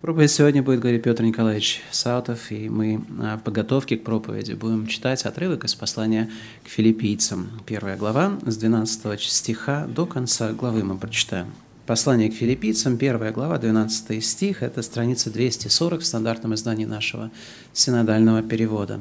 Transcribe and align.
Проповедь 0.00 0.30
сегодня 0.30 0.62
будет 0.62 0.78
говорить 0.78 1.02
Петр 1.02 1.24
Николаевич 1.24 1.82
Саутов, 1.90 2.52
и 2.52 2.68
мы 2.68 3.00
в 3.08 3.38
подготовке 3.38 3.96
к 3.96 4.04
проповеди 4.04 4.52
будем 4.52 4.86
читать 4.86 5.24
отрывок 5.24 5.64
из 5.64 5.74
послания 5.74 6.30
к 6.62 6.68
филиппийцам. 6.68 7.50
Первая 7.66 7.96
глава 7.96 8.38
с 8.46 8.56
12 8.56 9.20
стиха 9.20 9.86
до 9.88 10.06
конца 10.06 10.52
главы 10.52 10.84
мы 10.84 10.96
прочитаем. 10.96 11.52
Послание 11.84 12.30
к 12.30 12.34
филиппийцам, 12.34 12.96
первая 12.96 13.32
глава, 13.32 13.58
12 13.58 14.24
стих, 14.24 14.62
это 14.62 14.82
страница 14.82 15.32
240 15.32 16.00
в 16.00 16.06
стандартном 16.06 16.54
издании 16.54 16.84
нашего 16.84 17.32
синодального 17.72 18.44
перевода. 18.44 19.00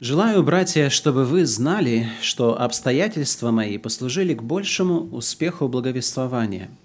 Желаю, 0.00 0.42
братья, 0.42 0.88
чтобы 0.88 1.24
вы 1.24 1.46
знали, 1.46 2.08
что 2.20 2.60
обстоятельства 2.60 3.52
мои 3.52 3.78
послужили 3.78 4.34
к 4.34 4.42
большему 4.42 5.02
успеху 5.12 5.68
благовествования– 5.68 6.68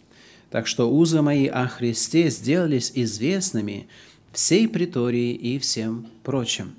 так 0.50 0.68
что 0.68 0.92
узы 0.92 1.22
мои 1.22 1.48
о 1.48 1.68
Христе 1.68 2.30
сделались 2.30 2.92
известными 2.96 3.88
всей 4.32 4.68
притории 4.68 5.34
и 5.34 5.60
всем 5.60 6.08
прочим. 6.24 6.74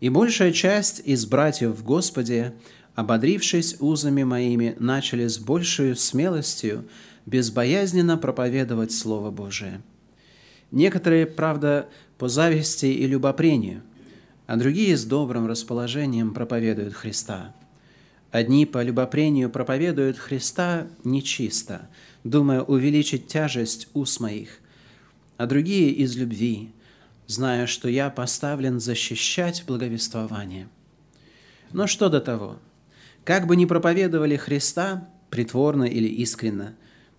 И 0.00 0.08
большая 0.08 0.52
часть 0.52 1.00
из 1.04 1.26
братьев 1.26 1.76
в 1.76 1.84
Господе, 1.84 2.54
ободрившись 2.94 3.76
узами 3.80 4.24
моими, 4.24 4.76
начали 4.78 5.26
с 5.26 5.38
большей 5.38 5.96
смелостью 5.96 6.84
безбоязненно 7.24 8.16
проповедовать 8.16 8.92
Слово 8.92 9.30
Божие. 9.30 9.80
Некоторые, 10.70 11.26
правда, 11.26 11.88
по 12.18 12.28
зависти 12.28 12.86
и 12.86 13.06
любопрению, 13.06 13.82
а 14.46 14.56
другие 14.56 14.96
с 14.96 15.04
добрым 15.04 15.46
расположением 15.46 16.34
проповедуют 16.34 16.94
Христа. 16.94 17.54
Одни 18.30 18.66
по 18.66 18.82
любопрению 18.82 19.50
проповедуют 19.50 20.18
Христа 20.18 20.86
нечисто– 21.04 21.88
думая 22.30 22.62
увеличить 22.62 23.28
тяжесть 23.28 23.88
уст 23.94 24.20
моих, 24.20 24.60
а 25.36 25.46
другие 25.46 25.90
из 25.90 26.16
любви, 26.16 26.72
зная, 27.26 27.66
что 27.66 27.88
я 27.88 28.10
поставлен 28.10 28.80
защищать 28.80 29.64
благовествование. 29.66 30.68
Но 31.72 31.86
что 31.86 32.08
до 32.08 32.20
того? 32.20 32.58
Как 33.24 33.46
бы 33.46 33.56
ни 33.56 33.64
проповедовали 33.64 34.36
Христа, 34.36 35.08
притворно 35.30 35.84
или 35.84 36.08
искренно, 36.08 36.74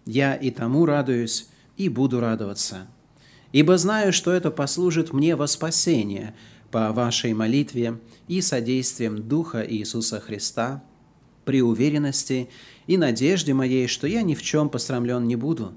я 0.05 0.35
и 0.35 0.51
тому 0.51 0.85
радуюсь, 0.85 1.49
и 1.75 1.89
буду 1.89 2.19
радоваться. 2.19 2.87
Ибо 3.51 3.77
знаю, 3.77 4.13
что 4.13 4.31
это 4.31 4.51
послужит 4.51 5.13
мне 5.13 5.35
во 5.35 5.47
спасение 5.47 6.33
по 6.71 6.91
вашей 6.91 7.33
молитве 7.33 7.99
и 8.27 8.41
содействием 8.41 9.27
Духа 9.27 9.65
Иисуса 9.67 10.19
Христа 10.19 10.83
при 11.47 11.61
уверенности 11.61 12.49
и 12.87 12.97
надежде 12.97 13.53
моей, 13.53 13.87
что 13.87 14.05
я 14.05 14.21
ни 14.21 14.35
в 14.35 14.41
чем 14.43 14.69
посрамлен 14.69 15.25
не 15.25 15.37
буду, 15.37 15.73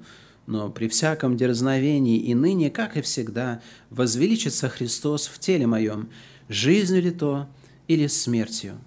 но 0.46 0.68
при 0.68 0.88
всяком 0.88 1.36
дерзновении 1.36 2.18
и 2.18 2.34
ныне, 2.34 2.70
как 2.70 2.96
и 2.96 3.02
всегда, 3.02 3.62
возвеличится 3.88 4.68
Христос 4.68 5.28
в 5.28 5.38
теле 5.38 5.68
моем, 5.68 6.10
жизнью 6.48 7.02
ли 7.02 7.12
то 7.12 7.48
или 7.86 8.08
смертью. 8.08 8.78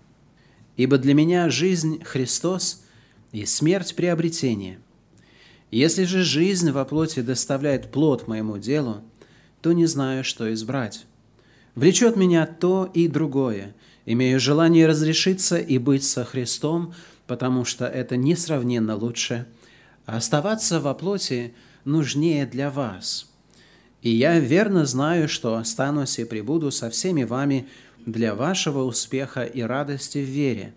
Ибо 0.75 0.97
для 0.97 1.13
меня 1.13 1.49
жизнь– 1.49 2.03
Христос 2.03 2.83
и 3.31 3.45
смерть– 3.45 3.95
приобретение. 3.95 4.79
Если 5.71 6.03
же 6.03 6.21
жизнь 6.21 6.69
во 6.71 6.83
плоти 6.83 7.21
доставляет 7.21 7.93
плод 7.93 8.27
моему 8.27 8.57
делу, 8.57 9.03
то 9.61 9.71
не 9.71 9.85
знаю, 9.85 10.25
что 10.25 10.53
избрать. 10.53 11.05
Влечет 11.75 12.17
меня 12.17 12.45
то 12.45 12.91
и 12.93 13.07
другое. 13.07 13.73
Имею 14.05 14.39
желание 14.39 14.87
разрешиться 14.87 15.57
и 15.57 15.77
быть 15.77 16.03
со 16.03 16.23
Христом– 16.25 16.93
потому 17.27 17.65
что 17.65 17.85
это 17.85 18.17
несравненно 18.17 18.95
лучше. 18.95 19.47
Оставаться 20.05 20.79
во 20.79 20.93
плоти 20.93 21.53
нужнее 21.85 22.45
для 22.45 22.69
вас. 22.69 23.29
И 24.01 24.09
я 24.09 24.39
верно 24.39 24.85
знаю, 24.85 25.29
что 25.29 25.55
останусь 25.55 26.19
и 26.19 26.25
пребуду 26.25 26.71
со 26.71 26.89
всеми 26.89 27.23
вами 27.23 27.67
для 28.05 28.35
вашего 28.35 28.83
успеха 28.83 29.43
и 29.43 29.61
радости 29.61 30.17
в 30.17 30.29
вере, 30.29 30.73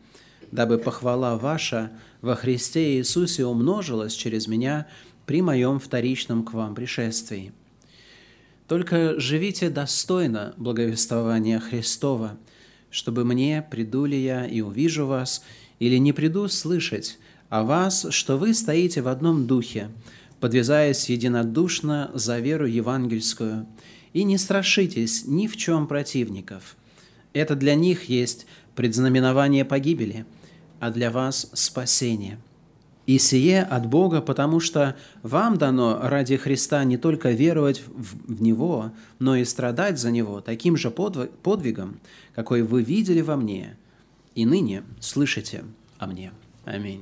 дабы 0.52 0.78
похвала 0.78 1.36
ваша 1.36 1.90
во 2.22 2.36
Христе 2.36 2.98
Иисусе 2.98 3.44
умножилась 3.44 4.14
через 4.14 4.46
меня 4.46 4.86
при 5.26 5.42
моем 5.42 5.80
вторичном 5.80 6.44
к 6.44 6.52
вам 6.52 6.76
пришествии. 6.76 7.52
Только 8.68 9.18
живите 9.18 9.70
достойно 9.70 10.54
благовествования 10.56 11.58
Христова, 11.58 12.36
чтобы 12.96 13.26
мне, 13.26 13.62
приду 13.70 14.06
ли 14.06 14.18
я 14.18 14.46
и 14.46 14.62
увижу 14.62 15.04
вас, 15.06 15.44
или 15.80 15.98
не 15.98 16.14
приду 16.14 16.48
слышать 16.48 17.18
о 17.50 17.62
вас, 17.62 18.06
что 18.08 18.38
вы 18.38 18.54
стоите 18.54 19.02
в 19.02 19.08
одном 19.08 19.46
духе, 19.46 19.90
подвязаясь 20.40 21.10
единодушно 21.10 22.10
за 22.14 22.38
веру 22.38 22.64
евангельскую, 22.64 23.66
и 24.14 24.24
не 24.24 24.38
страшитесь 24.38 25.26
ни 25.26 25.46
в 25.46 25.58
чем 25.58 25.86
противников. 25.86 26.74
Это 27.34 27.54
для 27.54 27.74
них 27.74 28.04
есть 28.04 28.46
предзнаменование 28.74 29.66
погибели, 29.66 30.24
а 30.80 30.90
для 30.90 31.10
вас 31.10 31.50
спасение. 31.52 32.38
И 33.06 33.18
сие 33.18 33.62
от 33.62 33.86
Бога, 33.86 34.20
потому 34.20 34.58
что 34.58 34.96
вам 35.22 35.58
дано 35.58 36.00
ради 36.02 36.36
Христа 36.36 36.82
не 36.84 36.96
только 36.96 37.30
веровать 37.30 37.82
в 37.86 38.42
Него, 38.42 38.90
но 39.20 39.36
и 39.36 39.44
страдать 39.44 39.98
за 39.98 40.10
Него 40.10 40.40
таким 40.40 40.76
же 40.76 40.90
подвигом, 40.90 42.00
какой 42.34 42.62
вы 42.62 42.82
видели 42.82 43.20
во 43.20 43.36
мне– 43.36 43.76
и 44.36 44.44
ныне 44.44 44.82
слышите 45.00 45.64
о 45.98 46.06
мне. 46.06 46.30
Аминь. 46.66 47.00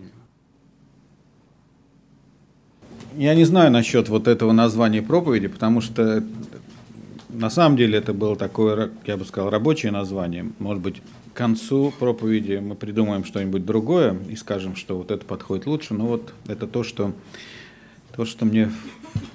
Я 3.17 3.35
не 3.35 3.45
знаю 3.45 3.71
насчет 3.73 4.09
вот 4.09 4.29
этого 4.29 4.53
названия 4.53 5.03
проповеди, 5.03 5.49
потому 5.49 5.81
что 5.81 6.25
на 7.29 7.51
самом 7.51 7.77
деле 7.77 7.99
это 7.99 8.15
было 8.15 8.37
такое, 8.37 8.93
я 9.05 9.17
бы 9.17 9.25
сказал, 9.25 9.51
рабочее 9.51 9.91
название. 9.91 10.53
Может 10.61 10.83
быть, 10.83 11.03
к 11.35 11.37
концу 11.37 11.93
проповеди 11.99 12.61
мы 12.63 12.77
придумаем 12.77 13.25
что-нибудь 13.25 13.67
другое 13.67 14.17
и 14.31 14.37
скажем, 14.37 14.77
что 14.77 14.97
вот 14.97 15.11
это 15.11 15.27
подходит 15.27 15.67
лучше. 15.67 15.93
Но 15.93 16.07
вот 16.07 16.33
это 16.47 16.69
то, 16.69 16.85
что, 16.85 17.13
то, 18.15 18.25
что 18.25 18.45
мне, 18.45 18.71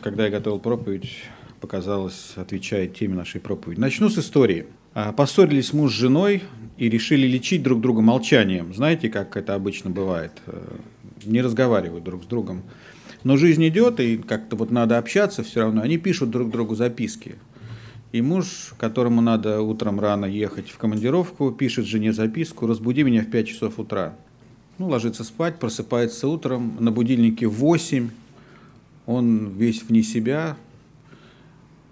когда 0.01 0.23
я 0.23 0.31
готовил 0.31 0.59
проповедь, 0.59 1.11
показалось, 1.59 2.33
отвечает 2.37 2.95
теме 2.95 3.15
нашей 3.15 3.41
проповеди. 3.41 3.81
Начну 3.81 4.09
с 4.09 4.17
истории. 4.17 4.67
А, 4.93 5.11
поссорились 5.11 5.73
муж 5.73 5.91
с 5.91 5.95
женой 5.95 6.43
и 6.77 6.89
решили 6.89 7.27
лечить 7.27 7.63
друг 7.63 7.81
друга 7.81 7.99
молчанием. 7.99 8.73
Знаете, 8.73 9.09
как 9.09 9.35
это 9.35 9.53
обычно 9.53 9.89
бывает? 9.89 10.31
Э, 10.47 10.77
не 11.25 11.41
разговаривают 11.41 12.05
друг 12.05 12.23
с 12.23 12.27
другом. 12.27 12.63
Но 13.25 13.35
жизнь 13.35 13.67
идет, 13.67 13.99
и 13.99 14.15
как-то 14.15 14.55
вот 14.55 14.71
надо 14.71 14.97
общаться 14.97 15.43
все 15.43 15.63
равно. 15.63 15.81
Они 15.81 15.97
пишут 15.97 16.29
друг 16.29 16.49
другу 16.49 16.75
записки. 16.75 17.35
И 18.11 18.21
муж, 18.21 18.73
которому 18.77 19.21
надо 19.21 19.61
утром 19.61 19.99
рано 19.99 20.25
ехать 20.25 20.69
в 20.69 20.77
командировку, 20.77 21.51
пишет 21.51 21.85
жене 21.85 22.11
записку 22.11 22.65
«Разбуди 22.65 23.03
меня 23.03 23.21
в 23.21 23.29
5 23.29 23.47
часов 23.47 23.79
утра». 23.79 24.15
Ну, 24.79 24.87
ложится 24.87 25.23
спать, 25.23 25.59
просыпается 25.59 26.27
утром, 26.27 26.77
на 26.79 26.91
будильнике 26.91 27.47
8, 27.47 28.09
он 29.05 29.49
весь 29.49 29.83
вне 29.83 30.01
себя, 30.03 30.55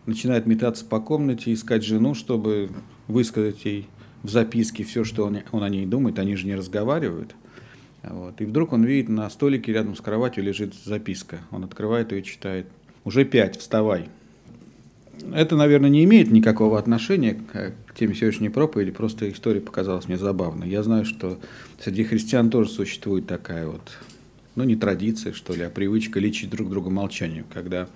начинает 0.05 0.47
метаться 0.47 0.85
по 0.85 0.99
комнате, 0.99 1.53
искать 1.53 1.83
жену, 1.83 2.15
чтобы 2.15 2.69
высказать 3.07 3.65
ей 3.65 3.87
в 4.23 4.29
записке 4.29 4.83
все, 4.83 5.03
что 5.03 5.25
он, 5.25 5.39
он 5.51 5.63
о 5.63 5.69
ней 5.69 5.85
думает, 5.85 6.17
они 6.17 6.35
же 6.35 6.47
не 6.47 6.55
разговаривают. 6.55 7.35
Вот. 8.03 8.39
И 8.41 8.45
вдруг 8.45 8.73
он 8.73 8.83
видит, 8.83 9.09
на 9.09 9.29
столике 9.29 9.73
рядом 9.73 9.95
с 9.95 10.01
кроватью 10.01 10.43
лежит 10.43 10.73
записка. 10.73 11.39
Он 11.51 11.63
открывает 11.63 12.11
ее 12.11 12.21
и 12.21 12.23
читает. 12.23 12.67
«Уже 13.03 13.25
пять, 13.25 13.57
вставай». 13.57 14.09
Это, 15.33 15.55
наверное, 15.55 15.89
не 15.89 16.03
имеет 16.03 16.31
никакого 16.31 16.79
отношения 16.79 17.33
к, 17.35 17.73
теме 17.97 18.13
сегодняшней 18.13 18.49
проповеди, 18.49 18.91
просто 18.91 19.29
история 19.31 19.59
показалась 19.59 20.07
мне 20.07 20.17
забавной. 20.17 20.69
Я 20.69 20.83
знаю, 20.83 21.05
что 21.05 21.39
среди 21.79 22.03
христиан 22.03 22.49
тоже 22.49 22.69
существует 22.69 23.25
такая 23.25 23.67
вот, 23.67 23.81
ну 24.55 24.63
не 24.63 24.75
традиция, 24.75 25.33
что 25.33 25.53
ли, 25.53 25.63
а 25.63 25.69
привычка 25.69 26.19
лечить 26.19 26.49
друг 26.49 26.69
друга 26.69 26.89
молчанию, 26.89 27.45
когда 27.51 27.87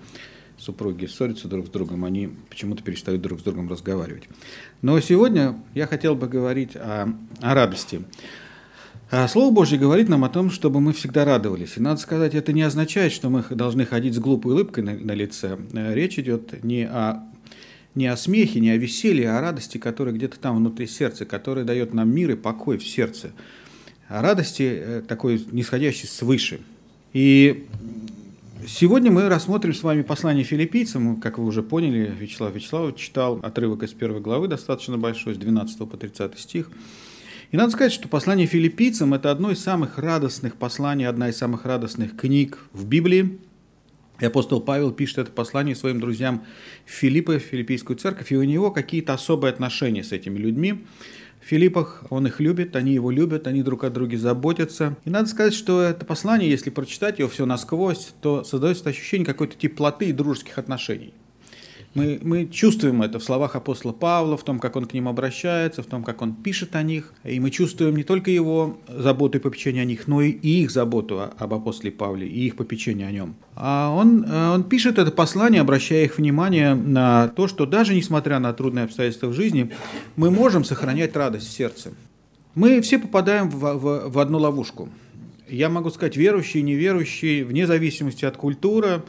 супруги 0.58 1.06
ссорятся 1.06 1.48
друг 1.48 1.66
с 1.66 1.70
другом, 1.70 2.04
они 2.04 2.30
почему-то 2.48 2.82
перестают 2.82 3.22
друг 3.22 3.40
с 3.40 3.42
другом 3.42 3.68
разговаривать. 3.68 4.24
Но 4.80 4.98
сегодня 5.00 5.56
я 5.74 5.86
хотел 5.86 6.14
бы 6.14 6.28
говорить 6.28 6.76
о, 6.76 7.08
о 7.40 7.54
радости. 7.54 8.02
А 9.14 9.28
Слово 9.28 9.52
Божье 9.52 9.78
говорит 9.78 10.08
нам 10.08 10.24
о 10.24 10.30
том, 10.30 10.50
чтобы 10.50 10.80
мы 10.80 10.94
всегда 10.94 11.26
радовались. 11.26 11.76
И 11.76 11.80
надо 11.80 12.00
сказать, 12.00 12.34
это 12.34 12.54
не 12.54 12.62
означает, 12.62 13.12
что 13.12 13.28
мы 13.28 13.44
должны 13.50 13.84
ходить 13.84 14.14
с 14.14 14.18
глупой 14.18 14.54
улыбкой 14.54 14.82
на, 14.82 14.94
на 14.94 15.12
лице. 15.12 15.58
Речь 15.74 16.18
идет 16.18 16.64
не 16.64 16.88
о, 16.88 17.22
не 17.94 18.06
о 18.06 18.16
смехе, 18.16 18.58
не 18.58 18.70
о 18.70 18.78
веселье, 18.78 19.32
а 19.32 19.36
о 19.36 19.40
радости, 19.42 19.76
которая 19.76 20.14
где-то 20.14 20.40
там 20.40 20.56
внутри 20.56 20.86
сердца, 20.86 21.26
которая 21.26 21.66
дает 21.66 21.92
нам 21.92 22.08
мир 22.08 22.30
и 22.30 22.36
покой 22.36 22.78
в 22.78 22.88
сердце. 22.88 23.32
О 24.08 24.22
радости 24.22 24.62
э, 24.62 25.02
такой 25.06 25.44
нисходящей 25.52 26.08
свыше. 26.08 26.60
И 27.12 27.66
Сегодня 28.66 29.10
мы 29.10 29.28
рассмотрим 29.28 29.74
с 29.74 29.82
вами 29.82 30.02
послание 30.02 30.44
филиппийцам. 30.44 31.16
Как 31.16 31.36
вы 31.36 31.44
уже 31.44 31.62
поняли, 31.64 32.14
Вячеслав 32.18 32.54
Вячеславович 32.54 32.96
читал 32.96 33.40
отрывок 33.42 33.82
из 33.82 33.90
первой 33.90 34.20
главы, 34.20 34.46
достаточно 34.46 34.96
большой, 34.96 35.34
с 35.34 35.38
12 35.38 35.78
по 35.80 35.96
30 35.96 36.38
стих. 36.38 36.70
И 37.52 37.56
надо 37.58 37.70
сказать, 37.72 37.92
что 37.92 38.08
послание 38.08 38.46
филиппийцам– 38.46 39.12
это 39.14 39.30
одно 39.30 39.50
из 39.50 39.62
самых 39.62 39.98
радостных 39.98 40.56
посланий, 40.56 41.06
одна 41.06 41.28
из 41.28 41.36
самых 41.36 41.66
радостных 41.66 42.16
книг 42.16 42.58
в 42.72 42.86
Библии. 42.86 43.38
И 44.20 44.24
апостол 44.24 44.62
Павел 44.62 44.90
пишет 44.90 45.18
это 45.18 45.32
послание 45.32 45.76
своим 45.76 46.00
друзьям 46.00 46.44
Филиппа, 46.86 47.38
Филиппийскую 47.38 47.98
церковь, 47.98 48.32
и 48.32 48.36
у 48.38 48.42
него 48.42 48.70
какие-то 48.70 49.12
особые 49.12 49.52
отношения 49.52 50.02
с 50.02 50.12
этими 50.12 50.38
людьми. 50.38 50.86
В 51.42 51.44
Филиппах 51.44 52.04
он 52.08 52.26
их 52.26 52.40
любит, 52.40 52.74
они 52.74 52.94
его 52.94 53.10
любят, 53.10 53.46
они 53.46 53.62
друг 53.62 53.84
о 53.84 53.90
друге 53.90 54.16
заботятся. 54.16 54.96
И 55.04 55.10
надо 55.10 55.28
сказать, 55.28 55.52
что 55.52 55.82
это 55.82 56.06
послание, 56.06 56.48
если 56.48 56.70
прочитать 56.70 57.18
его 57.18 57.28
все 57.28 57.44
насквозь, 57.44 58.14
то 58.22 58.44
создается 58.44 58.88
ощущение 58.88 59.26
какой-то 59.26 59.58
теплоты 59.58 60.06
и 60.06 60.12
дружеских 60.12 60.56
отношений. 60.56 61.12
Мы, 61.94 62.18
мы 62.22 62.46
чувствуем 62.46 63.02
это 63.02 63.18
в 63.18 63.24
словах 63.24 63.54
апостола 63.54 63.92
Павла, 63.92 64.38
в 64.38 64.44
том, 64.44 64.58
как 64.58 64.76
он 64.76 64.86
к 64.86 64.94
ним 64.94 65.08
обращается, 65.08 65.82
в 65.82 65.86
том, 65.86 66.04
как 66.04 66.22
он 66.22 66.34
пишет 66.34 66.74
о 66.74 66.82
них. 66.82 67.12
И 67.22 67.38
мы 67.38 67.50
чувствуем 67.50 67.96
не 67.96 68.02
только 68.02 68.30
его 68.30 68.78
заботу 68.88 69.36
и 69.36 69.40
попечение 69.40 69.82
о 69.82 69.84
них, 69.84 70.08
но 70.08 70.22
и 70.22 70.30
их 70.30 70.70
заботу 70.70 71.30
об 71.36 71.54
апостоле 71.54 71.92
Павле 71.92 72.26
и 72.26 72.46
их 72.46 72.56
попечение 72.56 73.06
о 73.06 73.10
нем. 73.10 73.34
А 73.56 73.90
он, 73.94 74.24
э, 74.24 74.50
он 74.54 74.64
пишет 74.64 74.98
это 74.98 75.10
послание, 75.10 75.60
обращая 75.60 76.04
их 76.04 76.16
внимание 76.16 76.74
на 76.74 77.28
то, 77.28 77.46
что 77.46 77.66
даже 77.66 77.94
несмотря 77.94 78.38
на 78.38 78.54
трудные 78.54 78.86
обстоятельства 78.86 79.26
в 79.26 79.34
жизни, 79.34 79.70
мы 80.16 80.30
можем 80.30 80.64
сохранять 80.64 81.14
радость 81.14 81.48
в 81.48 81.52
сердце. 81.52 81.92
Мы 82.54 82.80
все 82.80 82.98
попадаем 82.98 83.50
в, 83.50 83.58
в, 83.58 84.08
в 84.10 84.18
одну 84.18 84.38
ловушку. 84.38 84.88
Я 85.46 85.68
могу 85.68 85.90
сказать, 85.90 86.16
верующие, 86.16 86.62
неверующие, 86.62 87.44
вне 87.44 87.66
зависимости 87.66 88.24
от 88.24 88.38
культуры, 88.38 89.02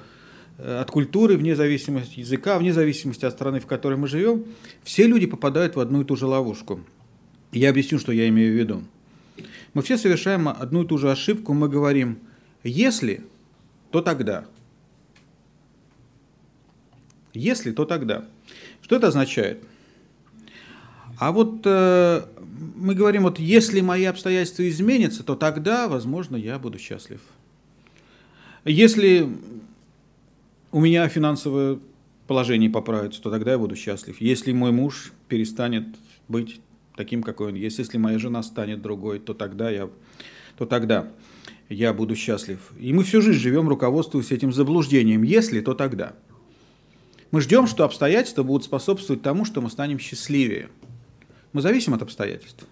от 0.57 0.91
культуры, 0.91 1.37
вне 1.37 1.55
зависимости 1.55 2.19
языка, 2.19 2.57
вне 2.59 2.73
зависимости 2.73 3.25
от 3.25 3.33
страны, 3.33 3.59
в 3.59 3.65
которой 3.65 3.97
мы 3.97 4.07
живем, 4.07 4.45
все 4.83 5.07
люди 5.07 5.25
попадают 5.25 5.75
в 5.75 5.79
одну 5.79 6.01
и 6.01 6.05
ту 6.05 6.15
же 6.15 6.25
ловушку. 6.25 6.81
Я 7.51 7.69
объясню, 7.69 7.99
что 7.99 8.11
я 8.11 8.27
имею 8.29 8.53
в 8.53 8.57
виду. 8.57 8.83
Мы 9.73 9.81
все 9.81 9.97
совершаем 9.97 10.47
одну 10.47 10.83
и 10.83 10.87
ту 10.87 10.97
же 10.97 11.11
ошибку, 11.11 11.53
мы 11.53 11.69
говорим, 11.69 12.19
если, 12.63 13.23
то 13.91 14.01
тогда. 14.01 14.45
Если, 17.33 17.71
то 17.71 17.85
тогда. 17.85 18.25
Что 18.81 18.97
это 18.97 19.07
означает? 19.07 19.63
А 21.17 21.31
вот 21.31 21.61
э, 21.65 22.25
мы 22.75 22.95
говорим, 22.95 23.23
вот 23.23 23.39
если 23.39 23.81
мои 23.81 24.05
обстоятельства 24.05 24.67
изменятся, 24.69 25.23
то 25.23 25.35
тогда, 25.35 25.87
возможно, 25.87 26.35
я 26.35 26.59
буду 26.59 26.77
счастлив. 26.77 27.21
Если 28.65 29.29
у 30.73 30.81
меня 30.81 31.07
финансовое 31.07 31.79
положение 32.27 32.69
поправится, 32.69 33.21
то 33.21 33.29
тогда 33.29 33.51
я 33.51 33.59
буду 33.59 33.75
счастлив. 33.75 34.19
Если 34.19 34.51
мой 34.51 34.71
муж 34.71 35.13
перестанет 35.29 35.85
быть 36.27 36.59
таким, 36.97 37.21
какой 37.21 37.49
он 37.49 37.55
есть, 37.55 37.77
если 37.77 37.99
моя 37.99 38.17
жена 38.17 38.41
станет 38.41 38.81
другой, 38.81 39.19
то 39.19 39.35
тогда 39.35 39.69
я, 39.69 39.87
то 40.57 40.65
тогда 40.65 41.11
я 41.69 41.93
буду 41.93 42.15
счастлив. 42.15 42.59
И 42.79 42.91
мы 42.91 43.03
всю 43.03 43.21
жизнь 43.21 43.39
живем, 43.39 43.69
руководствуясь 43.69 44.31
этим 44.31 44.51
заблуждением. 44.51 45.21
Если, 45.21 45.61
то 45.61 45.75
тогда. 45.75 46.13
Мы 47.29 47.41
ждем, 47.41 47.67
что 47.67 47.85
обстоятельства 47.85 48.41
будут 48.41 48.63
способствовать 48.63 49.21
тому, 49.21 49.45
что 49.45 49.61
мы 49.61 49.69
станем 49.69 49.99
счастливее. 49.99 50.69
Мы 51.51 51.61
зависим 51.61 51.93
от 51.93 52.01
обстоятельств. 52.01 52.65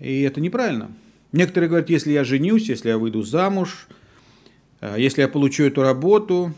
И 0.00 0.22
это 0.22 0.40
неправильно. 0.40 0.90
Некоторые 1.30 1.68
говорят, 1.68 1.88
если 1.88 2.10
я 2.10 2.24
женюсь, 2.24 2.68
если 2.68 2.88
я 2.88 2.98
выйду 2.98 3.22
замуж, 3.22 3.86
э, 4.80 4.96
если 4.98 5.20
я 5.20 5.28
получу 5.28 5.62
эту 5.62 5.82
работу, 5.82 6.52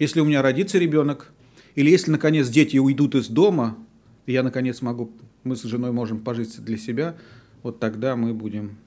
если 0.00 0.20
у 0.20 0.24
меня 0.24 0.42
родится 0.42 0.78
ребенок, 0.78 1.30
или 1.76 1.90
если, 1.90 2.10
наконец, 2.10 2.48
дети 2.48 2.78
уйдут 2.78 3.14
из 3.14 3.28
дома, 3.28 3.76
и 4.24 4.32
я, 4.32 4.42
наконец, 4.42 4.80
могу, 4.80 5.12
мы 5.44 5.56
с 5.56 5.62
женой 5.62 5.92
можем 5.92 6.20
пожить 6.20 6.58
для 6.64 6.78
себя, 6.78 7.16
вот 7.62 7.78
тогда 7.78 8.16
мы 8.16 8.32
будем 8.32 8.78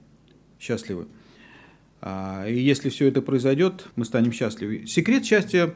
счастливы. 0.58 1.06
А, 2.02 2.46
и 2.48 2.58
если 2.58 2.88
все 2.88 3.06
это 3.06 3.22
произойдет, 3.22 3.86
мы 3.94 4.04
станем 4.04 4.32
счастливы. 4.32 4.86
Секрет 4.86 5.24
счастья 5.24 5.72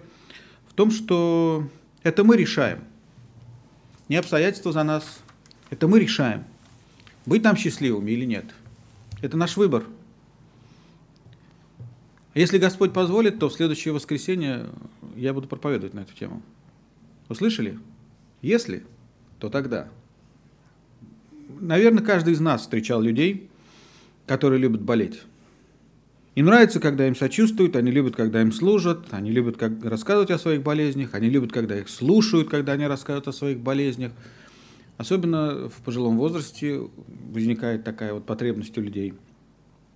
в 0.66 0.74
том, 0.74 0.90
что 0.90 1.68
это 2.02 2.24
мы 2.24 2.36
решаем. 2.36 2.80
Не 4.08 4.16
обстоятельства 4.16 4.72
за 4.72 4.82
нас. 4.82 5.20
Это 5.70 5.86
мы 5.86 6.00
решаем, 6.00 6.44
быть 7.26 7.44
нам 7.44 7.56
счастливыми 7.56 8.10
или 8.10 8.24
нет. 8.24 8.46
Это 9.22 9.36
наш 9.36 9.56
выбор– 9.56 9.84
если 12.38 12.58
Господь 12.58 12.92
позволит, 12.92 13.40
то 13.40 13.48
в 13.48 13.52
следующее 13.52 13.92
воскресенье 13.92 14.66
я 15.16 15.34
буду 15.34 15.48
проповедовать 15.48 15.92
на 15.92 16.00
эту 16.00 16.14
тему. 16.14 16.40
Услышали? 17.28 17.80
Если, 18.42 18.84
то 19.40 19.48
тогда. 19.48 19.88
Наверное, 21.60 22.04
каждый 22.04 22.34
из 22.34 22.40
нас 22.40 22.60
встречал 22.60 23.00
людей, 23.00 23.50
которые 24.24 24.60
любят 24.60 24.82
болеть. 24.82 25.20
Им 26.36 26.46
нравится, 26.46 26.78
когда 26.78 27.08
им 27.08 27.16
сочувствуют, 27.16 27.74
они 27.74 27.90
любят, 27.90 28.14
когда 28.14 28.40
им 28.40 28.52
служат, 28.52 29.08
они 29.10 29.32
любят 29.32 29.56
как 29.56 29.84
рассказывать 29.84 30.30
о 30.30 30.38
своих 30.38 30.62
болезнях, 30.62 31.14
они 31.14 31.28
любят, 31.28 31.50
когда 31.50 31.76
их 31.76 31.88
слушают, 31.88 32.48
когда 32.48 32.74
они 32.74 32.86
рассказывают 32.86 33.26
о 33.26 33.32
своих 33.32 33.58
болезнях. 33.58 34.12
Особенно 34.96 35.68
в 35.68 35.82
пожилом 35.84 36.16
возрасте 36.16 36.82
возникает 37.32 37.82
такая 37.82 38.14
вот 38.14 38.26
потребность 38.26 38.78
у 38.78 38.80
людей– 38.80 39.14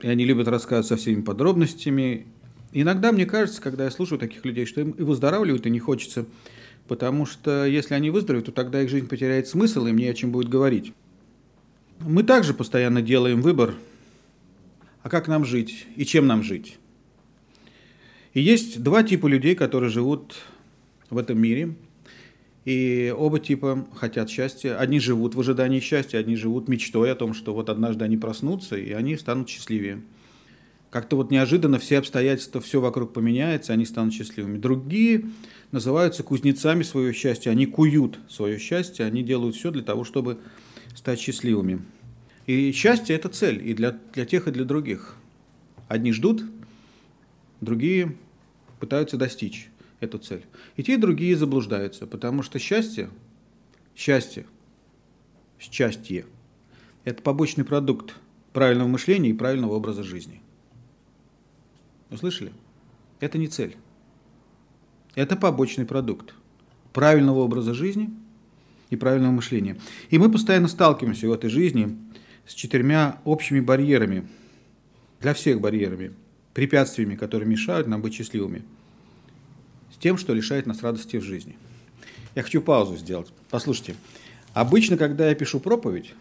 и 0.03 0.09
они 0.09 0.25
любят 0.25 0.49
рассказывать 0.49 0.87
со 0.87 0.97
всеми 0.97 1.23
подробностями. 1.23 2.27
Иногда 2.73 3.13
мне 3.13 3.25
кажется, 3.25 3.63
когда 3.63 3.85
я 3.85 3.91
слушаю 3.91 4.19
таких 4.19 4.45
людей, 4.45 4.67
что 4.67 4.81
им 4.81 4.91
и 4.91 5.03
выздоравливают, 5.03 5.67
и 5.67 5.71
не 5.71 5.79
хочется, 5.79 6.27
потому 6.89 7.25
что 7.25 7.65
если 7.65 7.95
они 7.95 8.11
выздоровеют, 8.11 8.47
то 8.47 8.53
тогда 8.53 8.83
их 8.83 8.91
жизнь 8.91 9.09
потеряет 9.09 9.47
смысл, 9.47 9.87
и 9.87 9.93
мне 9.93 10.11
о 10.11 10.15
чем 10.15 10.33
будет 10.33 10.49
говорить. 10.49 10.93
Мы 12.01 12.25
также 12.25 12.53
постоянно 12.53 13.01
делаем 13.01 13.43
выбор, 13.43 13.75
а 15.03 15.09
как 15.09 15.29
нам 15.29 15.45
жить 15.45 15.87
и 15.97 16.05
чем 16.05 16.27
нам 16.27 16.43
жить. 16.43 16.79
И 18.35 18.41
есть 18.41 18.83
два 18.83 19.03
типа 19.03 19.27
людей, 19.27 19.55
которые 19.55 19.91
живут 19.91 20.35
в 21.11 21.19
этом 21.19 21.41
мире– 21.41 21.75
и 22.65 23.13
оба 23.17 23.41
типа 23.41 23.87
хотят 23.95 24.31
счастья. 24.31 24.79
Одни 24.79 25.01
живут 25.01 25.35
в 25.35 25.41
ожидании 25.41 25.81
счастья, 25.81 26.19
одни 26.19 26.37
живут 26.37 26.69
мечтой 26.69 27.11
о 27.11 27.17
том, 27.17 27.35
что 27.35 27.55
вот 27.55 27.69
однажды 27.69 28.05
они 28.05 28.17
проснутся, 28.17 28.77
и 28.77 28.93
они 28.93 29.17
станут 29.17 29.49
счастливее. 29.49 30.03
Как-то 30.91 31.17
вот 31.17 31.31
неожиданно 31.31 31.79
все 31.79 31.99
обстоятельства, 31.99 32.61
все 32.61 32.81
вокруг 32.81 33.15
поменяется, 33.15 33.73
они 33.73 33.87
станут 33.87 34.13
счастливыми. 34.15 34.59
Другие 34.59 35.25
называются 35.73 36.23
кузнецами 36.23 36.83
своего 36.83 37.13
счастья. 37.13 37.51
Они 37.51 37.67
куют 37.67 38.19
свое 38.29 38.59
счастье, 38.59 39.07
они 39.07 39.23
делают 39.23 39.57
все 39.57 39.71
для 39.71 39.83
того, 39.83 40.05
чтобы 40.05 40.39
стать 40.95 41.19
счастливыми. 41.19 41.81
И 42.47 42.73
счастье– 42.73 43.17
это 43.17 43.29
цель 43.29 43.67
и 43.67 43.73
для, 43.73 43.99
для 44.13 44.27
тех, 44.27 44.47
и 44.47 44.51
для 44.51 44.65
других. 44.65 45.17
Одни 45.89 46.13
ждут, 46.13 46.45
другие 47.61 48.17
пытаются 48.79 49.17
достичь 49.17 49.72
эту 50.03 50.19
цель. 50.19 50.45
И 50.77 50.83
те, 50.83 50.95
и 50.95 50.99
другие 50.99 51.37
заблуждаются, 51.37 52.07
потому 52.07 52.43
что 52.43 52.59
счастье, 52.59 53.09
счастье, 53.95 54.47
счастье– 55.59 56.27
это 57.05 57.23
побочный 57.23 57.65
продукт 57.65 58.17
правильного 58.53 58.89
мышления 58.89 59.31
и 59.31 59.35
правильного 59.35 59.75
образа 59.75 60.03
жизни. 60.03 60.43
Услышали? 62.11 62.53
Это 63.21 63.39
не 63.39 63.47
цель. 63.47 63.77
Это 65.15 65.37
побочный 65.37 65.87
продукт 65.87 66.35
правильного 66.93 67.39
образа 67.39 67.73
жизни 67.73 68.11
и 68.91 68.97
правильного 68.97 69.33
мышления. 69.33 69.79
И 70.11 70.19
мы 70.19 70.31
постоянно 70.31 70.69
сталкиваемся 70.69 71.29
в 71.29 71.33
этой 71.33 71.49
жизни 71.49 71.97
с 72.45 72.55
четырьмя 72.55 73.21
общими 73.25 73.61
барьерами, 73.61 74.27
для 75.21 75.33
всех 75.33 75.61
барьерами, 75.61 76.13
препятствиями, 76.55 77.15
которые 77.15 77.49
мешают 77.49 77.87
нам 77.87 78.03
быть 78.03 78.15
счастливыми– 78.15 78.65
тем, 80.03 80.19
что 80.19 80.35
лишает 80.35 80.67
нас 80.67 80.83
радости 80.83 81.17
в 81.17 81.23
жизни. 81.23 81.57
Я 82.35 82.43
хочу 82.43 82.61
паузу 82.61 82.97
сделать. 82.97 83.33
Послушайте, 83.51 83.95
обычно, 84.53 84.97
когда 84.97 85.29
я 85.29 85.35
пишу 85.35 85.61
проповедь, 85.61 86.13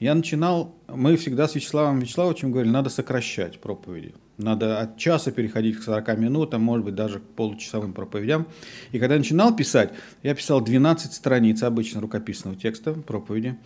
я 0.00 0.14
начинал, 0.14 0.74
мы 0.86 1.16
всегда 1.16 1.46
с 1.46 1.54
Вячеславом 1.54 1.98
Вячеславовичем 1.98 2.52
говорили, 2.52 2.72
надо 2.72 2.88
сокращать 2.88 3.60
проповеди. 3.60 4.14
Надо 4.38 4.80
от 4.80 4.96
часа 4.96 5.32
переходить 5.32 5.76
к 5.76 5.82
40 5.82 6.16
минутам, 6.16 6.62
может 6.62 6.84
быть, 6.86 6.94
даже 6.94 7.18
к 7.18 7.24
получасовым 7.24 7.92
проповедям. 7.92 8.46
И 8.92 8.98
когда 9.00 9.16
я 9.16 9.18
начинал 9.18 9.54
писать, 9.54 9.92
я 10.22 10.34
писал 10.34 10.60
12 10.60 11.12
страниц 11.12 11.62
обычно 11.64 12.00
рукописного 12.00 12.56
текста 12.56 12.94
проповеди. 12.94 13.58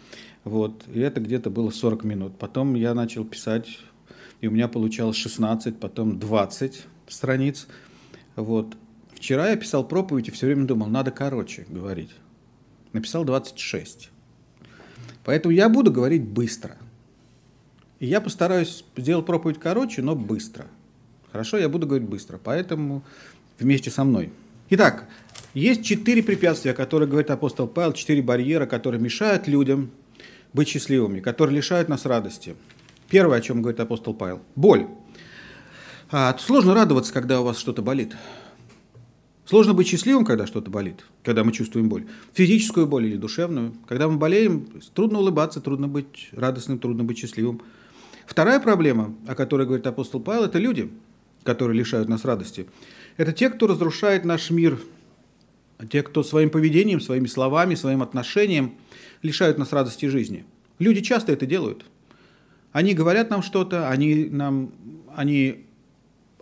Вот, 0.45 0.85
и 0.93 1.01
это 1.01 1.21
где-то 1.21 1.51
было 1.51 1.71
40 1.71 2.05
минут. 2.05 2.39
Потом 2.39 2.75
я 2.75 2.95
начал 2.95 3.25
писать, 3.25 3.79
и 4.41 4.49
у 4.49 4.51
меня 4.51 4.67
получалось 4.67 5.17
16, 5.19 5.79
потом 5.79 6.19
20 6.19 6.83
страниц. 7.07 7.69
Вот. 8.35 8.75
Вчера 9.23 9.51
я 9.51 9.57
писал 9.57 9.87
проповедь 9.87 10.27
и 10.27 10.31
все 10.33 10.47
время 10.47 10.65
думал, 10.65 10.89
надо 10.89 11.13
короче 11.13 11.65
говорить. 11.69 12.11
Написал 12.93 13.25
26. 13.25 14.11
Поэтому 15.23 15.55
я 15.55 15.69
буду 15.69 15.93
говорить 15.93 16.25
быстро. 16.25 16.77
И 18.01 18.07
я 18.07 18.21
постараюсь 18.21 18.85
сделать 18.97 19.25
проповедь 19.25 19.61
короче, 19.61 20.03
но 20.03 20.17
быстро. 20.17 20.67
Хорошо, 21.31 21.57
я 21.57 21.69
буду 21.69 21.87
говорить 21.87 22.09
быстро. 22.09 22.41
Поэтому 22.43 23.05
вместе 23.61 23.93
со 23.93 24.03
мной. 24.03 24.33
Итак, 24.71 25.09
есть 25.55 25.85
четыре 25.85 26.25
препятствия, 26.25 26.73
которые 26.73 27.09
говорит 27.09 27.31
апостол 27.31 27.69
Павел, 27.69 27.93
четыре 27.93 28.23
барьера, 28.23 28.67
которые 28.67 29.01
мешают 29.01 29.47
людям 29.47 29.93
быть 30.53 30.67
счастливыми, 30.67 31.21
которые 31.21 31.59
лишают 31.59 31.89
нас 31.89 32.07
радости. 32.07 32.57
Первое, 33.09 33.39
о 33.39 33.41
чем 33.41 33.63
говорит 33.63 33.79
апостол 33.79 34.15
Павел– 34.15 34.43
боль. 34.57 34.89
А, 36.11 36.37
сложно 36.41 36.75
радоваться, 36.75 37.13
когда 37.13 37.41
у 37.41 37.45
вас 37.45 37.57
что-то 37.57 37.83
болит. 37.83 38.17
Сложно 39.53 39.75
быть 39.75 39.87
счастливым, 39.87 40.25
когда 40.25 40.47
что-то 40.47 40.71
болит, 40.71 41.05
когда 41.23 41.45
мы 41.45 41.53
чувствуем 41.53 41.91
боль. 41.91 42.07
Физическую 42.33 42.87
боль 42.87 43.05
или 43.05 43.19
душевную. 43.19 43.75
Когда 43.87 44.09
мы 44.09 44.17
болеем, 44.17 44.67
трудно 44.95 45.19
улыбаться, 45.19 45.61
трудно 45.61 45.89
быть 45.89 46.31
радостным, 46.33 46.79
трудно 46.79 47.05
быть 47.05 47.19
счастливым. 47.19 47.61
Вторая 48.25 48.61
проблема, 48.61 49.15
о 49.29 49.35
которой 49.35 49.67
говорит 49.67 49.87
апостол 49.87 50.21
Павел, 50.21 50.45
это 50.45 50.59
люди, 50.59 50.91
которые 51.43 51.79
лишают 51.79 52.09
нас 52.09 52.25
радости. 52.25 52.67
Это 53.19 53.35
те, 53.35 53.51
кто 53.51 53.67
разрушает 53.67 54.25
наш 54.25 54.49
мир, 54.49 54.81
те, 55.91 56.03
кто 56.03 56.23
своим 56.23 56.49
поведением, 56.49 57.03
своими 57.03 57.27
словами, 57.27 57.75
своим 57.75 58.01
отношением 58.01 58.73
лишают 59.21 59.59
нас 59.59 59.71
радости 59.75 60.07
жизни. 60.07 60.47
Люди 60.79 61.03
часто 61.03 61.31
это 61.31 61.45
делают. 61.45 61.85
Они 62.73 62.95
говорят 62.95 63.29
нам 63.29 63.43
что-то, 63.43 63.91
они, 63.91 64.31
нам, 64.31 64.73
они 65.15 65.67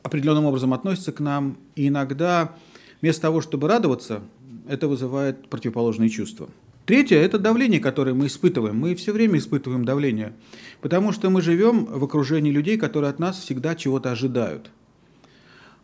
определенным 0.05 0.45
образом 0.45 0.73
относятся 0.73 1.11
к 1.11 1.19
нам, 1.19 1.59
и 1.75 1.89
иногда 1.89 2.55
вместо 3.01 3.23
того, 3.23 3.41
чтобы 3.41 3.69
радоваться, 3.69 4.23
это 4.69 4.89
вызывает 4.89 5.49
противоположные 5.49 6.09
чувства. 6.09 6.49
Третье– 6.87 7.17
это 7.19 7.39
давление, 7.39 7.81
которое 7.81 8.15
мы 8.15 8.27
испытываем. 8.27 8.77
Мы 8.77 8.95
все 8.95 9.13
время 9.13 9.39
испытываем 9.39 9.85
давление, 9.85 10.33
потому 10.81 11.13
что 11.13 11.31
мы 11.31 11.41
живем 11.41 11.85
в 11.85 12.03
окружении 12.05 12.51
людей, 12.51 12.77
которые 12.77 13.11
от 13.11 13.19
нас 13.19 13.39
всегда 13.39 13.75
чего-то 13.75 14.11
ожидают– 14.11 14.71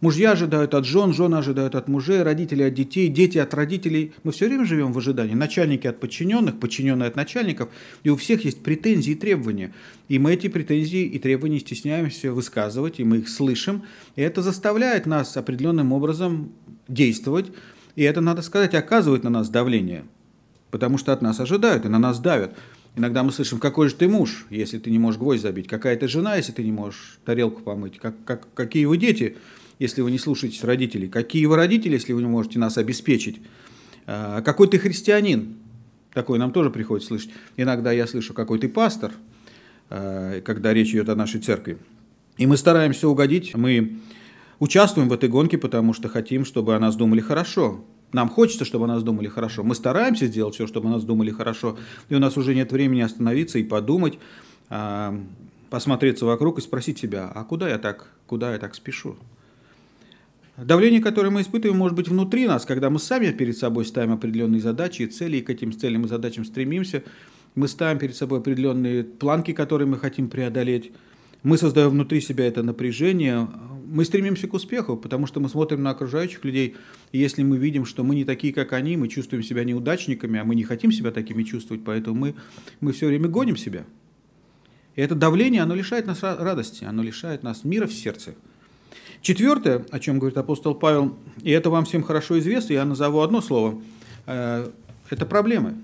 Мужья 0.02 0.32
ожидают 0.32 0.75
от 0.75 0.85
жен, 0.85 1.14
жены 1.14 1.37
ожидают 1.37 1.75
от 1.75 1.88
мужей, 1.88 2.23
родители 2.23 2.62
от 2.62 2.75
детей, 2.75 3.08
дети 3.08 3.38
от 3.38 3.54
родителей. 3.54 4.12
Мы 4.25 4.32
все 4.32 4.46
время 4.46 4.66
живем 4.66 4.92
в 4.92 4.99
ожидании. 4.99 5.35
Начальники 5.35 5.87
от 5.87 6.00
подчиненных, 6.00 6.61
подчиненные 6.61 7.08
от 7.08 7.16
начальников. 7.16 7.70
И 8.02 8.11
у 8.11 8.16
всех 8.16 8.44
есть 8.44 8.62
претензии 8.62 9.12
и 9.12 9.14
требования. 9.14 9.73
И 10.08 10.18
мы 10.18 10.35
эти 10.35 10.49
претензии 10.49 11.04
и 11.04 11.18
требования 11.18 11.61
стесняемся 11.61 12.30
высказывать, 12.30 13.00
и 13.00 13.04
мы 13.04 13.18
их 13.18 13.28
слышим. 13.30 13.85
И 14.16 14.23
это 14.23 14.42
заставляет 14.42 15.06
нас 15.06 15.35
определенным 15.38 15.94
образом 15.94 16.52
действовать. 16.88 17.52
И 17.95 18.02
это, 18.02 18.21
надо 18.21 18.43
сказать, 18.43 18.75
оказывает 18.75 19.25
на 19.25 19.31
нас 19.31 19.49
давление. 19.49 20.05
Потому 20.71 20.99
что 20.99 21.12
от 21.12 21.23
нас 21.23 21.40
ожидают 21.40 21.85
и 21.85 21.88
на 21.88 21.99
нас 21.99 22.19
давят. 22.19 22.57
Иногда 22.97 23.23
мы 23.23 23.31
слышим, 23.31 23.59
какой 23.59 23.88
же 23.88 23.95
ты 23.95 24.09
муж, 24.09 24.47
если 24.49 24.78
ты 24.78 24.90
не 24.90 24.99
можешь 24.99 25.21
гвоздь 25.21 25.43
забить, 25.43 25.69
какая 25.69 25.97
ты 25.97 26.09
жена, 26.09 26.37
если 26.37 26.52
ты 26.52 26.64
не 26.64 26.73
можешь 26.73 27.19
тарелку 27.25 27.61
помыть, 27.61 27.99
как, 27.99 28.14
как, 28.25 28.47
какие 28.55 28.87
вы 28.87 28.97
дети, 28.97 29.37
если 29.78 30.00
вы 30.00 30.11
не 30.11 30.19
слушаетесь 30.19 30.64
родителей? 30.64 31.09
Какие 31.09 31.45
вы 31.45 31.57
родители, 31.57 31.93
если 31.93 32.14
вы 32.14 32.23
не 32.23 32.28
можете 32.28 32.59
нас 32.59 32.78
обеспечить? 32.78 33.40
А, 34.07 34.40
какой 34.40 34.69
ты 34.69 34.78
христианин? 34.78 35.57
Такое 36.14 36.38
нам 36.38 36.52
тоже 36.52 36.71
приходится 36.71 37.09
слышать. 37.09 37.31
Иногда 37.59 37.93
я 37.93 38.07
слышу, 38.07 38.33
какой 38.33 38.59
ты 38.59 38.71
пастор, 38.71 39.12
а, 39.90 40.40
когда 40.40 40.73
речь 40.73 40.90
идет 40.90 41.11
о 41.11 41.16
нашей 41.16 41.43
церкви. 41.43 41.76
И 42.38 42.47
мы 42.47 42.57
стараемся 42.57 43.09
угодить, 43.09 43.55
мы 43.55 43.99
участвуем 44.59 45.09
в 45.09 45.13
этой 45.13 45.29
гонке, 45.29 45.59
потому 45.59 45.93
что 45.93 46.09
хотим, 46.09 46.45
чтобы 46.45 46.75
о 46.75 46.79
нас 46.79 46.97
думали 46.97 47.21
хорошо. 47.21 47.85
Нам 48.13 48.29
хочется, 48.29 48.65
чтобы 48.65 48.85
о 48.85 48.89
нас 48.89 49.03
думали 49.03 49.29
хорошо. 49.29 49.63
Мы 49.63 49.75
стараемся 49.75 50.27
сделать 50.27 50.55
все, 50.55 50.67
чтобы 50.67 50.89
о 50.89 50.93
нас 50.93 51.05
думали 51.05 51.31
хорошо. 51.31 51.77
И 52.09 52.15
у 52.15 52.19
нас 52.19 52.37
уже 52.37 52.55
нет 52.55 52.73
времени 52.73 53.01
остановиться 53.01 53.59
и 53.59 53.65
подумать, 53.65 54.19
а, 54.69 55.19
посмотреться 55.71 56.25
вокруг 56.25 56.59
и 56.59 56.63
спросить 56.63 56.99
себя, 56.99 57.31
а 57.35 57.45
куда 57.45 57.69
я 57.69 57.79
так, 57.79 58.09
куда 58.27 58.53
я 58.53 58.59
так 58.59 58.75
спешу? 58.75 59.17
Давление, 60.57 61.03
которое 61.03 61.29
мы 61.29 61.43
испытываем, 61.43 61.77
может 61.77 61.95
быть 61.95 62.09
внутри 62.09 62.47
нас, 62.47 62.65
когда 62.65 62.89
мы 62.89 62.99
сами 62.99 63.31
перед 63.31 63.59
собой 63.59 63.85
ставим 63.85 64.13
определенные 64.13 64.63
задачи 64.63 65.03
и 65.03 65.07
цели, 65.07 65.39
и 65.39 65.43
к 65.43 65.51
этим 65.51 65.73
целям 65.73 66.07
и 66.07 66.09
задачам 66.09 66.47
стремимся. 66.47 67.03
Мы 67.55 67.69
ставим 67.69 67.99
перед 67.99 68.17
собой 68.17 68.39
определенные 68.39 69.05
планки, 69.05 69.53
которые 69.53 69.87
мы 69.87 69.99
хотим 69.99 70.31
преодолеть. 70.31 70.93
Мы 71.43 71.59
создаем 71.59 71.91
внутри 71.91 72.23
себя 72.23 72.47
это 72.47 72.63
напряжение. 72.63 73.47
Мы 73.88 74.05
стремимся 74.05 74.49
к 74.49 74.55
успеху, 74.55 74.97
потому 74.97 75.26
что 75.26 75.40
мы 75.40 75.49
смотрим 75.49 75.83
на 75.83 75.90
окружающих 75.90 76.45
людей, 76.45 76.76
и 77.12 77.19
если 77.19 77.43
мы 77.43 77.57
видим, 77.57 77.85
что 77.85 78.05
мы 78.05 78.14
не 78.14 78.25
такие, 78.25 78.52
как 78.52 78.73
они, 78.73 78.97
мы 78.97 79.09
чувствуем 79.09 79.43
себя 79.43 79.64
неудачниками, 79.64 80.38
а 80.40 80.45
мы 80.45 80.55
не 80.55 80.64
хотим 80.64 80.93
себя 80.93 81.11
такими 81.11 81.43
чувствовать, 81.43 81.85
поэтому 81.85 82.16
мы, 82.16 82.35
мы 82.81 82.93
все 82.93 83.07
время 83.07 83.28
гоним 83.28 83.57
себя. 83.57 83.85
И 84.97 85.00
это 85.00 85.14
давление, 85.14 85.62
оно 85.62 85.75
лишает 85.75 86.07
нас 86.07 86.23
радости, 86.23 86.85
оно 86.85 87.02
лишает 87.02 87.43
нас 87.43 87.64
мира 87.64 87.87
в 87.87 87.93
сердце– 87.93 88.35
Четвертое, 89.26 89.85
о 89.90 89.99
чем 89.99 90.21
говорит 90.21 90.38
апостол 90.38 90.75
Павел, 90.75 91.16
и 91.43 91.50
это 91.50 91.69
вам 91.69 91.85
всем 91.85 92.05
хорошо 92.05 92.38
известно, 92.38 92.75
я 92.75 92.85
назову 92.85 93.21
одно 93.23 93.40
слово, 93.40 93.83
э, 94.26 94.71
это 95.11 95.26
проблемы. 95.26 95.75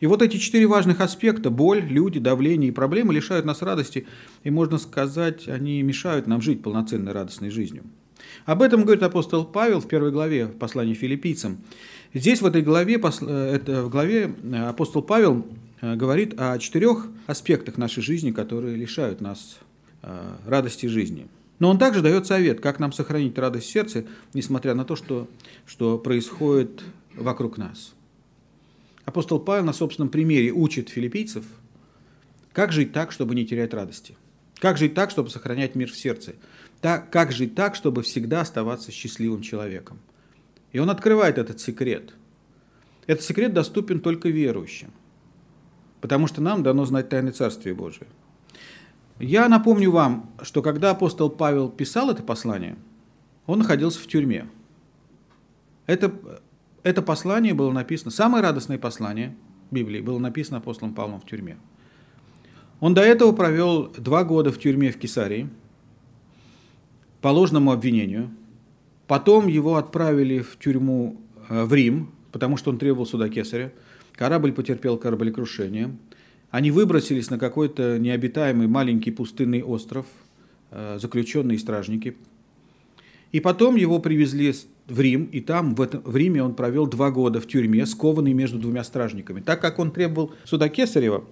И 0.00 0.06
вот 0.06 0.22
эти 0.22 0.36
четыре 0.36 0.66
важных 0.66 1.00
аспекта– 1.00 1.50
боль, 1.50 1.80
люди, 1.80 2.20
давление 2.20 2.68
и 2.68 2.72
проблемы– 2.72 3.14
лишают 3.14 3.44
нас 3.44 3.62
радости, 3.62 4.06
и, 4.44 4.50
можно 4.50 4.78
сказать, 4.78 5.48
они 5.48 5.82
мешают 5.82 6.26
нам 6.26 6.40
жить 6.40 6.62
полноценной 6.62 7.12
радостной 7.12 7.50
жизнью. 7.50 7.84
Об 8.44 8.62
этом 8.62 8.82
говорит 8.82 9.02
апостол 9.02 9.44
Павел 9.44 9.80
в 9.80 9.88
первой 9.88 10.10
главе 10.10 10.46
послания 10.46 10.94
филиппийцам. 10.94 11.58
Здесь, 12.14 12.40
в 12.40 12.46
этой 12.46 12.62
главе, 12.62 12.96
э, 12.96 13.82
в 13.82 13.88
главе 13.90 14.34
э, 14.42 14.56
апостол 14.68 15.02
Павел 15.02 15.46
говорит 15.80 16.34
о 16.38 16.58
четырех 16.58 17.06
аспектах 17.26 17.76
нашей 17.76 18.02
жизни, 18.02 18.32
которые 18.32 18.76
лишают 18.76 19.20
нас 19.20 19.58
радости 20.46 20.86
жизни– 20.86 21.26
но 21.58 21.70
он 21.70 21.78
также 21.78 22.02
дает 22.02 22.26
совет, 22.26 22.60
как 22.60 22.78
нам 22.78 22.92
сохранить 22.92 23.38
радость 23.38 23.66
в 23.66 23.70
сердце, 23.70 24.04
несмотря 24.32 24.74
на 24.74 24.84
то, 24.84 24.96
что, 24.96 25.28
что 25.66 25.98
происходит 25.98 26.82
вокруг 27.16 27.58
нас. 27.58 27.94
Апостол 29.08 29.40
Павел 29.40 29.64
на 29.64 29.72
собственном 29.72 30.10
примере 30.10 30.50
учит 30.50 30.90
филиппийцев, 30.90 31.46
как 32.52 32.72
жить 32.72 32.92
так, 32.92 33.10
чтобы 33.10 33.34
не 33.34 33.46
терять 33.46 33.72
радости. 33.72 34.18
Как 34.58 34.76
жить 34.76 34.92
так, 34.92 35.10
чтобы 35.10 35.30
сохранять 35.30 35.74
мир 35.74 35.90
в 35.90 35.96
сердце. 35.96 36.34
Так, 36.82 37.08
как 37.08 37.32
жить 37.32 37.54
так, 37.54 37.74
чтобы 37.74 38.02
всегда 38.02 38.42
оставаться 38.42 38.92
счастливым 38.92 39.40
человеком. 39.40 39.98
И 40.72 40.78
он 40.78 40.90
открывает 40.90 41.38
этот 41.38 41.58
секрет. 41.58 42.12
Этот 43.06 43.24
секрет 43.24 43.54
доступен 43.54 44.00
только 44.00 44.28
верующим. 44.28 44.90
Потому 46.02 46.26
что 46.26 46.42
нам 46.42 46.62
дано 46.62 46.84
знать 46.84 47.08
тайны 47.08 47.30
Царствия 47.30 47.72
Божия. 47.72 48.08
Я 49.18 49.48
напомню 49.48 49.90
вам, 49.90 50.30
что 50.42 50.60
когда 50.60 50.90
апостол 50.90 51.30
Павел 51.30 51.70
писал 51.70 52.10
это 52.10 52.22
послание, 52.22 52.76
он 53.46 53.60
находился 53.60 54.00
в 54.00 54.06
тюрьме. 54.06 54.50
Это, 55.86 56.12
это 56.82 57.02
послание 57.02 57.54
было 57.54 57.72
написано, 57.72 58.10
самое 58.10 58.42
радостное 58.42 58.78
послание 58.78 59.34
Библии 59.70 60.00
было 60.00 60.18
написано 60.18 60.58
апостолом 60.58 60.94
Павлом 60.94 61.20
в 61.20 61.26
тюрьме. 61.26 61.56
Он 62.80 62.94
до 62.94 63.02
этого 63.02 63.32
провел 63.32 63.88
два 63.98 64.24
года 64.24 64.52
в 64.52 64.58
тюрьме 64.58 64.92
в 64.92 64.98
Кесарии 64.98 65.48
по 67.20 67.28
ложному 67.28 67.72
обвинению. 67.72 68.30
Потом 69.06 69.48
его 69.48 69.76
отправили 69.76 70.40
в 70.40 70.58
тюрьму 70.58 71.20
э, 71.48 71.64
в 71.64 71.74
Рим, 71.74 72.12
потому 72.30 72.56
что 72.56 72.70
он 72.70 72.78
требовал 72.78 73.06
суда 73.06 73.28
Кесаря. 73.28 73.72
Корабль 74.12 74.52
потерпел 74.52 74.96
кораблекрушение. 74.96 75.96
Они 76.50 76.70
выбросились 76.70 77.30
на 77.30 77.38
какой-то 77.38 77.98
необитаемый 77.98 78.68
маленький 78.68 79.10
пустынный 79.10 79.62
остров, 79.62 80.06
э, 80.70 80.98
заключенные 81.00 81.58
стражники. 81.58 82.16
И 83.32 83.40
потом 83.40 83.76
его 83.76 83.98
привезли 83.98 84.54
в 84.88 85.00
Рим, 85.00 85.24
и 85.26 85.40
там, 85.40 85.74
в, 85.74 85.82
этом, 85.82 86.02
в 86.02 86.16
Риме, 86.16 86.42
он 86.42 86.54
провел 86.54 86.86
два 86.86 87.10
года 87.10 87.40
в 87.40 87.46
тюрьме, 87.46 87.84
скованный 87.86 88.32
между 88.32 88.58
двумя 88.58 88.82
стражниками. 88.84 89.40
Так 89.40 89.60
как 89.60 89.78
он 89.78 89.90
требовал 89.90 90.32
суда 90.44 90.68
Кесарева, 90.68 91.24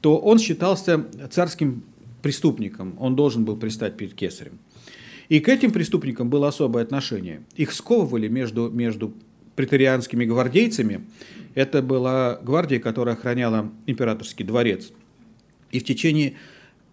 то 0.00 0.18
он 0.18 0.38
считался 0.38 1.06
царским 1.30 1.84
преступником, 2.22 2.96
он 2.98 3.14
должен 3.14 3.44
был 3.44 3.56
пристать 3.56 3.96
перед 3.96 4.14
Кесарем. 4.14 4.58
И 5.28 5.40
к 5.40 5.48
этим 5.48 5.70
преступникам 5.70 6.28
было 6.28 6.48
особое 6.48 6.82
отношение. 6.82 7.42
Их 7.56 7.72
сковывали 7.72 8.28
между, 8.28 8.68
между 8.68 9.14
преторианскими 9.56 10.24
гвардейцами 10.24 11.06
это 11.54 11.82
была 11.82 12.38
гвардия, 12.42 12.80
которая 12.80 13.14
охраняла 13.14 13.70
императорский 13.86 14.44
дворец. 14.44 14.90
И 15.70 15.78
в 15.78 15.84
течение 15.84 16.34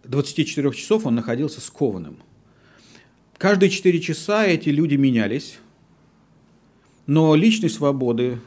24 0.04 0.72
часов 0.74 1.06
он 1.06 1.16
находился 1.16 1.62
скованным. 1.62 2.18
Каждые 3.38 3.72
4 3.72 4.00
часа 4.02 4.46
эти 4.46 4.70
люди 4.70 4.96
менялись, 4.96 5.58
но 7.12 7.36
личной 7.36 7.70
свободы, 7.70 8.40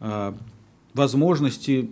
а, 0.00 0.36
возможности 0.94 1.90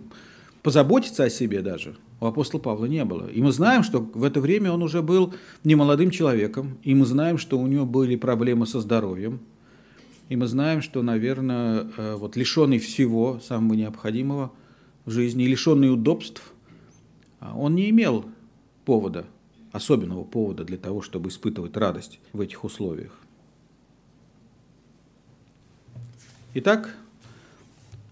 позаботиться 0.61 1.23
о 1.23 1.29
себе 1.29 1.61
даже 1.61 1.95
у 2.19 2.25
апостола 2.25 2.61
Павла 2.61 2.85
не 2.85 3.05
было. 3.05 3.27
И 3.27 3.41
мы 3.41 3.51
знаем, 3.51 3.83
что 3.83 3.99
в 3.99 4.23
это 4.23 4.41
время 4.41 4.71
он 4.71 4.81
уже 4.81 5.01
был 5.01 5.33
немолодым 5.63 6.09
человеком, 6.09 6.77
и 6.83 6.95
мы 6.95 7.05
знаем, 7.05 7.37
что 7.37 7.59
у 7.59 7.67
него 7.67 7.85
были 7.85 8.15
проблемы 8.15 8.65
со 8.67 8.79
здоровьем– 8.79 9.39
и 10.29 10.35
мы 10.35 10.47
знаем, 10.47 10.81
что, 10.81 11.01
наверное, 11.03 11.87
э, 11.95 12.15
вот 12.15 12.35
лишенный 12.35 12.79
всего 12.79 13.39
самого 13.39 13.75
необходимого 13.75 14.51
в 15.05 15.11
жизни, 15.11 15.45
лишенный 15.45 15.91
удобств, 15.91 16.51
а, 17.39 17.57
он 17.57 17.75
не 17.75 17.89
имел 17.89 18.25
повода, 18.83 19.25
особенного 19.71 20.25
повода 20.25 20.65
для 20.65 20.77
того, 20.77 21.01
чтобы 21.01 21.29
испытывать 21.29 21.77
радость 21.77 22.19
в 22.33 22.41
этих 22.41 22.65
условиях. 22.65 23.17
Итак, 26.53 26.95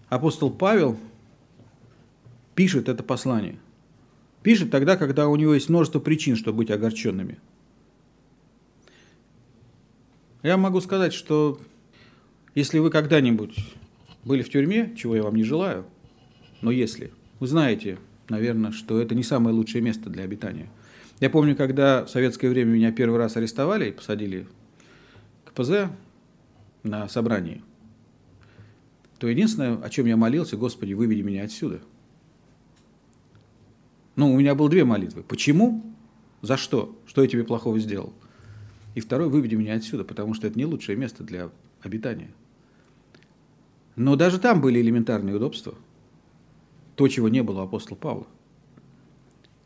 апостол 0.08 0.50
Павел 0.50 0.98
пишет 2.54 2.88
это 2.88 3.02
послание. 3.02 3.58
Пишет 4.42 4.70
тогда, 4.70 4.96
когда 4.96 5.28
у 5.28 5.36
него 5.36 5.54
есть 5.54 5.68
множество 5.68 5.98
причин, 5.98 6.36
чтобы 6.36 6.58
быть 6.58 6.70
огорченными. 6.70 7.38
Я 10.42 10.56
могу 10.56 10.80
сказать, 10.80 11.12
что 11.12 11.60
Если 12.56 12.78
вы 12.78 12.88
когда-нибудь 12.88 13.54
были 14.24 14.42
в 14.42 14.48
тюрьме, 14.48 14.94
чего 14.96 15.14
я 15.14 15.22
вам 15.22 15.36
не 15.36 15.44
желаю, 15.44 15.84
но 16.62 16.70
если, 16.70 17.12
вы 17.38 17.48
знаете, 17.48 17.98
наверное, 18.30 18.72
что 18.72 18.98
это 18.98 19.14
не 19.14 19.22
самое 19.22 19.54
лучшее 19.54 19.82
место 19.82 20.08
для 20.08 20.24
обитания. 20.24 20.70
Я 21.20 21.28
помню, 21.28 21.54
когда 21.54 22.06
в 22.06 22.08
советское 22.08 22.48
время 22.48 22.70
меня 22.70 22.92
первый 22.92 23.18
раз 23.18 23.36
арестовали 23.36 23.90
и 23.90 23.92
посадили 23.92 24.46
к 25.44 25.52
ПЗ 25.52 25.90
на 26.82 27.08
собрании, 27.10 27.62
то 29.18 29.28
единственное, 29.28 29.76
о 29.82 29.88
чем 29.88 30.06
я 30.06 30.16
молился, 30.16 30.56
Господи, 30.56 30.92
выведи 30.92 31.22
меня 31.22 31.44
отсюда. 31.44 31.80
Ну, 34.14 34.32
у 34.32 34.38
меня 34.38 34.54
было 34.54 34.68
две 34.68 34.84
молитвы. 34.84 35.22
Почему? 35.22 35.84
За 36.42 36.56
что? 36.56 36.98
Что 37.06 37.22
я 37.22 37.28
тебе 37.28 37.44
плохого 37.44 37.78
сделал? 37.78 38.12
И 38.94 39.00
второй, 39.00 39.28
выведи 39.28 39.54
меня 39.54 39.74
отсюда, 39.74 40.04
потому 40.04 40.34
что 40.34 40.46
это 40.46 40.58
не 40.58 40.64
лучшее 40.64 40.96
место 40.96 41.22
для 41.22 41.50
обитания. 41.82 42.30
Но 43.94 44.16
даже 44.16 44.38
там 44.38 44.60
были 44.60 44.80
элементарные 44.80 45.36
удобства. 45.36 45.74
То, 46.94 47.08
чего 47.08 47.28
не 47.28 47.42
было 47.42 47.60
у 47.60 47.64
апостола 47.64 47.96
Павла. 47.96 48.26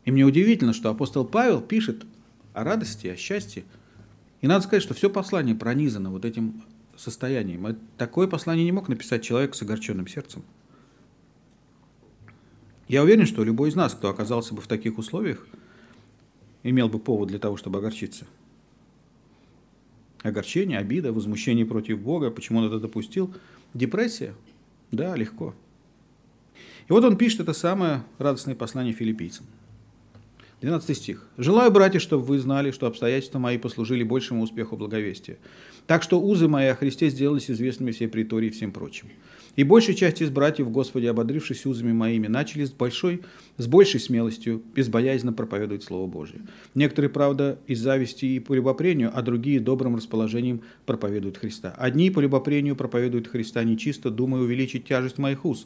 И 0.03 0.11
мне 0.11 0.23
удивительно, 0.23 0.73
что 0.73 0.89
апостол 0.89 1.25
Павел 1.25 1.61
пишет 1.61 2.05
о 2.53 2.63
радости, 2.63 3.07
о 3.07 3.15
счастье. 3.15 3.63
И 4.41 4.47
надо 4.47 4.63
сказать, 4.63 4.83
что 4.83 4.93
все 4.93 5.09
послание 5.09 5.55
пронизано 5.55 6.09
вот 6.09 6.25
этим 6.25 6.63
состоянием. 7.01 7.77
Такое 7.97 8.27
послание 8.27 8.65
не 8.65 8.71
мог 8.71 8.87
написать 8.87 9.23
человек 9.23 9.55
с 9.55 9.61
огорченным 9.61 10.07
сердцем. 10.07 10.43
Я 12.87 13.03
уверен, 13.03 13.25
что 13.25 13.43
любой 13.43 13.69
из 13.69 13.75
нас, 13.75 13.93
кто 13.93 14.09
оказался 14.09 14.53
бы 14.53 14.61
в 14.61 14.67
таких 14.67 14.97
условиях, 14.97 15.45
имел 16.63 16.89
бы 16.89 16.99
повод 16.99 17.29
для 17.29 17.39
того, 17.39 17.57
чтобы 17.57 17.79
огорчиться. 17.79 18.25
Огорчение, 20.21 20.77
обида, 20.77 21.13
возмущение 21.13 21.65
против 21.65 21.99
Бога, 21.99 22.29
почему 22.29 22.59
он 22.59 22.65
это 22.65 22.79
допустил– 22.79 23.33
Депрессия? 23.73 24.33
Да, 24.91 25.15
легко. 25.15 25.55
И 26.87 26.91
вот 26.91 27.03
он 27.05 27.17
пишет 27.17 27.39
это 27.39 27.53
самое 27.53 28.03
радостное 28.17 28.55
послание 28.55 28.93
филиппийцам. 28.93 29.45
12 30.61 30.95
стих. 30.95 31.25
«Желаю, 31.39 31.71
братья, 31.71 31.97
чтобы 31.97 32.23
вы 32.23 32.37
знали, 32.37 32.69
что 32.69 32.85
обстоятельства 32.85 33.39
мои 33.39 33.57
послужили 33.57 34.03
большему 34.03 34.43
успеху 34.43 34.77
благовестия. 34.77 35.39
Так 35.87 36.03
что 36.03 36.21
узы 36.21 36.47
мои 36.47 36.67
о 36.67 36.75
Христе 36.75 37.09
сделались 37.09 37.49
известными 37.49 37.89
всей 37.89 38.07
притории 38.07 38.49
и 38.49 38.51
всем 38.51 38.71
прочим. 38.71 39.07
И 39.55 39.63
большая 39.63 39.95
часть 39.95 40.21
из 40.21 40.29
братьев, 40.29 40.69
Господи, 40.69 41.07
ободрившись 41.07 41.65
узами 41.65 41.93
моими, 41.93 42.27
начали 42.27 42.63
с 42.63 42.69
большой, 42.69 43.23
с 43.57 43.65
большей 43.65 43.99
смелостью, 43.99 44.61
безбоязненно 44.75 45.33
проповедовать 45.33 45.83
Слово 45.83 46.05
Божие. 46.05 46.41
Некоторые, 46.75 47.09
правда, 47.09 47.57
из 47.65 47.79
зависти 47.79 48.25
и 48.25 48.39
по 48.39 48.53
любопрению, 48.53 49.11
а 49.15 49.23
другие 49.23 49.59
добрым 49.59 49.95
расположением 49.95 50.61
проповедуют 50.85 51.37
Христа. 51.37 51.73
Одни 51.75 52.11
по 52.11 52.19
любопрению 52.19 52.75
проповедуют 52.75 53.27
Христа 53.27 53.63
нечисто, 53.63 54.11
думая 54.11 54.41
увеличить 54.41 54.85
тяжесть 54.85 55.17
моих 55.17 55.43
уз. 55.43 55.65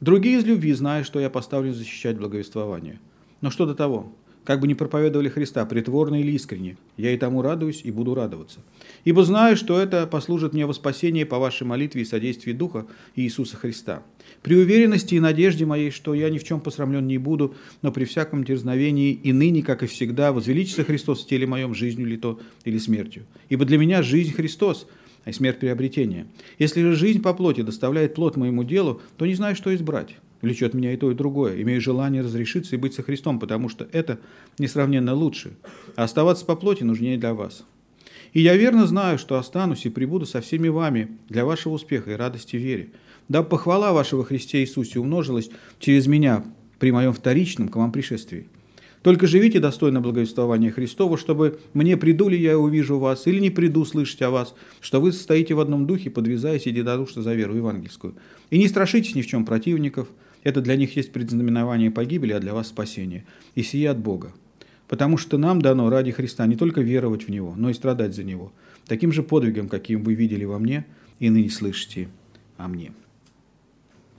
Другие 0.00 0.38
из 0.38 0.44
любви, 0.46 0.72
зная, 0.72 1.04
что 1.04 1.20
я 1.20 1.28
поставлен 1.28 1.74
защищать 1.74 2.16
благовествование. 2.16 2.98
Но 3.42 3.50
что 3.50 3.66
до 3.66 3.74
того? 3.74 4.10
Как 4.44 4.60
бы 4.60 4.66
не 4.66 4.74
проповедовали 4.74 5.28
Христа, 5.28 5.64
притворно 5.64 6.20
или 6.20 6.32
искренне, 6.32 6.76
я 6.96 7.12
и 7.12 7.16
тому 7.16 7.42
радуюсь 7.42 7.82
и 7.84 7.90
буду 7.90 8.14
радоваться. 8.14 8.60
Ибо 9.04 9.24
знаю, 9.24 9.56
что 9.56 9.78
это 9.78 10.06
послужит 10.06 10.52
мне 10.52 10.66
во 10.66 10.74
спасение 10.74 11.24
по 11.26 11.38
вашей 11.38 11.66
молитве 11.66 12.02
и 12.02 12.04
содействии 12.04 12.52
Духа 12.52 12.86
Иисуса 13.14 13.56
Христа. 13.56 14.02
При 14.42 14.56
уверенности 14.56 15.14
и 15.14 15.20
надежде 15.20 15.64
моей, 15.64 15.90
что 15.90 16.14
я 16.14 16.28
ни 16.30 16.38
в 16.38 16.44
чем 16.44 16.60
посрамлен 16.60 17.06
не 17.06 17.18
буду, 17.18 17.54
но 17.82 17.92
при 17.92 18.04
всяком 18.04 18.44
дерзновении 18.44 19.12
и 19.12 19.32
ныне, 19.32 19.62
как 19.62 19.82
и 19.82 19.86
всегда, 19.86 20.32
возвеличится 20.32 20.84
Христос 20.84 21.24
в 21.24 21.28
теле 21.28 21.46
моем, 21.46 21.74
жизнью 21.74 22.06
ли 22.06 22.16
то 22.16 22.40
или 22.64 22.78
смертью. 22.78 23.24
Ибо 23.48 23.64
для 23.64 23.78
меня 23.78 24.02
жизнь 24.02 24.32
Христос, 24.32 24.88
а 25.24 25.32
смерть 25.32 25.60
приобретение. 25.60 26.26
Если 26.58 26.82
же 26.82 26.96
жизнь 26.96 27.22
по 27.22 27.32
плоти 27.32 27.62
доставляет 27.62 28.14
плод 28.14 28.36
моему 28.36 28.64
делу, 28.64 29.00
то 29.16 29.26
не 29.26 29.34
знаю, 29.34 29.54
что 29.54 29.72
избрать 29.74 30.16
влечет 30.42 30.74
меня 30.74 30.92
и 30.92 30.96
то, 30.96 31.10
и 31.10 31.14
другое. 31.14 31.62
Имею 31.62 31.80
желание 31.80 32.22
разрешиться 32.22 32.76
и 32.76 32.78
быть 32.78 32.94
со 32.94 33.02
Христом, 33.02 33.40
потому 33.40 33.68
что 33.68 33.88
это 33.92 34.18
несравненно 34.58 35.14
лучше. 35.14 35.52
А 35.96 36.04
оставаться 36.04 36.44
по 36.44 36.56
плоти 36.56 36.82
нужнее 36.82 37.16
для 37.16 37.32
вас. 37.32 37.64
И 38.32 38.40
я 38.40 38.56
верно 38.56 38.86
знаю, 38.86 39.18
что 39.18 39.38
останусь 39.38 39.86
и 39.86 39.90
прибуду 39.90 40.26
со 40.26 40.40
всеми 40.40 40.68
вами 40.68 41.16
для 41.28 41.44
вашего 41.44 41.74
успеха 41.74 42.12
и 42.12 42.16
радости 42.16 42.56
вере. 42.56 42.90
Да 43.28 43.42
похвала 43.42 43.92
вашего 43.92 44.24
Христе 44.24 44.60
Иисусе 44.60 44.98
умножилась 44.98 45.50
через 45.78 46.06
меня 46.06 46.44
при 46.78 46.90
моем 46.90 47.12
вторичном 47.12 47.68
к 47.68 47.76
вам 47.76 47.92
пришествии. 47.92 48.48
Только 49.02 49.26
живите 49.26 49.58
достойно 49.58 50.00
благовествования 50.00 50.70
Христова, 50.70 51.18
чтобы 51.18 51.58
мне 51.74 51.96
приду 51.96 52.28
ли 52.28 52.40
я 52.40 52.58
увижу 52.58 52.98
вас, 52.98 53.26
или 53.26 53.40
не 53.40 53.50
приду 53.50 53.84
слышать 53.84 54.22
о 54.22 54.30
вас, 54.30 54.54
что 54.80 55.00
вы 55.00 55.12
состоите 55.12 55.54
в 55.54 55.60
одном 55.60 55.86
духе, 55.86 56.08
подвязаясь 56.08 56.66
единодушно 56.66 57.22
за 57.22 57.34
веру 57.34 57.56
евангельскую. 57.56 58.14
И 58.50 58.58
не 58.58 58.68
страшитесь 58.68 59.16
ни 59.16 59.22
в 59.22 59.26
чем 59.26 59.44
противников, 59.44 60.08
это 60.42 60.60
для 60.60 60.76
них 60.76 60.96
есть 60.96 61.12
предзнаменование 61.12 61.90
погибели, 61.90 62.32
а 62.32 62.40
для 62.40 62.54
вас 62.54 62.68
спасение. 62.68 63.24
И 63.54 63.62
сие 63.62 63.90
от 63.90 63.98
Бога. 63.98 64.32
Потому 64.88 65.16
что 65.16 65.38
нам 65.38 65.62
дано 65.62 65.88
ради 65.88 66.10
Христа 66.10 66.46
не 66.46 66.56
только 66.56 66.80
веровать 66.80 67.24
в 67.24 67.30
Него, 67.30 67.54
но 67.56 67.70
и 67.70 67.74
страдать 67.74 68.14
за 68.14 68.24
Него. 68.24 68.52
Таким 68.86 69.12
же 69.12 69.22
подвигом, 69.22 69.68
каким 69.68 70.02
вы 70.02 70.14
видели 70.14 70.44
во 70.44 70.58
мне, 70.58 70.84
и 71.18 71.30
ныне 71.30 71.50
слышите 71.50 72.08
о 72.56 72.68
мне. 72.68 72.92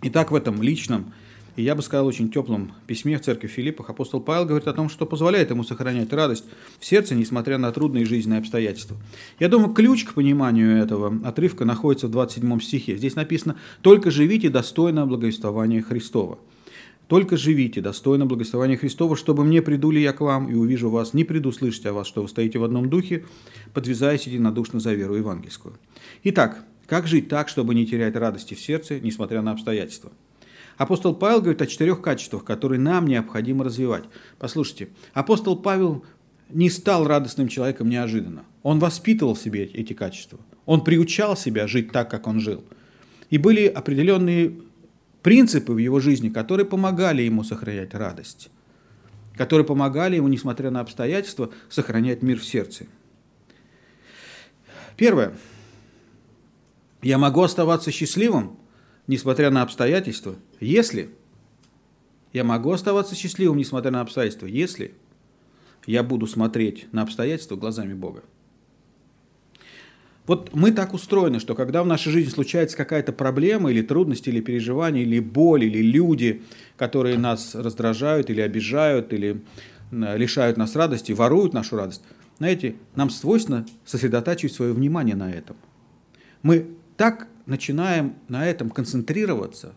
Итак, 0.01 0.31
в 0.31 0.35
этом 0.35 0.61
личном 0.61 1.13
и 1.55 1.63
я 1.63 1.75
бы 1.75 1.81
сказал, 1.81 2.07
очень 2.07 2.29
теплом 2.29 2.71
письме 2.87 3.17
в 3.17 3.21
церкви 3.21 3.47
Филиппах 3.47 3.89
апостол 3.89 4.19
Павел 4.19 4.45
говорит 4.45 4.67
о 4.67 4.73
том, 4.73 4.89
что 4.89 5.05
позволяет 5.05 5.51
ему 5.51 5.63
сохранять 5.63 6.11
радость 6.11 6.45
в 6.79 6.85
сердце, 6.85 7.15
несмотря 7.15 7.57
на 7.57 7.71
трудные 7.71 8.05
жизненные 8.05 8.39
обстоятельства. 8.39 8.97
Я 9.39 9.49
думаю, 9.49 9.73
ключ 9.73 10.03
к 10.05 10.13
пониманию 10.13 10.77
этого 10.77 11.19
отрывка 11.23 11.65
находится 11.65 12.07
в 12.07 12.11
27 12.11 12.59
стихе. 12.59 12.97
Здесь 12.97 13.15
написано 13.15 13.55
«Только 13.81 14.11
живите 14.11 14.49
достойно 14.49 15.05
благовествования 15.05 15.81
Христова». 15.81 16.39
Только 17.07 17.37
живите 17.37 17.81
достойно 17.81 18.25
благословения 18.25 18.77
Христова, 18.77 19.15
чтобы 19.15 19.43
мне 19.43 19.61
приду 19.61 19.91
ли 19.91 20.01
я 20.01 20.13
к 20.13 20.21
вам 20.21 20.49
и 20.49 20.55
увижу 20.55 20.89
вас, 20.89 21.13
не 21.13 21.23
приду 21.23 21.51
слышать 21.51 21.85
о 21.85 21.93
вас, 21.93 22.07
что 22.07 22.21
вы 22.21 22.29
стоите 22.29 22.59
в 22.59 22.63
одном 22.63 22.89
духе, 22.89 23.25
подвязаясь 23.73 24.25
единодушно 24.25 24.79
за 24.79 24.93
веру 24.93 25.15
евангельскую. 25.15 25.75
Итак, 26.23 26.65
как 26.87 27.07
жить 27.07 27.27
так, 27.27 27.49
чтобы 27.49 27.75
не 27.75 27.85
терять 27.85 28.15
радости 28.15 28.53
в 28.53 28.59
сердце, 28.59 28.99
несмотря 28.99 29.41
на 29.41 29.51
обстоятельства? 29.51 30.11
Апостол 30.77 31.15
Павел 31.15 31.41
говорит 31.41 31.61
о 31.61 31.67
четырех 31.67 32.01
качествах, 32.01 32.43
которые 32.43 32.79
нам 32.79 33.07
необходимо 33.07 33.63
развивать. 33.63 34.05
Послушайте, 34.39 34.89
апостол 35.13 35.55
Павел 35.55 36.03
не 36.49 36.69
стал 36.69 37.05
радостным 37.07 37.47
человеком 37.47 37.89
неожиданно. 37.89 38.43
Он 38.63 38.79
воспитывал 38.79 39.35
в 39.35 39.39
себе 39.39 39.65
эти 39.65 39.93
качества. 39.93 40.39
Он 40.65 40.83
приучал 40.83 41.35
себя 41.35 41.67
жить 41.67 41.91
так, 41.91 42.09
как 42.09 42.27
он 42.27 42.39
жил. 42.39 42.63
И 43.29 43.37
были 43.37 43.67
определенные 43.67 44.55
принципы 45.21 45.73
в 45.73 45.77
его 45.77 45.99
жизни, 45.99 46.29
которые 46.29 46.65
помогали 46.65 47.21
ему 47.21 47.43
сохранять 47.43 47.93
радость, 47.93 48.49
которые 49.35 49.65
помогали 49.65 50.15
ему, 50.15 50.27
несмотря 50.27 50.69
на 50.69 50.81
обстоятельства, 50.81 51.49
сохранять 51.69 52.21
мир 52.21 52.39
в 52.39 52.45
сердце. 52.45 52.85
Первое. 54.97 55.35
Я 57.01 57.17
могу 57.17 57.41
оставаться 57.41 57.91
счастливым, 57.91 58.57
несмотря 59.07 59.49
на 59.49 59.61
обстоятельства, 59.61 60.35
если 60.59 61.09
я 62.31 62.43
могу 62.43 62.71
оставаться 62.71 63.15
счастливым, 63.15 63.57
несмотря 63.57 63.91
на 63.91 64.01
обстоятельства, 64.01 64.47
если 64.47 64.93
я 65.85 66.03
буду 66.03 66.27
смотреть 66.27 66.87
на 66.91 67.01
обстоятельства 67.01 67.55
глазами 67.55 67.93
Бога. 67.93 68.23
Вот 70.25 70.51
мы 70.53 70.71
так 70.71 70.93
устроены, 70.93 71.39
что 71.39 71.53
когда 71.53 71.83
в 71.83 71.87
нашей 71.87 72.11
жизни 72.11 72.29
случается 72.29 72.77
какая-то 72.77 73.11
проблема 73.11 73.71
или 73.71 73.81
трудность, 73.81 74.27
или 74.27 74.39
переживание, 74.39 75.03
или 75.03 75.19
боль, 75.19 75.65
или 75.65 75.81
люди, 75.81 76.43
которые 76.77 77.17
нас 77.17 77.55
раздражают 77.55 78.29
или 78.29 78.39
обижают, 78.39 79.11
или 79.11 79.41
э, 79.91 80.17
лишают 80.17 80.55
нас 80.55 80.77
радости, 80.77 81.11
воруют 81.11 81.53
нашу 81.53 81.75
радость, 81.75 82.03
знаете, 82.37 82.75
нам 82.95 83.09
свойственно 83.09 83.65
сосредотачивать 83.83 84.53
свое 84.53 84.71
внимание 84.71 85.15
на 85.15 85.29
этом. 85.29 85.57
Мы 86.41 86.67
так 86.95 87.27
начинаем 87.45 88.15
на 88.27 88.45
этом 88.45 88.69
концентрироваться, 88.69 89.73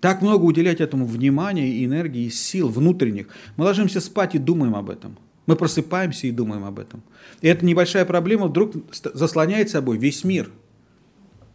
так 0.00 0.22
много 0.22 0.44
уделять 0.44 0.80
этому 0.80 1.06
внимания 1.06 1.68
и 1.68 1.84
энергии, 1.84 2.24
и 2.24 2.30
сил 2.30 2.68
внутренних, 2.68 3.28
мы 3.56 3.64
ложимся 3.64 4.00
спать 4.00 4.34
и 4.34 4.38
думаем 4.38 4.74
об 4.74 4.90
этом. 4.90 5.18
Мы 5.46 5.56
просыпаемся 5.56 6.26
и 6.26 6.32
думаем 6.32 6.64
об 6.64 6.78
этом. 6.78 7.02
И 7.40 7.46
эта 7.46 7.64
небольшая 7.64 8.04
проблема 8.04 8.48
вдруг 8.48 8.74
заслоняет 8.92 9.70
собой 9.70 9.96
весь 9.96 10.24
мир. 10.24 10.50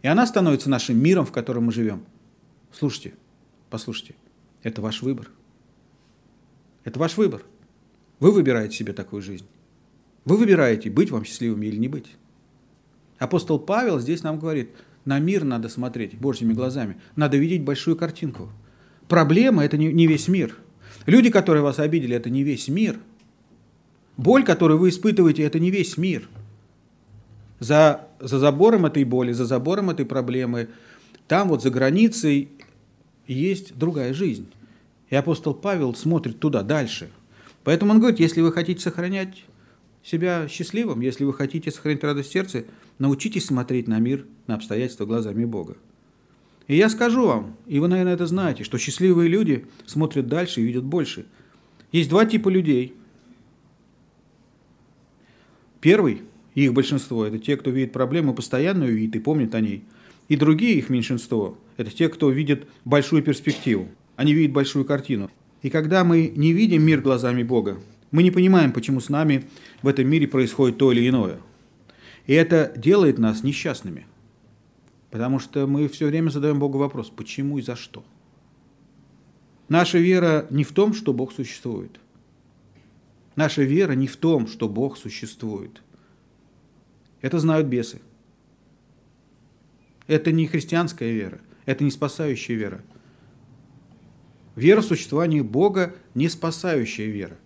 И 0.00 0.08
она 0.08 0.26
становится 0.26 0.70
нашим 0.70 0.98
миром, 0.98 1.26
в 1.26 1.32
котором 1.32 1.64
мы 1.64 1.72
живем. 1.72 2.02
Слушайте, 2.72 3.12
послушайте, 3.68 4.14
это 4.62 4.80
ваш 4.80 5.02
выбор. 5.02 5.30
Это 6.84 6.98
ваш 6.98 7.16
выбор. 7.16 7.42
Вы 8.18 8.32
выбираете 8.32 8.76
себе 8.76 8.92
такую 8.92 9.20
жизнь. 9.20 9.46
Вы 10.24 10.36
выбираете, 10.36 10.90
быть 10.90 11.10
вам 11.10 11.24
счастливыми 11.24 11.66
или 11.66 11.76
не 11.76 11.88
быть. 11.88 12.06
Апостол 13.18 13.58
Павел 13.58 14.00
здесь 14.00 14.22
нам 14.22 14.38
говорит– 14.38 14.70
на 15.04 15.18
мир 15.18 15.44
надо 15.44 15.68
смотреть 15.68 16.18
Божьими 16.18 16.52
глазами. 16.52 16.96
Надо 17.16 17.36
видеть 17.36 17.62
большую 17.62 17.96
картинку. 17.96 18.50
Проблема– 19.08 19.64
это 19.64 19.76
не, 19.76 20.06
весь 20.06 20.28
мир. 20.28 20.56
Люди, 21.06 21.30
которые 21.30 21.62
вас 21.62 21.78
обидели, 21.78 22.14
это 22.14 22.30
не 22.30 22.44
весь 22.44 22.68
мир. 22.68 22.98
Боль, 24.16 24.44
которую 24.44 24.78
вы 24.78 24.90
испытываете, 24.90 25.42
это 25.42 25.58
не 25.58 25.70
весь 25.70 25.96
мир. 25.96 26.28
За, 27.58 28.08
за 28.20 28.38
забором 28.38 28.86
этой 28.86 29.04
боли, 29.04 29.32
за 29.32 29.44
забором 29.44 29.90
этой 29.90 30.06
проблемы, 30.06 30.68
там 31.26 31.48
вот 31.48 31.62
за 31.62 31.70
границей 31.70 32.48
есть 33.26 33.76
другая 33.76 34.14
жизнь. 34.14 34.48
И 35.10 35.16
апостол 35.16 35.54
Павел 35.54 35.94
смотрит 35.94 36.38
туда, 36.38 36.62
дальше. 36.62 37.10
Поэтому 37.64 37.92
он 37.92 38.00
говорит, 38.00 38.20
если 38.20 38.40
вы 38.40 38.52
хотите 38.52 38.80
сохранять 38.80 39.44
себя 40.02 40.48
счастливым, 40.48 41.00
если 41.00 41.24
вы 41.24 41.34
хотите 41.34 41.70
сохранить 41.70 42.02
радость 42.02 42.32
сердца, 42.32 42.64
научитесь 42.98 43.46
смотреть 43.46 43.88
на 43.88 43.98
мир, 43.98 44.26
на 44.46 44.54
обстоятельства 44.54 45.06
глазами 45.06 45.44
Бога. 45.44 45.76
И 46.68 46.76
я 46.76 46.88
скажу 46.88 47.26
вам, 47.26 47.56
и 47.66 47.80
вы, 47.80 47.88
наверное, 47.88 48.14
это 48.14 48.26
знаете, 48.26 48.64
что 48.64 48.78
счастливые 48.78 49.28
люди 49.28 49.66
смотрят 49.86 50.28
дальше 50.28 50.60
и 50.60 50.64
видят 50.64 50.84
больше. 50.84 51.26
Есть 51.90 52.08
два 52.08 52.24
типа 52.24 52.48
людей. 52.48 52.94
Первый, 55.80 56.22
и 56.54 56.64
их 56.64 56.72
большинство, 56.72 57.24
это 57.24 57.38
те, 57.38 57.56
кто 57.56 57.70
видит 57.70 57.92
проблему, 57.92 58.34
постоянно 58.34 58.84
ее 58.84 58.94
видит 58.94 59.16
и 59.16 59.20
помнит 59.20 59.54
о 59.54 59.60
ней. 59.60 59.84
И 60.28 60.36
другие, 60.36 60.76
их 60.78 60.88
меньшинство, 60.88 61.58
это 61.76 61.90
те, 61.90 62.08
кто 62.08 62.30
видит 62.30 62.66
большую 62.84 63.22
перспективу. 63.22 63.88
Они 64.16 64.32
видят 64.32 64.52
большую 64.52 64.84
картину. 64.84 65.30
И 65.62 65.70
когда 65.70 66.04
мы 66.04 66.32
не 66.34 66.52
видим 66.52 66.82
мир 66.82 67.00
глазами 67.00 67.42
Бога, 67.42 67.78
мы 68.10 68.22
не 68.22 68.30
понимаем, 68.30 68.72
почему 68.72 69.00
с 69.00 69.08
нами 69.08 69.44
в 69.82 69.88
этом 69.88 70.08
мире 70.08 70.28
происходит 70.28 70.78
то 70.78 70.92
или 70.92 71.08
иное. 71.08 71.38
И 72.26 72.34
это 72.34 72.72
делает 72.76 73.18
нас 73.18 73.42
несчастными. 73.42 74.06
Потому 75.10 75.38
что 75.38 75.66
мы 75.66 75.88
все 75.88 76.06
время 76.06 76.30
задаем 76.30 76.58
Богу 76.58 76.78
вопрос, 76.78 77.10
почему 77.10 77.58
и 77.58 77.62
за 77.62 77.76
что. 77.76 78.04
Наша 79.68 79.98
вера 79.98 80.46
не 80.50 80.64
в 80.64 80.72
том, 80.72 80.94
что 80.94 81.12
Бог 81.12 81.32
существует. 81.32 82.00
Наша 83.36 83.62
вера 83.62 83.92
не 83.92 84.06
в 84.06 84.16
том, 84.16 84.46
что 84.46 84.68
Бог 84.68 84.96
существует. 84.98 85.82
Это 87.20 87.38
знают 87.38 87.66
бесы. 87.66 88.00
Это 90.06 90.32
не 90.32 90.46
христианская 90.46 91.12
вера, 91.12 91.40
это 91.64 91.84
не 91.84 91.90
спасающая 91.90 92.56
вера. 92.56 92.82
Вера 94.56 94.82
в 94.82 94.84
существование 94.84 95.42
Бога 95.42 95.94
не 96.14 96.28
спасающая 96.28 97.06
вера. 97.06 97.38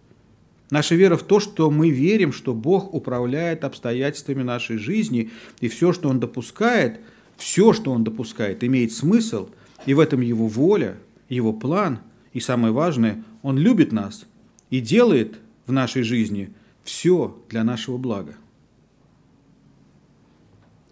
Наша 0.70 0.96
вера 0.96 1.16
в 1.16 1.22
то, 1.22 1.38
что 1.38 1.70
мы 1.70 1.90
верим, 1.90 2.32
что 2.32 2.52
Бог 2.52 2.92
управляет 2.92 3.64
обстоятельствами 3.64 4.42
нашей 4.42 4.78
жизни, 4.78 5.30
и 5.60 5.68
все, 5.68 5.92
что 5.92 6.08
Он 6.08 6.18
допускает, 6.18 7.00
все, 7.36 7.72
что 7.72 7.92
Он 7.92 8.02
допускает, 8.02 8.64
имеет 8.64 8.92
смысл, 8.92 9.48
и 9.84 9.94
в 9.94 10.00
этом 10.00 10.20
Его 10.20 10.48
воля, 10.48 10.96
Его 11.28 11.52
план, 11.52 12.00
и 12.32 12.40
самое 12.40 12.72
важное, 12.72 13.22
Он 13.42 13.58
любит 13.58 13.92
нас 13.92 14.26
и 14.70 14.80
делает 14.80 15.38
в 15.66 15.72
нашей 15.72 16.02
жизни 16.02 16.52
все 16.82 17.40
для 17.48 17.62
нашего 17.62 17.96
блага. 17.96 18.34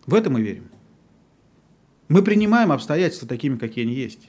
В 0.06 0.14
это 0.14 0.30
мы 0.30 0.42
верим. 0.42 0.68
Мы 2.08 2.22
принимаем 2.22 2.70
обстоятельства 2.70 3.26
такими, 3.26 3.56
какие 3.56 3.84
они 3.84 3.94
есть. 3.94 4.28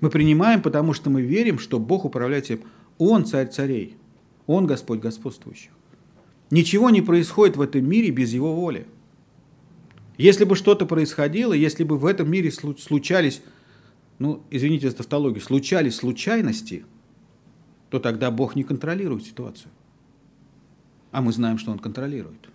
Мы 0.00 0.10
принимаем, 0.10 0.62
потому 0.62 0.94
что 0.94 1.10
мы 1.10 1.22
верим, 1.22 1.58
что 1.58 1.78
Бог 1.78 2.04
управляет 2.04 2.46
всем. 2.46 2.60
Он 2.98 3.26
царь 3.26 3.48
царей. 3.48 3.96
Он 4.50 4.66
Господь 4.66 4.98
господствующий. 4.98 5.70
Ничего 6.50 6.90
не 6.90 7.02
происходит 7.02 7.56
в 7.56 7.60
этом 7.60 7.88
мире 7.88 8.10
без 8.10 8.32
Его 8.32 8.52
воли. 8.52 8.88
Если 10.18 10.42
бы 10.42 10.56
что-то 10.56 10.86
происходило, 10.86 11.52
если 11.52 11.84
бы 11.84 11.96
в 11.96 12.04
этом 12.04 12.28
мире 12.28 12.50
случались, 12.50 13.42
ну, 14.18 14.42
извините 14.50 14.90
за 14.90 14.96
тавтологию, 14.96 15.40
случались 15.40 15.94
случайности, 15.94 16.84
то 17.90 18.00
тогда 18.00 18.32
Бог 18.32 18.56
не 18.56 18.64
контролирует 18.64 19.22
ситуацию. 19.22 19.70
А 21.12 21.22
мы 21.22 21.32
знаем, 21.32 21.56
что 21.56 21.70
Он 21.70 21.78
контролирует. 21.78 22.48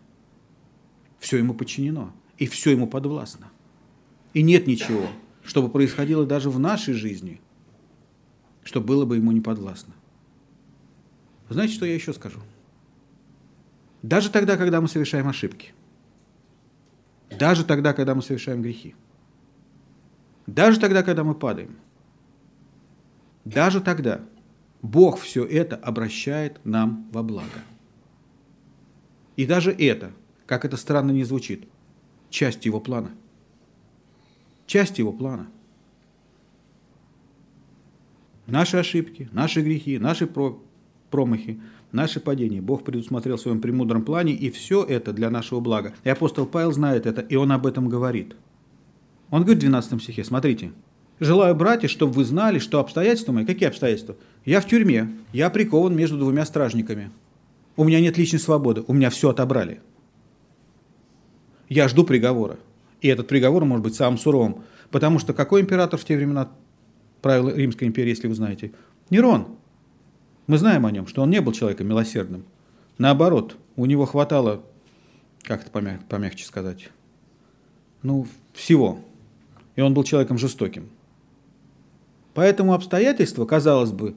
Все 1.19 1.37
Ему 1.37 1.53
подчинено, 1.53 2.11
и 2.37 2.45
все 2.45 2.71
Ему 2.71 2.87
подвластно. 2.87 3.49
И 4.33 4.43
нет 4.43 4.67
ничего, 4.67 5.07
чтобы 5.45 5.69
происходило 5.69 6.25
даже 6.25 6.49
в 6.49 6.59
нашей 6.59 6.93
жизни, 6.93 7.39
что 8.65 8.81
было 8.81 9.05
бы 9.05 9.15
ему 9.15 9.31
не 9.31 9.39
подвластно. 9.39 9.93
Знаете, 11.49 11.73
что 11.73 11.85
я 11.85 11.93
еще 11.93 12.13
скажу? 12.13 12.39
Даже 14.01 14.29
тогда, 14.29 14.57
когда 14.57 14.81
мы 14.81 14.87
совершаем 14.87 15.27
ошибки, 15.27 15.73
даже 17.29 17.65
тогда, 17.65 17.93
когда 17.93 18.15
мы 18.15 18.21
совершаем 18.21 18.61
грехи, 18.61 18.95
даже 20.47 20.79
тогда, 20.79 21.03
когда 21.03 21.23
мы 21.23 21.33
падаем, 21.35 21.75
даже 23.45 23.81
тогда 23.81 24.21
Бог 24.81 25.19
все 25.19 25.43
это 25.45 25.75
обращает 25.75 26.59
нам 26.63 27.07
во 27.11 27.23
благо. 27.23 27.63
И 29.35 29.45
даже 29.45 29.71
это, 29.71 30.11
как 30.45 30.65
это 30.65 30.77
странно 30.77 31.11
не 31.11 31.23
звучит, 31.23 31.67
часть 32.29 32.65
Его 32.65 32.79
плана– 32.79 33.11
часть 34.65 34.99
его 34.99 35.13
плана. 35.13 35.47
Наши 38.47 38.77
ошибки, 38.77 39.27
наши 39.31 39.61
грехи, 39.61 39.97
наши 39.97 40.27
промахи, 41.15 41.61
наши 41.93 42.19
падения 42.19 42.59
Бог 42.59 42.83
предусмотрел 42.83 43.37
в 43.37 43.39
своем 43.39 43.61
премудром 43.61 44.03
плане, 44.03 44.33
и 44.33 44.49
все 44.49 44.83
это 44.83 45.13
для 45.13 45.29
нашего 45.29 45.61
блага. 45.61 45.93
И 46.03 46.09
апостол 46.09 46.45
Павел 46.45 46.73
знает 46.73 47.05
это, 47.05 47.21
и 47.21 47.37
он 47.37 47.53
об 47.53 47.65
этом 47.65 47.87
говорит. 47.87 48.35
Он 49.29 49.43
говорит 49.43 49.59
в 49.59 49.61
12 49.61 50.03
стихе, 50.03 50.25
смотрите, 50.25 50.73
«Желаю, 51.21 51.55
братья, 51.55 51.87
чтобы 51.87 52.11
вы 52.11 52.25
знали, 52.25 52.59
что 52.59 52.81
обстоятельства 52.81 53.31
мои...» 53.31 53.45
Какие 53.45 53.69
обстоятельства? 53.69 54.17
Я 54.43 54.59
в 54.59 54.67
тюрьме, 54.67 55.09
я 55.31 55.49
прикован 55.49 55.95
между 55.95 56.17
двумя 56.17 56.45
стражниками. 56.45 57.11
У 57.77 57.85
меня 57.85 58.01
нет 58.01 58.17
личной 58.17 58.39
свободы, 58.39 58.83
у 58.85 58.91
меня 58.91 59.09
все 59.09 59.29
отобрали. 59.29 59.79
Я 61.69 61.87
жду 61.87 62.03
приговора. 62.03 62.57
И 62.99 63.07
этот 63.07 63.29
приговор 63.29 63.63
может 63.63 63.85
быть 63.85 63.95
самым 63.95 64.19
суровым. 64.19 64.63
Потому 64.91 65.19
что 65.19 65.33
какой 65.33 65.61
император 65.61 65.97
в 65.97 66.03
те 66.03 66.17
времена 66.17 66.51
правил 67.21 67.55
Римской 67.55 67.87
империи, 67.87 68.09
если 68.09 68.27
вы 68.27 68.35
знаете? 68.35 68.73
Нерон. 69.09 69.47
Мы 70.47 70.57
знаем 70.57 70.85
о 70.85 70.91
нем, 70.91 71.07
что 71.07 71.21
он 71.21 71.29
не 71.29 71.41
был 71.41 71.51
человеком 71.51 71.87
милосердным. 71.87 72.45
Наоборот, 72.97 73.57
у 73.75 73.85
него 73.85 74.05
хватало, 74.05 74.63
как 75.41 75.61
это 75.61 75.71
помяг, 75.71 76.05
помягче 76.07 76.45
сказать, 76.45 76.89
ну, 78.03 78.27
всего. 78.53 78.99
И 79.75 79.81
он 79.81 79.93
был 79.93 80.03
человеком 80.03 80.37
жестоким. 80.37 80.89
Поэтому 82.33 82.73
обстоятельства, 82.73 83.45
казалось 83.45 83.91
бы, 83.91 84.15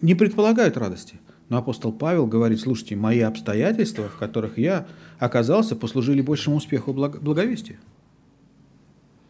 не 0.00 0.14
предполагают 0.14 0.76
радости. 0.76 1.20
Но 1.48 1.58
апостол 1.58 1.92
Павел 1.92 2.26
говорит, 2.26 2.60
слушайте, 2.60 2.94
мои 2.94 3.20
обстоятельства, 3.20 4.08
в 4.08 4.16
которых 4.18 4.56
я 4.56 4.86
оказался, 5.18 5.74
послужили 5.74 6.20
большему 6.20 6.56
успеху 6.56 6.92
благовестия. 6.92 7.78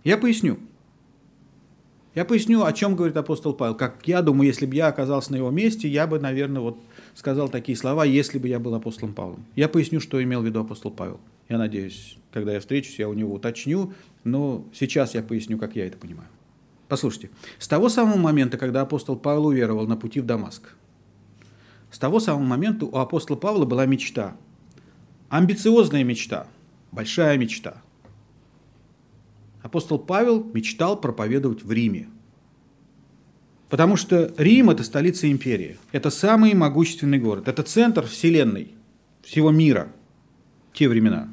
Я 0.04 0.18
поясню. 0.18 0.58
Я 2.14 2.24
поясню, 2.24 2.64
о 2.64 2.72
чем 2.72 2.96
говорит 2.96 3.16
апостол 3.16 3.54
Павел. 3.54 3.76
Как 3.76 4.06
я 4.06 4.20
думаю, 4.20 4.48
если 4.48 4.66
бы 4.66 4.74
я 4.74 4.88
оказался 4.88 5.30
на 5.30 5.36
его 5.36 5.50
месте, 5.50 5.86
я 5.86 6.08
бы, 6.08 6.18
наверное, 6.18 6.60
вот 6.60 6.76
сказал 7.14 7.48
такие 7.48 7.78
слова, 7.78 8.04
если 8.04 8.38
бы 8.38 8.48
я 8.48 8.58
был 8.58 8.74
апостолом 8.74 9.14
Павлом. 9.14 9.44
Я 9.54 9.68
поясню, 9.68 10.00
что 10.00 10.20
имел 10.20 10.42
в 10.42 10.44
виду 10.44 10.60
апостол 10.60 10.90
Павел. 10.90 11.20
Я 11.48 11.58
надеюсь, 11.58 12.18
когда 12.32 12.52
я 12.52 12.60
встречусь, 12.60 12.98
я 12.98 13.08
у 13.08 13.14
него 13.14 13.34
уточню, 13.34 13.92
но 14.24 14.64
сейчас 14.72 15.14
я 15.14 15.22
поясню, 15.22 15.56
как 15.56 15.76
я 15.76 15.86
это 15.86 15.98
понимаю. 15.98 16.28
Послушайте, 16.88 17.30
с 17.60 17.68
того 17.68 17.88
самого 17.88 18.16
момента, 18.16 18.58
когда 18.58 18.80
апостол 18.80 19.14
Павел 19.14 19.46
уверовал 19.46 19.86
на 19.86 19.96
пути 19.96 20.20
в 20.20 20.26
Дамаск, 20.26 20.74
с 21.92 21.98
того 21.98 22.18
самого 22.18 22.42
момента 22.42 22.86
у 22.86 22.96
апостола 22.96 23.36
Павла 23.36 23.64
была 23.64 23.86
мечта. 23.86 24.36
Амбициозная 25.28 26.02
мечта, 26.02 26.48
большая 26.90 27.38
мечта– 27.38 27.80
апостол 29.62 29.98
Павел 29.98 30.44
мечтал 30.52 31.00
проповедовать 31.00 31.62
в 31.62 31.70
Риме. 31.70 32.08
Потому 33.68 33.96
что 33.96 34.32
Рим– 34.36 34.70
это 34.70 34.82
столица 34.82 35.30
империи. 35.30 35.78
Это 35.92 36.10
самый 36.10 36.54
могущественный 36.54 37.18
город. 37.18 37.46
Это 37.46 37.62
центр 37.62 38.04
вселенной, 38.04 38.72
всего 39.22 39.52
мира 39.52 39.92
в 40.72 40.76
те 40.76 40.88
времена. 40.88 41.28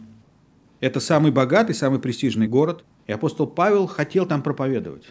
Это 0.80 1.00
самый 1.00 1.32
богатый, 1.32 1.74
самый 1.74 2.00
престижный 2.00 2.48
город. 2.48 2.84
И 3.08 3.12
апостол 3.12 3.48
Павел 3.48 3.88
хотел 3.88 4.28
там 4.28 4.44
проповедовать. 4.44 5.06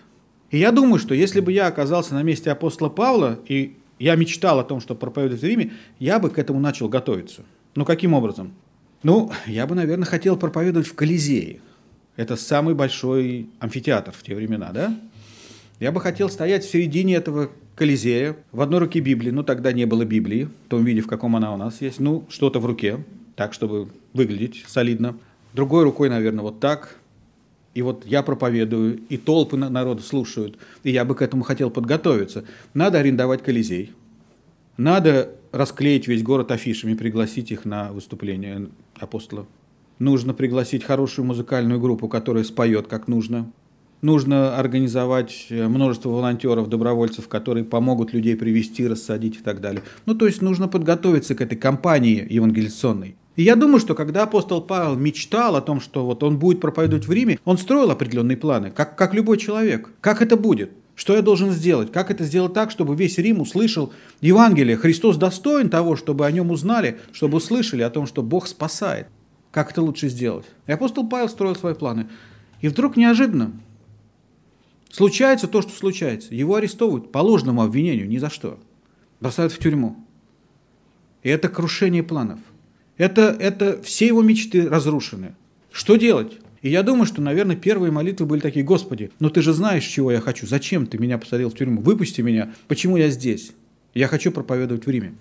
И 0.51 0.59
я 0.59 0.71
думаю, 0.71 1.01
что 1.01 1.15
если 1.15 1.41
бы 1.41 1.51
я 1.51 1.67
оказался 1.67 2.15
на 2.15 2.23
месте 2.23 2.53
апостола 2.53 2.89
Павла, 2.89 3.41
и 3.49 3.77
я 3.99 4.15
мечтал 4.15 4.61
о 4.61 4.65
том, 4.65 4.81
чтобы 4.81 5.01
проповедовать 5.01 5.43
в 5.43 5.47
Риме, 5.47 5.73
я 5.99 6.21
бы 6.21 6.31
к 6.31 6.39
этому 6.39 6.61
начал 6.61 6.89
готовиться. 6.89 7.43
Ну, 7.75 7.85
каким 7.85 8.15
образом? 8.15 8.53
Ну, 9.03 9.33
я 9.47 9.67
бы, 9.67 9.75
наверное, 9.75 10.07
хотел 10.07 10.37
проповедовать 10.37 10.87
в 10.87 10.95
Колизее. 10.95 11.61
Это 12.17 12.37
самый 12.37 12.75
большой 12.75 13.49
амфитеатр 13.61 14.13
в 14.13 14.23
те 14.23 14.35
времена, 14.35 14.71
да? 14.73 14.99
Я 15.81 15.93
бы 15.93 16.01
хотел 16.01 16.31
стоять 16.31 16.65
в 16.65 16.71
середине 16.71 17.17
этого 17.17 17.51
Колизея, 17.75 18.37
в 18.53 18.63
одной 18.63 18.81
руке 18.81 19.01
Библии, 19.01 19.31
ну 19.31 19.43
тогда 19.43 19.73
не 19.73 19.85
было 19.85 20.07
Библии, 20.07 20.49
в 20.67 20.71
том 20.71 20.83
виде, 20.85 21.03
в 21.03 21.07
каком 21.07 21.37
она 21.37 21.53
у 21.53 21.59
нас 21.59 21.83
есть, 21.83 22.01
ну 22.01 22.25
что-то 22.31 22.59
в 22.59 22.65
руке, 22.65 23.05
так, 23.35 23.53
чтобы 23.53 23.91
выглядеть 24.15 24.65
солидно. 24.67 25.19
Другой 25.53 25.85
рукой, 25.85 26.09
наверное, 26.09 26.43
вот 26.43 26.59
так. 26.59 26.97
И 27.75 27.83
вот 27.83 28.07
я 28.07 28.23
проповедую, 28.23 29.01
и 29.11 29.19
толпы 29.19 29.59
народа 29.59 30.03
слушают, 30.03 30.57
и 30.83 30.91
я 30.91 31.05
бы 31.05 31.15
к 31.15 31.21
этому 31.21 31.43
хотел 31.43 31.69
подготовиться. 31.69 32.47
Надо 32.73 32.99
арендовать 32.99 33.43
Колизей, 33.43 33.93
надо 34.79 35.33
расклеить 35.53 36.09
весь 36.09 36.23
город 36.23 36.51
афишами, 36.51 36.95
пригласить 36.95 37.51
их 37.51 37.67
на 37.67 37.93
выступление 37.93 38.69
апостола 38.95 39.47
нужно 39.99 40.35
пригласить 40.35 40.85
хорошую 40.85 41.25
музыкальную 41.25 41.81
группу, 41.81 42.09
которая 42.09 42.45
споет 42.45 42.87
как 42.87 43.09
нужно. 43.09 43.51
Нужно 44.03 44.57
организовать 44.57 45.47
э, 45.49 45.67
множество 45.69 46.11
волонтеров, 46.11 46.69
добровольцев, 46.69 47.29
которые 47.29 47.65
помогут 47.65 48.13
людей 48.13 48.37
привести, 48.37 48.87
рассадить 48.87 49.37
и 49.37 49.43
так 49.43 49.61
далее. 49.61 49.83
Ну, 50.05 50.15
то 50.15 50.27
есть 50.27 50.43
нужно 50.43 50.69
подготовиться 50.69 51.35
к 51.35 51.41
этой 51.41 51.57
кампании 51.57 52.27
евангелиционной. 52.29 53.17
И 53.37 53.43
я 53.43 53.57
думаю, 53.57 53.81
что 53.81 53.95
когда 53.95 54.23
апостол 54.23 54.61
Павел 54.63 54.97
мечтал 54.97 55.57
о 55.57 55.61
том, 55.63 55.81
что 55.81 56.05
вот 56.05 56.23
он 56.23 56.39
будет 56.39 56.61
проповедовать 56.61 57.07
в 57.07 57.13
Риме, 57.13 57.39
он 57.45 57.59
строил 57.59 57.91
определенные 57.91 58.37
планы, 58.37 58.71
как, 58.71 58.97
как 58.97 59.15
любой 59.15 59.39
человек. 59.39 59.91
Как 60.01 60.23
это 60.23 60.37
будет? 60.37 60.73
Что 60.95 61.15
я 61.15 61.21
должен 61.21 61.51
сделать? 61.51 61.93
Как 61.93 62.11
это 62.11 62.25
сделать 62.25 62.55
так, 62.55 62.71
чтобы 62.71 62.97
весь 62.97 63.19
Рим 63.19 63.43
услышал 63.43 63.93
Евангелие? 64.23 64.79
Христос 64.79 65.19
достоин 65.19 65.69
того, 65.69 65.97
чтобы 65.97 66.25
о 66.25 66.31
нем 66.31 66.51
узнали, 66.51 66.99
чтобы 67.13 67.37
услышали 67.37 67.83
о 67.83 67.91
том, 67.91 68.07
что 68.07 68.23
Бог 68.23 68.47
спасает. 68.47 69.09
Как 69.51 69.71
это 69.71 69.83
лучше 69.83 70.09
сделать? 70.09 70.47
И 70.67 70.73
апостол 70.73 71.09
Павел 71.09 71.29
строил 71.29 71.57
свои 71.57 71.75
планы. 71.75 72.09
И 72.61 72.69
вдруг 72.69 72.97
неожиданно 72.97 73.53
случается 74.91 75.47
то, 75.49 75.63
что 75.63 75.73
случается. 75.73 76.35
Его 76.35 76.57
арестовывают 76.57 77.13
по 77.13 77.19
ложному 77.19 77.63
обвинению, 77.63 78.09
ни 78.09 78.19
за 78.19 78.31
что. 78.31 78.59
Бросают 79.21 79.53
в 79.53 79.59
тюрьму. 79.59 79.97
И 81.23 81.29
это 81.29 81.49
крушение 81.49 82.03
планов– 82.03 82.41
это, 82.97 83.37
это 83.39 83.83
все 83.83 84.07
его 84.07 84.23
мечты 84.23 84.69
разрушены. 84.69 85.35
Что 85.71 85.97
делать? 85.97 86.39
И 86.63 86.71
я 86.71 86.83
думаю, 86.83 87.07
что, 87.07 87.21
наверное, 87.21 87.57
первые 87.57 87.93
молитвы 87.93 88.27
были 88.27 88.41
такие, 88.41 88.65
Господи, 88.65 89.11
ну 89.19 89.29
ты 89.29 89.43
же 89.43 89.53
знаешь, 89.53 89.85
чего 89.85 90.11
я 90.11 90.21
хочу, 90.21 90.47
зачем 90.47 90.87
ты 90.87 90.99
меня 90.99 91.19
посадил 91.19 91.51
в 91.51 91.55
тюрьму, 91.55 91.83
выпусти 91.83 92.23
меня, 92.23 92.55
почему 92.69 92.97
я 92.97 93.11
здесь? 93.11 93.53
Я 93.95 94.09
хочу 94.09 94.33
проповедовать 94.33 94.87
в 94.87 94.91
Риме. 94.91 95.15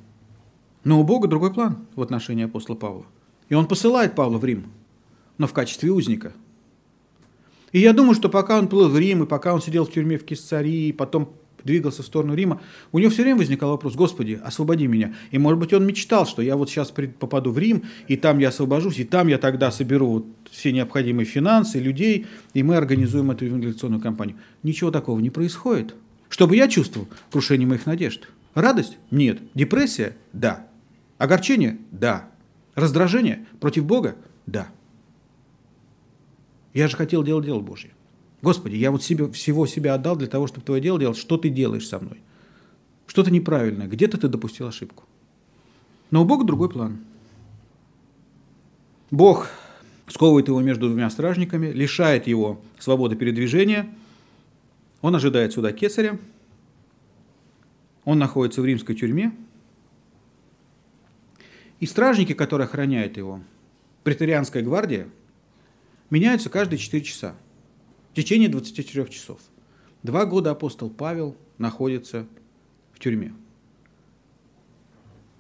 Но 0.84 1.00
у 1.00 1.04
Бога 1.04 1.28
другой 1.28 1.54
план 1.54 1.86
в 1.96 2.02
отношении 2.02 2.46
апостола 2.46 2.76
Павла. 2.76 3.06
И 3.50 3.54
он 3.54 3.68
посылает 3.68 4.16
Павла 4.16 4.38
в 4.38 4.46
Рим, 4.46 4.66
но 5.38 5.48
в 5.48 5.54
качестве 5.54 5.92
узника. 5.92 6.34
И 7.72 7.80
я 7.80 7.94
думаю, 7.94 8.16
что 8.16 8.30
пока 8.30 8.58
он 8.58 8.68
плыл 8.68 8.90
в 8.90 8.98
Рим, 8.98 9.24
и 9.24 9.28
пока 9.28 9.54
он 9.54 9.62
сидел 9.62 9.86
в 9.86 9.92
тюрьме 9.92 10.18
в 10.18 10.24
Кесарии, 10.24 10.92
потом 10.92 11.34
двигался 11.66 12.04
в 12.04 12.06
сторону 12.06 12.36
Рима, 12.36 12.62
у 12.92 13.00
него 13.00 13.12
все 13.12 13.24
время 13.24 13.40
возникал 13.40 13.72
вопрос, 13.72 13.96
Господи, 13.96 14.40
освободи 14.42 14.88
меня. 14.88 15.16
И, 15.32 15.38
может 15.38 15.60
быть, 15.60 15.74
он 15.74 15.86
мечтал, 15.86 16.26
что 16.26 16.42
я 16.42 16.56
вот 16.56 16.70
сейчас 16.70 16.92
попаду 16.92 17.52
в 17.52 17.58
Рим, 17.58 17.84
и 18.08 18.16
там 18.16 18.40
я 18.40 18.50
освобожусь, 18.50 19.00
и 19.00 19.04
там 19.04 19.28
я 19.28 19.38
тогда 19.38 19.72
соберу 19.72 20.08
вот 20.08 20.26
все 20.50 20.72
необходимые 20.72 21.26
финансы, 21.26 21.80
людей, 21.80 22.28
и 22.54 22.64
мы 22.64 22.78
организуем 22.78 23.32
эту 23.32 23.46
евангелиционную 23.46 24.02
кампанию. 24.02 24.38
Ничего 24.64 24.92
такого 24.92 25.20
не 25.20 25.32
происходит. 25.32 25.96
Чтобы 26.30 26.56
я 26.56 26.68
чувствовал 26.68 27.08
крушение 27.32 27.68
моих 27.68 27.86
надежд. 27.86 28.28
Радость? 28.54 28.98
Нет. 29.12 29.40
Депрессия? 29.54 30.16
Да. 30.34 30.68
Огорчение? 31.18 31.78
Да. 31.92 32.30
Раздражение 32.76 33.46
против 33.60 33.86
Бога? 33.86 34.16
Да. 34.46 34.68
Я 36.74 36.88
же 36.90 36.98
хотел 36.98 37.24
делать 37.24 37.46
дело 37.46 37.62
Божье. 37.62 37.92
Господи, 38.42 38.76
я 38.76 38.92
вот 38.92 39.02
себе, 39.02 39.32
всего 39.32 39.66
себя 39.66 39.96
отдал 39.96 40.18
для 40.18 40.28
того, 40.28 40.46
чтобы 40.46 40.66
Твое 40.66 40.82
дело 40.82 41.00
делать. 41.00 41.18
Что 41.18 41.38
Ты 41.38 41.50
делаешь 41.50 41.88
со 41.88 42.00
мной? 42.00 42.22
Что-то 43.08 43.32
неправильное. 43.32 43.88
Где-то 43.88 44.18
Ты 44.18 44.28
допустил 44.28 44.68
ошибку. 44.68 45.06
Но 46.12 46.22
у 46.22 46.26
Бога 46.26 46.46
другой 46.46 46.70
план. 46.70 47.00
Бог 49.10 49.48
сковывает 50.08 50.50
его 50.50 50.60
между 50.62 50.88
двумя 50.88 51.10
стражниками, 51.10 51.68
лишает 51.68 52.28
его 52.28 52.62
свободы 52.78 53.16
передвижения. 53.16 53.90
Он 55.02 55.16
ожидает 55.16 55.54
суда 55.54 55.72
кесаря. 55.72 56.20
Он 58.04 58.20
находится 58.20 58.62
в 58.62 58.66
римской 58.66 58.96
тюрьме. 58.96 59.32
И 61.80 61.86
стражники, 61.86 62.34
которые 62.34 62.66
охраняют 62.66 63.18
его, 63.18 63.42
преторианская 64.04 64.64
гвардия, 64.64 65.10
меняются 66.10 66.50
каждые 66.50 66.80
4 66.80 67.04
часа 67.04 67.36
в 68.12 68.16
течение 68.16 68.50
24 68.50 69.08
часов. 69.10 69.40
Два 70.04 70.26
года 70.26 70.52
апостол 70.52 70.90
Павел 70.90 71.36
находится 71.58 72.28
в 72.94 73.00
тюрьме. 73.00 73.34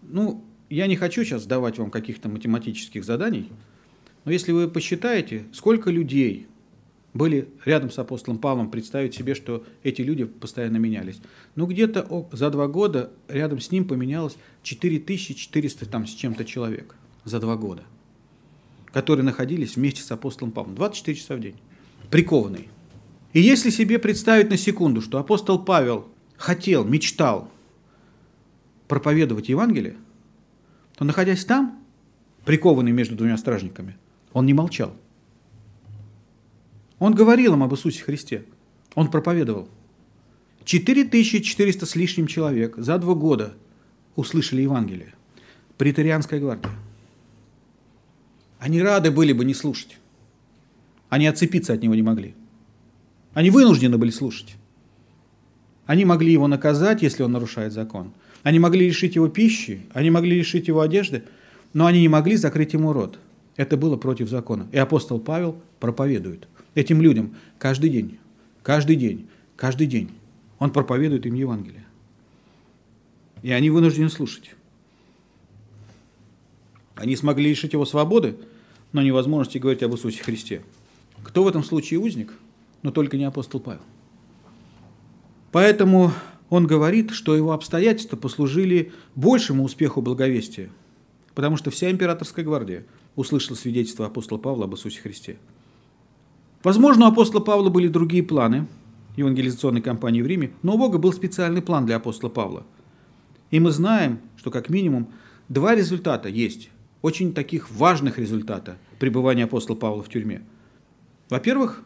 Ну, 0.01 0.43
я 0.69 0.87
не 0.87 0.95
хочу 0.95 1.23
сейчас 1.23 1.45
давать 1.45 1.77
вам 1.77 1.91
каких-то 1.91 2.29
математических 2.29 3.03
заданий, 3.03 3.51
но 4.23 4.31
если 4.31 4.51
вы 4.51 4.67
посчитаете, 4.67 5.45
сколько 5.53 5.91
людей 5.91 6.47
были 7.15 7.47
рядом 7.63 7.89
с 7.89 7.97
апостолом 7.97 8.37
Павлом, 8.37 8.69
представить 8.69 9.15
себе, 9.15 9.35
что 9.35 9.63
эти 9.83 10.01
люди 10.01 10.25
постоянно 10.25 10.75
менялись. 10.75 11.21
Ну, 11.55 11.65
где-то 11.65 12.27
за 12.33 12.49
два 12.49 12.67
года 12.67 13.09
рядом 13.29 13.61
с 13.61 13.71
ним 13.71 13.87
поменялось 13.87 14.35
4400 14.63 15.85
там 15.85 16.05
с 16.05 16.11
чем-то 16.11 16.43
человек 16.43 16.93
за 17.23 17.39
два 17.39 17.55
года, 17.55 17.83
которые 18.91 19.23
находились 19.23 19.77
вместе 19.77 20.03
с 20.03 20.11
апостолом 20.11 20.51
Павлом 20.51 20.75
24 20.75 21.17
часа 21.17 21.35
в 21.37 21.39
день 21.39 21.55
прикованный. 22.11 22.67
И 23.31 23.39
если 23.39 23.69
себе 23.69 23.97
представить 23.97 24.49
на 24.49 24.57
секунду, 24.57 25.01
что 25.01 25.17
апостол 25.17 25.63
Павел 25.63 26.09
хотел, 26.35 26.83
мечтал 26.83 27.49
проповедовать 28.89 29.47
Евангелие, 29.47 29.95
то, 30.97 31.05
находясь 31.05 31.45
там, 31.45 31.79
прикованный 32.43 32.91
между 32.91 33.15
двумя 33.15 33.37
стражниками, 33.37 33.95
он 34.33 34.45
не 34.45 34.53
молчал. 34.53 34.93
Он 36.99 37.13
говорил 37.13 37.53
им 37.53 37.63
об 37.63 37.73
Иисусе 37.73 38.03
Христе. 38.03 38.45
Он 38.93 39.09
проповедовал. 39.09 39.67
4400 40.63 41.85
с 41.85 41.95
лишним 41.95 42.27
человек 42.27 42.75
за 42.77 42.97
два 42.97 43.13
года 43.13 43.53
услышали 44.15 44.61
Евангелие. 44.61 45.13
Притарианская 45.77 46.39
гвардия. 46.39 46.71
Они 48.59 48.81
рады 48.81 49.11
были 49.11 49.33
бы 49.33 49.45
не 49.45 49.53
слушать. 49.53 49.97
Они 51.09 51.27
отцепиться 51.27 51.73
от 51.73 51.83
него 51.83 51.93
не 51.93 52.01
могли. 52.01 52.33
Они 53.33 53.51
вынуждены 53.51 53.97
были 53.97 54.11
слушать. 54.11 54.55
Они 55.85 56.05
могли 56.05 56.31
его 56.31 56.47
наказать, 56.47 57.03
если 57.03 57.21
он 57.21 57.33
нарушает 57.33 57.73
закон. 57.73 58.11
Они 58.41 58.57
могли 58.57 58.87
лишить 58.87 59.15
его 59.15 59.27
пищи, 59.27 59.81
они 59.93 60.09
могли 60.09 60.37
лишить 60.37 60.67
его 60.67 60.81
одежды, 60.81 61.23
но 61.73 61.85
они 61.85 62.01
не 62.01 62.07
могли 62.07 62.37
закрыть 62.37 62.73
ему 62.73 62.93
рот. 62.93 63.19
Это 63.55 63.77
было 63.77 63.97
против 63.97 64.29
закона. 64.29 64.67
И 64.71 64.77
апостол 64.77 65.19
Павел 65.19 65.61
проповедует 65.79 66.47
этим 66.75 67.01
людям 67.01 67.35
каждый 67.57 67.89
день, 67.89 68.19
каждый 68.61 68.95
день, 68.95 69.27
каждый 69.55 69.87
день. 69.87 70.11
Он 70.59 70.71
проповедует 70.71 71.25
им 71.25 71.33
Евангелие. 71.33 71.85
И 73.41 73.51
они 73.51 73.69
вынуждены 73.69 74.09
слушать. 74.09 74.55
Они 76.95 77.15
смогли 77.15 77.49
лишить 77.49 77.73
его 77.73 77.85
свободы, 77.85 78.37
но 78.93 79.01
невозможности 79.01 79.57
говорить 79.57 79.83
об 79.83 79.93
Иисусе 79.93 80.23
Христе. 80.23 80.63
Кто 81.23 81.43
в 81.43 81.47
этом 81.47 81.63
случае 81.63 81.99
узник? 81.99 82.33
Но 82.83 82.91
только 82.91 83.17
не 83.17 83.25
апостол 83.25 83.59
Павел. 83.59 83.81
Поэтому 85.51 86.11
он 86.49 86.67
говорит, 86.67 87.11
что 87.11 87.35
его 87.35 87.51
обстоятельства 87.51 88.15
послужили 88.15 88.93
большему 89.15 89.63
успеху 89.63 90.01
благовестия, 90.01 90.69
потому 91.33 91.57
что 91.57 91.71
вся 91.71 91.89
императорская 91.91 92.45
гвардия 92.45 92.85
услышала 93.15 93.55
свидетельство 93.55 94.05
апостола 94.05 94.37
Павла 94.37 94.65
об 94.65 94.75
Иисусе 94.75 95.01
Христе. 95.01 95.37
Возможно, 96.65 97.05
у 97.05 97.07
апостола 97.07 97.41
Павла 97.41 97.69
были 97.69 97.87
другие 97.87 98.23
планы 98.23 98.67
евангелизационной 99.15 99.81
кампании 99.81 100.21
в 100.21 100.27
Риме, 100.27 100.51
но 100.63 100.75
у 100.75 100.77
Бога 100.77 100.97
был 100.97 101.13
специальный 101.13 101.61
план 101.61 101.85
для 101.85 101.95
апостола 101.95 102.29
Павла. 102.29 102.63
И 103.51 103.61
мы 103.61 103.71
знаем, 103.71 104.19
что 104.35 104.51
как 104.51 104.67
минимум 104.67 105.07
два 105.47 105.75
результата 105.75 106.27
есть, 106.27 106.69
очень 107.01 107.33
таких 107.33 107.71
важных 107.71 108.19
результата 108.19 108.77
пребывания 108.99 109.45
апостола 109.45 109.77
Павла 109.77 110.03
в 110.03 110.09
тюрьме– 110.09 110.41
во-первых, 111.29 111.83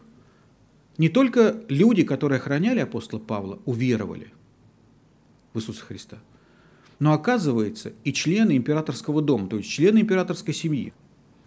не 0.98 1.10
только 1.10 1.64
люди, 1.70 2.04
которые 2.04 2.40
охраняли 2.40 2.80
апостола 2.80 3.20
Павла, 3.20 3.60
уверовали 3.66 4.34
в 5.54 5.60
Иисуса 5.60 5.86
Христа, 5.86 6.18
но 7.00 7.14
оказывается 7.14 7.94
и 8.04 8.12
члены 8.12 8.58
императорского 8.58 9.22
дома, 9.22 9.48
то 9.48 9.58
есть 9.58 9.70
члены 9.70 10.00
императорской 10.00 10.54
семьи. 10.54 10.94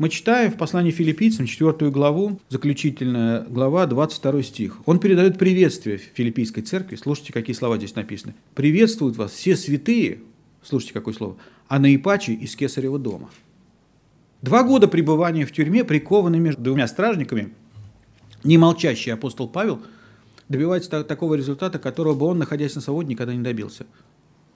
Мы 0.03 0.09
читаем 0.09 0.51
в 0.51 0.57
послании 0.57 0.91
филиппийцам 0.91 1.47
4 1.47 1.93
главу, 1.93 2.41
заключительная 2.49 3.43
глава, 3.43 3.87
22 3.87 4.43
стих. 4.43 4.79
Он 4.85 4.99
передает 4.99 5.38
приветствие 5.38 5.97
филиппийской 5.97 6.65
церкви. 6.65 6.97
Слушайте, 6.97 7.33
какие 7.33 7.55
слова 7.55 7.77
здесь 7.77 7.95
написаны. 7.95 8.35
«Приветствуют 8.57 9.17
вас 9.17 9.31
все 9.31 9.55
святые», 9.55 10.19
слушайте, 10.65 10.93
какое 10.93 11.15
слово, 11.15 11.37
«а 11.69 11.79
наипаче 11.79 12.33
из 12.33 12.57
Кесарева 12.57 12.99
дома». 12.99 13.31
Два 14.41 14.65
года 14.65 14.88
пребывания 14.88 15.47
в 15.47 15.53
тюрьме, 15.53 15.85
прикованный 15.85 16.41
между 16.41 16.62
двумя 16.62 16.88
стражниками– 16.88 17.53
не 18.43 18.59
молчащий 18.59 19.12
апостол 19.12 19.47
Павел 19.49 19.83
добивается 20.49 21.05
такого 21.05 21.35
результата, 21.35 21.79
которого 21.79 22.15
бы 22.15 22.27
он, 22.27 22.38
находясь 22.38 22.75
на 22.75 22.81
свободе, 22.81 23.11
никогда 23.11 23.37
не 23.37 23.43
добился. 23.45 23.87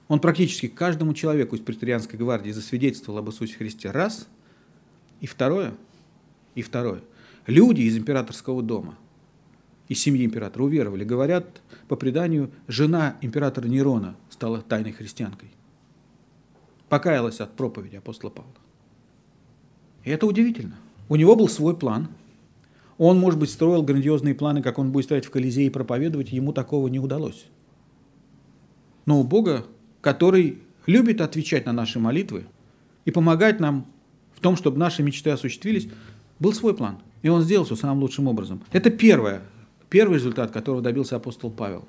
Он 0.09 0.19
практически 0.19 0.67
каждому 0.67 1.13
человеку 1.13 1.55
из 1.55 1.61
преторианской 1.61 2.19
гвардии 2.19 2.51
засвидетельствовал 2.51 3.19
об 3.19 3.29
Иисусе 3.29 3.53
Христе. 3.55 3.91
Раз. 3.91 4.27
И 5.21 5.27
второе. 5.27 5.73
И 6.55 6.61
второе. 6.61 7.01
Люди 7.45 7.81
из 7.81 7.97
императорского 7.97 8.61
дома, 8.61 8.97
из 9.87 10.01
семьи 10.01 10.25
императора 10.25 10.63
уверовали. 10.63 11.03
Говорят, 11.03 11.61
по 11.87 11.95
преданию, 11.95 12.51
жена 12.67 13.15
императора 13.21 13.67
Нерона 13.67 14.15
стала 14.29 14.61
тайной 14.61 14.91
христианкой. 14.91 15.49
Покаялась 16.89 17.39
от 17.39 17.53
проповеди 17.55 17.95
апостола 17.95 18.31
Павла. 18.31 18.51
И 20.03 20.09
это 20.09 20.25
удивительно. 20.25 20.75
У 21.09 21.15
него 21.15 21.35
был 21.35 21.47
свой 21.47 21.75
план. 21.75 22.09
Он, 22.97 23.19
может 23.19 23.39
быть, 23.39 23.49
строил 23.49 23.83
грандиозные 23.83 24.35
планы, 24.35 24.61
как 24.61 24.79
он 24.79 24.91
будет 24.91 25.05
стоять 25.05 25.25
в 25.25 25.29
Колизее 25.29 25.67
и 25.67 25.69
проповедовать, 25.69 26.31
ему 26.31 26.51
такого 26.51 26.87
не 26.87 26.99
удалось. 26.99 27.45
Но 29.05 29.19
у 29.19 29.23
Бога, 29.23 29.65
который 30.01 30.59
любит 30.85 31.21
отвечать 31.21 31.65
на 31.65 31.73
наши 31.73 31.99
молитвы 31.99 32.45
и 33.05 33.11
помогать 33.11 33.59
нам 33.59 33.85
в 34.37 34.39
том, 34.39 34.55
чтобы 34.55 34.77
наши 34.77 35.01
мечты 35.01 35.31
осуществились, 35.31 35.89
был 36.39 36.53
свой 36.53 36.75
план. 36.75 36.99
И 37.23 37.29
он 37.29 37.41
сделал 37.41 37.65
все 37.65 37.75
самым 37.75 38.01
лучшим 38.01 38.27
образом. 38.27 38.61
Это 38.71 38.91
первое, 38.91 39.41
первый 39.89 40.19
результат, 40.19 40.51
которого 40.51 40.83
добился 40.83 41.15
апостол 41.15 41.49
Павел. 41.49 41.85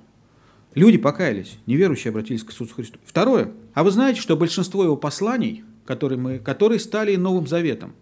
Люди 0.75 0.97
покаялись, 0.97 1.59
неверующие 1.67 2.11
обратились 2.11 2.43
к 2.43 2.51
Иисусу 2.51 2.75
Христу. 2.75 2.99
Второе. 3.05 3.53
А 3.75 3.85
вы 3.85 3.91
знаете, 3.91 4.23
что 4.23 4.35
большинство 4.35 4.83
его 4.83 4.97
посланий, 4.97 5.63
которые, 5.85 6.19
мы, 6.19 6.39
которые 6.39 6.79
стали 6.79 7.17
Новым 7.17 7.47
Заветом, 7.47 7.93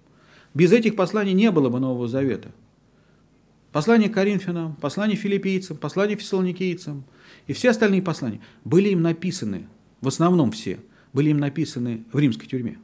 без 0.55 0.73
этих 0.73 0.95
посланий 0.95 1.33
не 1.33 1.51
было 1.51 1.69
бы 1.69 1.81
Нового 1.81 2.07
Завета. 2.07 2.53
Послание 3.73 4.09
Коринфянам, 4.09 4.77
послание 4.77 5.17
филиппийцам, 5.17 5.77
послание 5.77 6.17
фессалоникийцам 6.17 7.05
и 7.49 7.53
все 7.53 7.71
остальные 7.71 8.03
послания 8.03 8.41
были 8.65 8.91
им 8.91 9.03
написаны, 9.03 9.67
в 10.01 10.09
основном 10.09 10.53
все, 10.53 10.79
были 11.13 11.31
им 11.31 11.39
написаны 11.39 12.05
в 12.13 12.19
римской 12.19 12.47
тюрьме. 12.47 12.79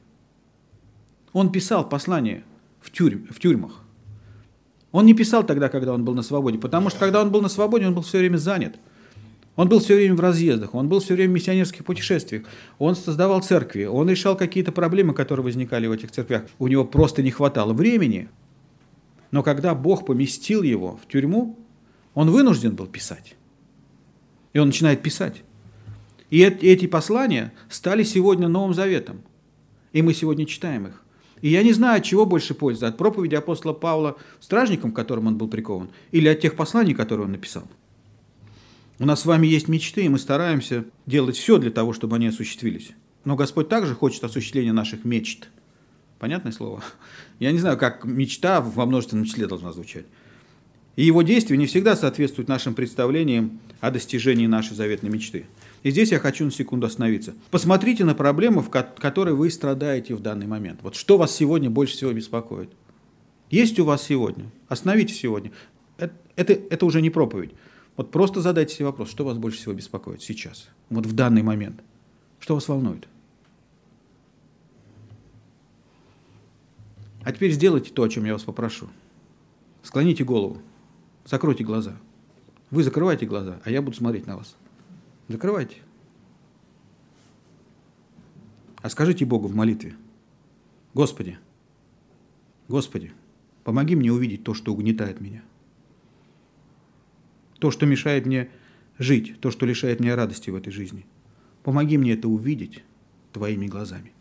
Он 1.32 1.50
писал 1.50 1.88
послания 1.88 2.44
в, 2.80 2.90
тюрьм, 2.90 3.26
в 3.30 3.38
тюрьмах. 3.38 3.82
Он 4.90 5.06
не 5.06 5.14
писал 5.14 5.44
тогда, 5.44 5.68
когда 5.68 5.94
он 5.94 6.04
был 6.04 6.14
на 6.14 6.22
свободе, 6.22 6.58
потому 6.58 6.90
что 6.90 6.98
когда 6.98 7.22
он 7.22 7.30
был 7.30 7.40
на 7.40 7.48
свободе, 7.48 7.86
он 7.86 7.94
был 7.94 8.02
все 8.02 8.18
время 8.18 8.36
занят. 8.36 8.76
Он 9.54 9.68
был 9.68 9.80
все 9.80 9.96
время 9.96 10.14
в 10.14 10.20
разъездах, 10.20 10.74
он 10.74 10.88
был 10.88 11.00
все 11.00 11.14
время 11.14 11.32
в 11.32 11.34
миссионерских 11.34 11.84
путешествиях, 11.84 12.44
он 12.78 12.96
создавал 12.96 13.42
церкви, 13.42 13.84
он 13.84 14.08
решал 14.08 14.34
какие-то 14.34 14.72
проблемы, 14.72 15.12
которые 15.12 15.44
возникали 15.44 15.86
в 15.86 15.92
этих 15.92 16.10
церквях. 16.10 16.44
У 16.58 16.68
него 16.68 16.86
просто 16.86 17.22
не 17.22 17.30
хватало 17.30 17.74
времени. 17.74 18.28
Но 19.30 19.42
когда 19.42 19.74
Бог 19.74 20.06
поместил 20.06 20.62
его 20.62 20.98
в 21.02 21.10
тюрьму, 21.10 21.58
он 22.14 22.30
вынужден 22.30 22.74
был 22.74 22.86
писать. 22.86 23.34
И 24.54 24.58
он 24.58 24.68
начинает 24.68 25.02
писать. 25.02 25.42
И 26.30 26.40
эти 26.40 26.86
послания 26.86 27.52
стали 27.68 28.04
сегодня 28.04 28.48
Новым 28.48 28.72
Заветом. 28.72 29.20
И 29.92 30.00
мы 30.00 30.14
сегодня 30.14 30.46
читаем 30.46 30.86
их. 30.86 31.01
И 31.42 31.50
я 31.50 31.62
не 31.62 31.72
знаю, 31.72 31.98
от 31.98 32.04
чего 32.04 32.24
больше 32.24 32.54
пользы, 32.54 32.86
от 32.86 32.96
проповеди 32.96 33.34
апостола 33.34 33.72
Павла 33.72 34.16
стражником, 34.40 34.92
которым 34.92 35.26
он 35.26 35.36
был 35.36 35.48
прикован, 35.48 35.90
или 36.12 36.28
от 36.28 36.40
тех 36.40 36.54
посланий, 36.56 36.94
которые 36.94 37.26
он 37.26 37.32
написал. 37.32 37.64
У 38.98 39.04
нас 39.04 39.20
с 39.20 39.26
вами 39.26 39.48
есть 39.48 39.66
мечты, 39.68 40.04
и 40.04 40.08
мы 40.08 40.18
стараемся 40.18 40.84
делать 41.06 41.36
все 41.36 41.58
для 41.58 41.72
того, 41.72 41.92
чтобы 41.92 42.16
они 42.16 42.28
осуществились. 42.28 42.92
Но 43.24 43.34
Господь 43.34 43.68
также 43.68 43.94
хочет 43.94 44.22
осуществления 44.22 44.72
наших 44.72 45.04
мечт. 45.04 45.48
Понятное 46.20 46.52
слово? 46.52 46.82
Я 47.40 47.50
не 47.50 47.58
знаю, 47.58 47.76
как 47.76 48.04
мечта 48.04 48.60
во 48.60 48.86
множественном 48.86 49.24
числе 49.24 49.48
должна 49.48 49.72
звучать. 49.72 50.06
И 50.94 51.04
его 51.04 51.22
действия 51.22 51.56
не 51.56 51.66
всегда 51.66 51.96
соответствуют 51.96 52.48
нашим 52.48 52.74
представлениям 52.74 53.58
о 53.80 53.90
достижении 53.90 54.46
нашей 54.46 54.76
заветной 54.76 55.10
мечты. 55.10 55.46
И 55.82 55.90
здесь 55.90 56.12
я 56.12 56.20
хочу 56.20 56.44
на 56.44 56.50
секунду 56.50 56.86
остановиться. 56.86 57.34
Посмотрите 57.50 58.04
на 58.04 58.14
проблему, 58.14 58.60
в 58.60 58.70
которой 58.70 59.34
вы 59.34 59.50
страдаете 59.50 60.14
в 60.14 60.20
данный 60.20 60.46
момент. 60.46 60.80
Вот 60.82 60.94
что 60.94 61.18
вас 61.18 61.34
сегодня 61.34 61.70
больше 61.70 61.94
всего 61.94 62.12
беспокоит? 62.12 62.70
Есть 63.50 63.78
у 63.80 63.84
вас 63.84 64.02
сегодня? 64.02 64.46
Остановитесь 64.68 65.18
сегодня. 65.18 65.50
Это, 65.98 66.14
это, 66.36 66.52
это 66.52 66.86
уже 66.86 67.02
не 67.02 67.10
проповедь. 67.10 67.52
Вот 67.96 68.10
просто 68.10 68.40
задайте 68.40 68.74
себе 68.74 68.86
вопрос, 68.86 69.10
что 69.10 69.24
вас 69.24 69.36
больше 69.36 69.58
всего 69.58 69.74
беспокоит 69.74 70.22
сейчас, 70.22 70.68
вот 70.88 71.04
в 71.04 71.12
данный 71.12 71.42
момент. 71.42 71.82
Что 72.38 72.54
вас 72.54 72.66
волнует? 72.68 73.06
А 77.22 77.32
теперь 77.32 77.52
сделайте 77.52 77.92
то, 77.92 78.02
о 78.02 78.08
чем 78.08 78.24
я 78.24 78.32
вас 78.32 78.42
попрошу. 78.42 78.88
Склоните 79.82 80.24
голову, 80.24 80.62
закройте 81.24 81.64
глаза. 81.64 81.96
Вы 82.70 82.82
закрывайте 82.82 83.26
глаза, 83.26 83.60
а 83.64 83.70
я 83.70 83.82
буду 83.82 83.96
смотреть 83.96 84.26
на 84.26 84.38
вас. 84.38 84.56
Закрывайте. 85.28 85.76
А 88.82 88.90
скажите 88.90 89.24
Богу 89.24 89.46
в 89.48 89.54
молитве, 89.54 89.94
Господи, 90.94 91.38
Господи, 92.68 93.12
помоги 93.64 93.94
мне 93.94 94.12
увидеть 94.12 94.44
то, 94.44 94.54
что 94.54 94.72
угнетает 94.72 95.20
меня. 95.20 95.42
То, 97.58 97.70
что 97.70 97.86
мешает 97.86 98.26
мне 98.26 98.50
жить, 98.98 99.38
то, 99.40 99.50
что 99.50 99.66
лишает 99.66 100.00
меня 100.00 100.16
радости 100.16 100.50
в 100.50 100.56
этой 100.56 100.72
жизни. 100.72 101.06
Помоги 101.62 101.96
мне 101.96 102.14
это 102.14 102.28
увидеть 102.28 102.82
Твоими 103.32 103.66
глазами. 103.66 104.12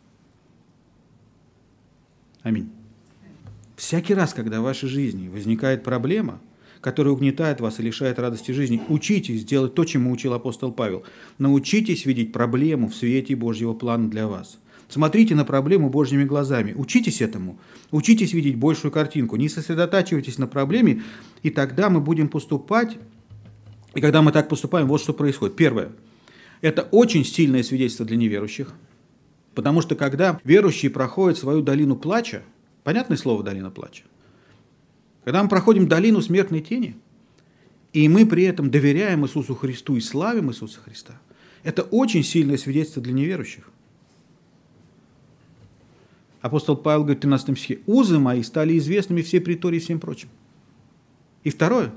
Аминь. 2.44 2.72
Всякий 3.76 4.14
раз, 4.14 4.34
когда 4.34 4.62
в 4.62 4.64
вашей 4.64 4.88
жизни 4.88 5.28
возникает 5.28 5.84
проблема– 5.84 6.40
который 6.82 7.14
угнетает 7.14 7.62
вас 7.62 7.80
и 7.80 7.84
лишает 7.84 8.20
радости 8.20 8.52
жизни. 8.52 8.82
Учитесь 8.90 9.46
делать 9.46 9.76
то, 9.76 9.86
чему 9.86 10.12
учил 10.12 10.34
апостол 10.34 10.72
Павел. 10.72 11.04
Научитесь 11.38 12.06
видеть 12.06 12.34
проблему 12.34 12.90
в 12.90 12.96
свете 12.96 13.36
Божьего 13.36 13.74
плана 13.74 14.10
для 14.10 14.28
вас. 14.28 14.58
Смотрите 14.90 15.36
на 15.36 15.46
проблему 15.46 15.90
Божьими 15.90 16.26
глазами. 16.26 16.74
Учитесь 16.76 17.22
этому. 17.22 17.58
Учитесь 17.92 18.34
видеть 18.34 18.58
большую 18.58 18.92
картинку. 18.92 19.38
Не 19.38 19.48
сосредотачивайтесь 19.48 20.38
на 20.38 20.48
проблеме, 20.48 21.04
и 21.44 21.50
тогда 21.50 21.90
мы 21.90 22.02
будем 22.02 22.28
поступать. 22.28 22.98
И 23.94 24.02
когда 24.02 24.22
мы 24.22 24.34
так 24.34 24.50
поступаем, 24.50 24.88
вот 24.88 25.00
что 25.00 25.14
происходит. 25.14 25.56
Первое. 25.56 25.92
Это 26.60 26.82
очень 26.92 27.24
сильное 27.24 27.64
свидетельство 27.64 28.06
для 28.06 28.18
неверующих. 28.18 28.74
Потому 29.56 29.82
что 29.82 29.96
когда 29.96 30.40
верующие 30.44 30.92
проходят 30.92 31.38
свою 31.38 31.62
долину 31.62 31.96
плача, 31.96 32.44
понятное 32.84 33.18
слово 33.18 33.44
долина 33.44 33.70
плача, 33.70 34.04
когда 35.24 35.44
мы 35.44 35.50
проходим 35.50 35.88
долину 35.88 36.22
смертной 36.22 36.62
тени, 36.62 36.98
и 37.94 38.08
мы 38.08 38.26
при 38.26 38.44
этом 38.44 38.72
доверяем 38.72 39.26
Иисусу 39.26 39.54
Христу 39.56 39.96
и 39.96 40.02
славим 40.02 40.50
Иисуса 40.50 40.80
Христа, 40.80 41.20
это 41.64 41.84
очень 41.84 42.24
сильное 42.24 42.58
свидетельство 42.58 43.02
для 43.02 43.14
неверующих. 43.14 43.70
Апостол 46.42 46.76
Павел 46.76 47.02
говорит 47.02 47.20
в 47.20 47.22
13 47.22 47.58
стихе, 47.58 47.80
«Узы 47.86 48.18
мои 48.18 48.42
стали 48.42 48.76
известными 48.78 49.22
все 49.22 49.40
притории 49.40 49.78
и 49.78 49.80
всем 49.80 50.00
прочим». 50.00 50.30
И 51.44 51.52
второе, 51.52 51.92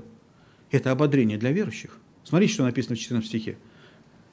это 0.69 0.91
ободрение 0.91 1.39
для 1.39 1.51
верующих. 1.51 1.97
Смотрите, 2.23 2.53
что 2.53 2.63
написано 2.63 2.95
в 2.95 2.99
14 2.99 3.27
стихе. 3.27 3.57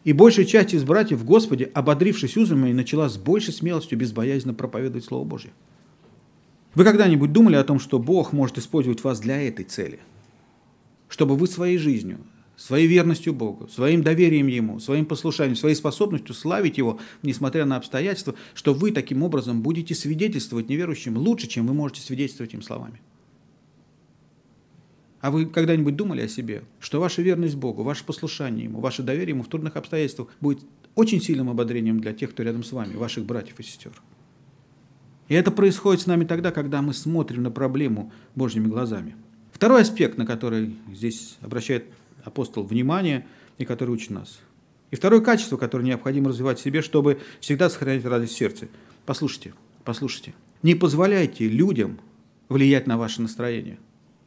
«И 0.04 0.12
большая 0.12 0.44
часть 0.44 0.74
из 0.74 0.84
братьев 0.84 1.20
в 1.20 1.24
Господе, 1.24 1.64
ободрившись 1.72 2.36
узами, 2.36 2.72
начала 2.72 3.08
с 3.08 3.16
большей 3.16 3.54
смелостью 3.54 3.96
безбоязненно 3.96 4.52
проповедовать 4.52 5.04
Слово 5.04 5.24
Божье». 5.24 5.52
Вы 6.74 6.84
когда-нибудь 6.84 7.32
думали 7.32 7.56
о 7.56 7.64
том, 7.64 7.78
что 7.78 7.98
Бог 7.98 8.32
может 8.32 8.58
использовать 8.58 9.04
вас 9.04 9.20
для 9.20 9.40
этой 9.42 9.64
цели? 9.64 10.00
Чтобы 11.08 11.36
вы 11.36 11.46
своей 11.46 11.76
жизнью, 11.76 12.18
своей 12.56 12.86
верностью 12.86 13.34
Богу, 13.34 13.68
своим 13.68 14.02
доверием 14.02 14.46
Ему, 14.46 14.80
своим 14.80 15.04
послушанием, 15.04 15.56
своей 15.56 15.74
способностью 15.74 16.34
славить 16.34 16.78
Его, 16.78 16.98
несмотря 17.22 17.66
на 17.66 17.76
обстоятельства, 17.76 18.34
что 18.54 18.72
вы 18.72 18.90
таким 18.92 19.22
образом 19.22 19.60
будете 19.60 19.94
свидетельствовать 19.94 20.70
неверующим 20.70 21.18
лучше, 21.18 21.46
чем 21.46 21.66
вы 21.66 21.74
можете 21.74 22.00
свидетельствовать 22.00 22.54
им 22.54 22.62
словами. 22.62 23.02
А 25.20 25.30
вы 25.30 25.46
когда-нибудь 25.46 25.94
думали 25.94 26.22
о 26.22 26.28
себе, 26.28 26.64
что 26.80 27.00
ваша 27.00 27.20
верность 27.20 27.54
Богу, 27.54 27.82
ваше 27.82 28.04
послушание 28.04 28.64
Ему, 28.64 28.80
ваше 28.80 29.02
доверие 29.02 29.34
Ему 29.34 29.42
в 29.42 29.48
трудных 29.48 29.76
обстоятельствах 29.76 30.28
будет 30.40 30.60
очень 30.94 31.20
сильным 31.20 31.50
ободрением 31.50 32.00
для 32.00 32.12
тех, 32.12 32.30
кто 32.30 32.42
рядом 32.42 32.64
с 32.64 32.72
вами, 32.72 32.96
ваших 32.96 33.24
братьев 33.24 33.60
и 33.60 33.62
сестер? 33.62 33.92
И 35.32 35.34
это 35.34 35.50
происходит 35.50 36.02
с 36.02 36.06
нами 36.06 36.26
тогда, 36.26 36.50
когда 36.50 36.82
мы 36.82 36.92
смотрим 36.92 37.42
на 37.42 37.50
проблему 37.50 38.12
Божьими 38.34 38.66
глазами. 38.66 39.16
Второй 39.50 39.80
аспект, 39.80 40.18
на 40.18 40.26
который 40.26 40.76
здесь 40.92 41.38
обращает 41.40 41.86
апостол 42.22 42.64
внимание 42.64 43.24
и 43.56 43.64
который 43.64 43.92
учит 43.92 44.10
нас. 44.10 44.40
И 44.90 44.96
второе 44.96 45.22
качество, 45.22 45.56
которое 45.56 45.84
необходимо 45.84 46.28
развивать 46.28 46.58
в 46.58 46.62
себе, 46.62 46.82
чтобы 46.82 47.18
всегда 47.40 47.70
сохранять 47.70 48.04
радость 48.04 48.34
в 48.34 48.36
сердце. 48.36 48.68
Послушайте, 49.06 49.54
послушайте. 49.84 50.34
Не 50.62 50.74
позволяйте 50.74 51.48
людям 51.48 51.98
влиять 52.50 52.86
на 52.86 52.98
ваше 52.98 53.22
настроение. 53.22 53.78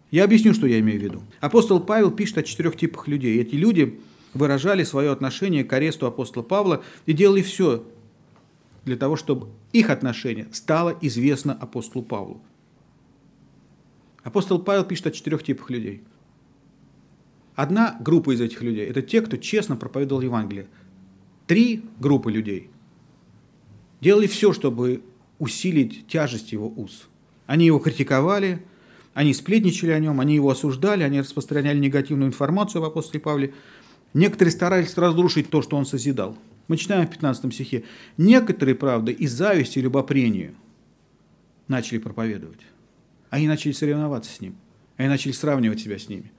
Я 0.09 0.23
объясню, 0.23 0.55
что 0.55 0.65
я 0.65 0.80
имею 0.80 0.99
в 0.99 1.03
виду. 1.03 1.21
Апостол 1.39 1.82
Павел 1.82 2.09
пишет 2.09 2.39
о 2.39 2.41
четырех 2.41 2.77
типах 2.77 3.07
людей. 3.07 3.39
Эти 3.39 3.53
люди 3.53 3.99
выражали 4.34 4.84
свое 4.84 5.11
отношение 5.11 5.63
к 5.63 5.71
аресту 5.71 6.07
апостола 6.07 6.41
Павла 6.41 6.84
и 7.05 7.13
делали 7.13 7.43
все 7.43 7.84
для 8.86 8.97
того, 8.97 9.17
чтобы 9.17 9.49
их 9.80 9.89
отношение 9.89 10.47
стало 10.53 10.97
известно 11.01 11.53
апостолу 11.53 12.03
Павлу. 12.03 12.41
Апостол 14.23 14.59
Павел 14.59 14.86
пишет 14.86 15.07
о 15.07 15.11
четырех 15.11 15.43
типах 15.43 15.69
людей. 15.69 16.01
Одна 17.55 17.97
группа 17.99 18.34
из 18.34 18.39
этих 18.41 18.61
людей– 18.61 18.86
это 18.88 19.01
те, 19.01 19.21
кто 19.21 19.36
честно 19.36 19.76
проповедовал 19.76 20.21
Евангелие. 20.21 20.67
Три 21.45 21.84
группы 21.99 22.32
людей 22.32 22.69
делали 23.99 24.28
все, 24.28 24.53
чтобы 24.53 25.03
усилить 25.39 26.07
тяжесть 26.07 26.53
его 26.53 26.69
уз. 26.69 27.07
Они 27.45 27.65
его 27.65 27.80
критиковали, 27.80 28.65
они 29.13 29.34
сплетничали 29.34 29.91
о 29.91 29.99
нем, 29.99 30.21
они 30.21 30.36
его 30.36 30.49
осуждали, 30.49 31.03
они 31.03 31.19
распространяли 31.19 31.80
негативную 31.80 32.30
информацию 32.30 32.82
об 32.82 32.89
апостоле 32.89 33.19
Павле. 33.19 33.53
Некоторые 34.13 34.51
старались 34.51 34.97
разрушить 34.97 35.49
то, 35.49 35.61
что 35.61 35.76
он 35.76 35.86
созидал– 35.86 36.38
мы 36.68 36.78
читаем 36.78 37.07
в 37.07 37.09
15 37.09 37.53
стихе. 37.53 37.84
Некоторые, 38.18 38.76
правда, 38.76 39.11
из 39.11 39.32
зависти 39.32 39.80
и 39.80 39.82
любопрения 39.82 40.53
начали 41.68 41.97
проповедовать. 41.97 42.59
Они 43.30 43.47
начали 43.47 43.72
соревноваться 43.72 44.32
с 44.32 44.41
ним. 44.41 44.55
Они 44.97 45.09
начали 45.09 45.32
сравнивать 45.32 45.80
себя 45.80 45.99
с 45.99 46.07
ними. 46.09 46.32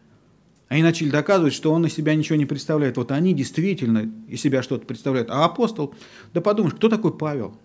Они 0.68 0.82
начали 0.82 1.10
доказывать, 1.10 1.52
что 1.52 1.72
он 1.72 1.86
из 1.86 1.94
себя 1.94 2.14
ничего 2.14 2.36
не 2.36 2.46
представляет. 2.46 2.96
Вот 2.96 3.12
они 3.12 3.34
действительно 3.34 4.10
из 4.28 4.40
себя 4.40 4.62
что-то 4.62 4.86
представляют. 4.86 5.30
А 5.30 5.44
апостол, 5.44 5.94
да 6.34 6.40
подумаешь, 6.40 6.74
кто 6.74 6.88
такой 6.88 7.16
Павел? 7.16 7.56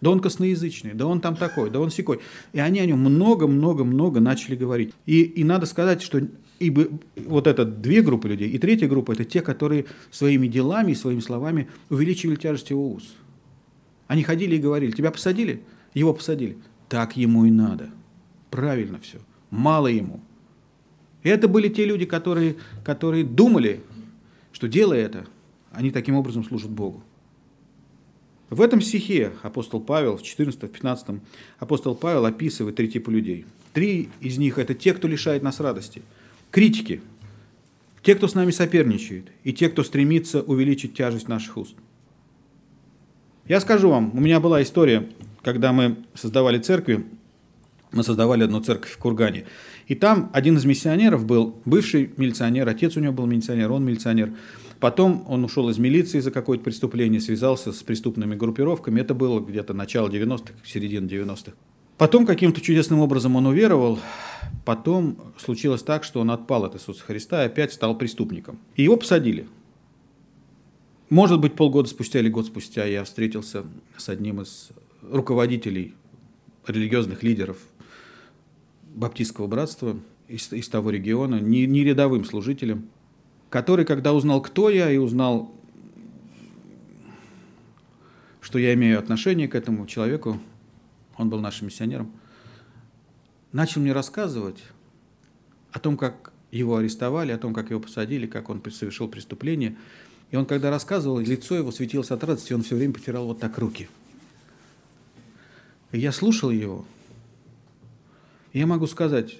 Да 0.00 0.10
он 0.10 0.20
косноязычный, 0.20 0.92
да 0.92 1.06
он 1.06 1.20
там 1.20 1.36
такой, 1.36 1.70
да 1.70 1.80
он 1.80 1.90
секой. 1.90 2.20
И 2.52 2.60
они 2.60 2.80
о 2.80 2.86
нем 2.86 3.00
много-много-много 3.00 4.20
начали 4.20 4.54
говорить. 4.54 4.92
И, 5.06 5.22
и 5.22 5.42
надо 5.42 5.66
сказать, 5.66 6.02
что 6.02 6.20
и 6.58 6.70
вот 7.16 7.46
это 7.46 7.64
две 7.64 8.02
группы 8.02 8.28
людей, 8.28 8.48
и 8.48 8.58
третья 8.58 8.88
группа– 8.88 9.12
это 9.12 9.24
те, 9.24 9.42
которые 9.42 9.86
своими 10.10 10.48
делами 10.48 10.92
и 10.92 10.94
своими 10.94 11.20
словами 11.20 11.68
увеличивали 11.90 12.36
тяжесть 12.36 12.70
его 12.70 12.90
уз. 12.92 13.14
Они 14.06 14.22
ходили 14.22 14.56
и 14.56 14.60
говорили, 14.60 14.92
тебя 14.92 15.10
посадили? 15.10 15.62
Его 15.94 16.14
посадили. 16.14 16.56
Так 16.88 17.16
ему 17.16 17.44
и 17.44 17.50
надо. 17.50 17.90
Правильно 18.50 19.00
все. 19.00 19.18
Мало 19.50 19.88
ему. 19.88 20.20
И 21.22 21.28
это 21.28 21.48
были 21.48 21.68
те 21.68 21.84
люди, 21.84 22.06
которые, 22.06 22.56
которые 22.84 23.24
думали, 23.24 23.80
что 24.52 24.68
делая 24.68 25.04
это, 25.04 25.26
они 25.72 25.90
таким 25.90 26.14
образом 26.14 26.44
служат 26.44 26.70
Богу. 26.70 27.02
В 28.48 28.60
этом 28.60 28.80
стихе 28.80 29.32
апостол 29.42 29.80
Павел, 29.80 30.16
в 30.16 30.22
14-15, 30.22 31.20
апостол 31.58 31.96
Павел 31.96 32.24
описывает 32.26 32.76
три 32.76 32.88
типа 32.88 33.10
людей. 33.10 33.44
Три 33.72 34.08
из 34.20 34.38
них– 34.38 34.58
это 34.58 34.72
те, 34.72 34.94
кто 34.94 35.08
лишает 35.08 35.42
нас 35.42 35.58
радости. 35.58 36.02
Критики, 36.50 37.00
те, 38.02 38.14
кто 38.14 38.28
с 38.28 38.34
нами 38.34 38.50
соперничает, 38.50 39.32
и 39.44 39.52
те, 39.52 39.68
кто 39.68 39.82
стремится 39.82 40.40
увеличить 40.42 40.94
тяжесть 40.94 41.28
наших 41.28 41.56
уст. 41.56 41.74
Я 43.48 43.60
скажу 43.60 43.90
вам, 43.90 44.10
у 44.14 44.20
меня 44.20 44.40
была 44.40 44.62
история, 44.62 45.08
когда 45.42 45.72
мы 45.72 45.96
создавали 46.14 46.58
церкви, 46.58 47.06
мы 47.92 48.02
создавали 48.02 48.44
одну 48.44 48.60
церковь 48.60 48.90
в 48.90 48.98
Кургане. 48.98 49.46
И 49.86 49.94
там 49.94 50.30
один 50.32 50.56
из 50.56 50.64
миссионеров 50.64 51.24
был 51.24 51.60
бывший 51.64 52.10
милиционер, 52.16 52.68
отец 52.68 52.96
у 52.96 53.00
него 53.00 53.12
был 53.12 53.26
милиционер, 53.26 53.70
он 53.70 53.84
милиционер. 53.84 54.32
Потом 54.80 55.24
он 55.28 55.44
ушел 55.44 55.68
из 55.70 55.78
милиции 55.78 56.20
за 56.20 56.30
какое-то 56.30 56.64
преступление, 56.64 57.20
связался 57.20 57.72
с 57.72 57.82
преступными 57.82 58.34
группировками. 58.34 59.00
Это 59.00 59.14
было 59.14 59.40
где-то 59.40 59.72
начало 59.72 60.08
90-х, 60.08 60.52
середина 60.64 61.06
90-х. 61.06 61.52
Потом 61.98 62.26
каким-то 62.26 62.60
чудесным 62.60 63.00
образом 63.00 63.36
он 63.36 63.46
уверовал. 63.46 63.98
Потом 64.64 65.16
случилось 65.38 65.82
так, 65.82 66.04
что 66.04 66.20
он 66.20 66.30
отпал 66.30 66.64
от 66.64 66.74
Иисуса 66.74 67.02
Христа 67.02 67.42
и 67.42 67.46
опять 67.46 67.72
стал 67.72 67.96
преступником. 67.96 68.58
И 68.74 68.82
его 68.82 68.96
посадили. 68.96 69.46
Может 71.08 71.40
быть, 71.40 71.54
полгода 71.54 71.88
спустя 71.88 72.18
или 72.18 72.28
год 72.28 72.46
спустя 72.46 72.84
я 72.84 73.04
встретился 73.04 73.64
с 73.96 74.08
одним 74.08 74.42
из 74.42 74.70
руководителей 75.02 75.94
религиозных 76.66 77.22
лидеров 77.22 77.58
Баптистского 78.94 79.46
братства 79.46 79.96
из, 80.26 80.52
из 80.52 80.68
того 80.68 80.90
региона, 80.90 81.36
не, 81.36 81.66
не 81.66 81.84
рядовым 81.84 82.24
служителем, 82.24 82.88
который, 83.50 83.84
когда 83.84 84.12
узнал, 84.12 84.42
кто 84.42 84.68
я, 84.68 84.90
и 84.90 84.96
узнал, 84.96 85.54
что 88.40 88.58
я 88.58 88.74
имею 88.74 88.98
отношение 88.98 89.48
к 89.48 89.54
этому 89.54 89.86
человеку, 89.86 90.40
он 91.16 91.28
был 91.30 91.40
нашим 91.40 91.66
миссионером, 91.66 92.12
начал 93.52 93.80
мне 93.80 93.92
рассказывать 93.92 94.62
о 95.72 95.78
том, 95.78 95.96
как 95.96 96.32
его 96.50 96.76
арестовали, 96.76 97.32
о 97.32 97.38
том, 97.38 97.54
как 97.54 97.70
его 97.70 97.80
посадили, 97.80 98.26
как 98.26 98.48
он 98.48 98.62
совершил 98.70 99.08
преступление. 99.08 99.76
И 100.30 100.36
он, 100.36 100.46
когда 100.46 100.70
рассказывал, 100.70 101.18
лицо 101.18 101.54
его 101.54 101.70
светилось 101.70 102.10
от 102.10 102.22
радости, 102.24 102.52
он 102.52 102.62
все 102.62 102.76
время 102.76 102.94
потирал 102.94 103.26
вот 103.26 103.40
так 103.40 103.56
руки. 103.58 103.88
И 105.92 105.98
я 105.98 106.12
слушал 106.12 106.50
его, 106.50 106.84
и 108.52 108.58
я 108.58 108.66
могу 108.66 108.86
сказать, 108.86 109.38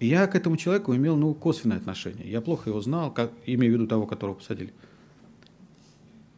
я 0.00 0.26
к 0.26 0.36
этому 0.36 0.56
человеку 0.56 0.94
имел 0.94 1.16
ну, 1.16 1.34
косвенное 1.34 1.78
отношение. 1.78 2.30
Я 2.30 2.40
плохо 2.40 2.70
его 2.70 2.80
знал, 2.80 3.12
как, 3.12 3.32
имею 3.46 3.72
в 3.72 3.74
виду 3.74 3.86
того, 3.86 4.06
которого 4.06 4.34
посадили. 4.34 4.72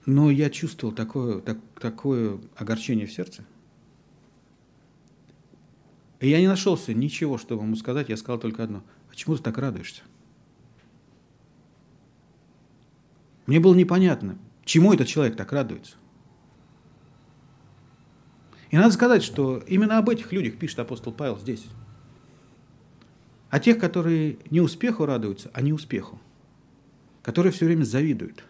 Но 0.07 0.30
я 0.30 0.48
чувствовал 0.51 0.94
такое, 0.94 1.40
так, 1.40 1.59
такое 1.78 2.38
огорчение 2.57 3.07
в 3.07 3.12
сердце. 3.12 3.44
И 6.20 6.28
я 6.28 6.38
не 6.40 6.46
нашелся 6.46 6.92
ничего, 6.92 7.38
чтобы 7.38 7.64
ему 7.64 7.76
сказать. 7.76 8.10
Я 8.10 8.16
сказал 8.16 8.38
только 8.38 8.62
одно. 8.62 8.82
Почему 9.08 9.36
ты 9.36 9.42
так 9.42 9.56
радуешься? 9.58 10.02
Мне 13.46 13.58
было 13.58 13.74
непонятно, 13.74 14.38
чему 14.64 14.92
этот 14.92 15.08
человек 15.08 15.36
так 15.36 15.50
радуется. 15.50 15.96
И 18.70 18.76
надо 18.76 18.92
сказать, 18.92 19.24
что 19.24 19.58
именно 19.66 19.98
об 19.98 20.08
этих 20.08 20.30
людях 20.30 20.56
пишет 20.56 20.78
апостол 20.78 21.12
Павел 21.12 21.38
здесь. 21.38 21.64
А 23.48 23.58
тех, 23.58 23.78
которые 23.78 24.38
не 24.50 24.60
успеху 24.60 25.06
радуются, 25.06 25.50
а 25.52 25.62
не 25.62 25.72
успеху. 25.72 26.20
Которые 27.22 27.52
все 27.52 27.66
время 27.66 27.82
завидуют. 27.82 28.44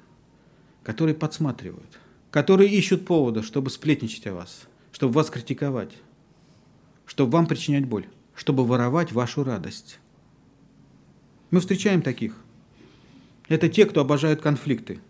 Которые 0.82 1.14
подсматривают. 1.14 1.98
Которые 2.30 2.68
ищут 2.68 3.06
повода, 3.06 3.42
чтобы 3.42 3.70
сплетничать 3.70 4.26
о 4.26 4.34
вас. 4.34 4.68
Чтобы 4.92 5.14
вас 5.14 5.30
критиковать. 5.30 5.92
Чтобы 7.10 7.32
вам 7.32 7.46
причинять 7.46 7.86
боль. 7.86 8.06
Чтобы 8.36 8.64
воровать 8.64 9.10
вашу 9.10 9.42
радость. 9.42 9.98
Мы 11.50 11.58
встречаем 11.58 12.02
таких. 12.02 12.36
Это 13.48 13.68
те, 13.68 13.84
кто 13.86 14.00
обожают 14.00 14.40
конфликты. 14.40 15.00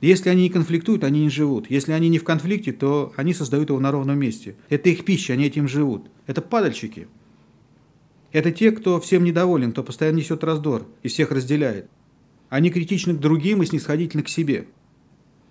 Если 0.00 0.28
они 0.28 0.42
не 0.42 0.50
конфликтуют, 0.50 1.04
они 1.04 1.20
не 1.20 1.30
живут. 1.30 1.70
Если 1.70 1.92
они 1.92 2.08
не 2.08 2.18
в 2.18 2.24
конфликте, 2.24 2.72
то 2.72 3.12
они 3.14 3.32
создают 3.32 3.68
его 3.68 3.78
на 3.78 3.92
ровном 3.92 4.18
месте. 4.18 4.56
Это 4.70 4.88
их 4.88 5.04
пища, 5.04 5.34
они 5.34 5.44
этим 5.44 5.68
живут. 5.68 6.10
Это 6.26 6.42
падальщики. 6.42 7.06
Это 8.32 8.50
те, 8.50 8.72
кто 8.72 9.00
всем 9.00 9.22
недоволен, 9.22 9.70
кто 9.70 9.84
постоянно 9.84 10.16
несет 10.16 10.42
раздор 10.42 10.84
и 11.04 11.08
всех 11.08 11.30
разделяет. 11.30 11.88
Они 12.48 12.70
критичны 12.70 13.14
к 13.14 13.20
другим 13.20 13.62
и 13.62 13.66
снисходительны 13.66 14.24
к 14.24 14.28
себе. 14.28 14.66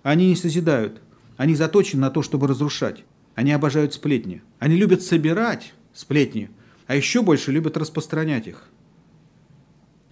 Они 0.02 0.28
не 0.28 0.36
созидают. 0.36 1.00
Они 1.38 1.54
заточены 1.54 2.02
на 2.02 2.10
то, 2.10 2.20
чтобы 2.20 2.48
разрушать. 2.48 3.02
Они 3.34 3.50
обожают 3.50 3.94
сплетни. 3.94 4.42
Они 4.58 4.76
любят 4.76 5.00
собирать 5.00 5.72
сплетни, 5.96 6.50
а 6.86 6.94
еще 6.94 7.22
больше 7.22 7.50
любят 7.50 7.76
распространять 7.76 8.46
их. 8.46 8.68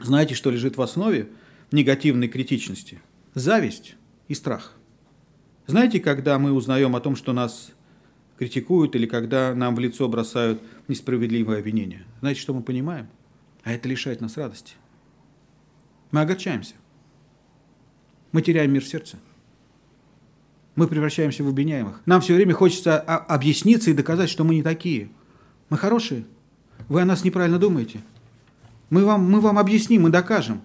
Знаете, 0.00 0.34
что 0.34 0.50
лежит 0.50 0.76
в 0.76 0.82
основе 0.82 1.28
негативной 1.70 2.28
критичности? 2.28 3.00
Зависть 3.34 3.96
и 4.28 4.34
страх. 4.34 4.72
Знаете, 5.66 6.00
когда 6.00 6.38
мы 6.38 6.52
узнаем 6.52 6.96
о 6.96 7.00
том, 7.00 7.16
что 7.16 7.32
нас 7.32 7.70
критикуют 8.38 8.96
или 8.96 9.06
когда 9.06 9.54
нам 9.54 9.76
в 9.76 9.78
лицо 9.78 10.08
бросают 10.08 10.60
несправедливое 10.88 11.58
обвинение. 11.58 12.04
Знаете, 12.20 12.40
что 12.40 12.54
мы 12.54 12.62
понимаем? 12.62 13.08
А 13.62 13.72
это 13.72 13.88
лишает 13.88 14.20
нас 14.20 14.36
радости. 14.36 14.74
Мы 16.10 16.20
огорчаемся. 16.20 16.74
Мы 18.32 18.42
теряем 18.42 18.72
мир 18.72 18.84
сердца. 18.84 19.18
Мы 20.76 20.88
превращаемся 20.88 21.44
в 21.44 21.48
обвиняемых. 21.48 22.02
Нам 22.04 22.20
все 22.20 22.34
время 22.34 22.54
хочется 22.54 22.98
объясниться 22.98 23.90
и 23.90 23.94
доказать, 23.94 24.28
что 24.28 24.44
мы 24.44 24.56
не 24.56 24.62
такие. 24.62 25.10
Мы 25.70 25.78
хорошие. 25.78 26.24
Вы 26.88 27.02
о 27.02 27.04
нас 27.04 27.24
неправильно 27.24 27.58
думаете. 27.58 28.00
Мы 28.90 29.04
вам, 29.04 29.30
мы 29.30 29.40
вам 29.40 29.58
объясним, 29.58 30.02
мы 30.02 30.10
докажем. 30.10 30.60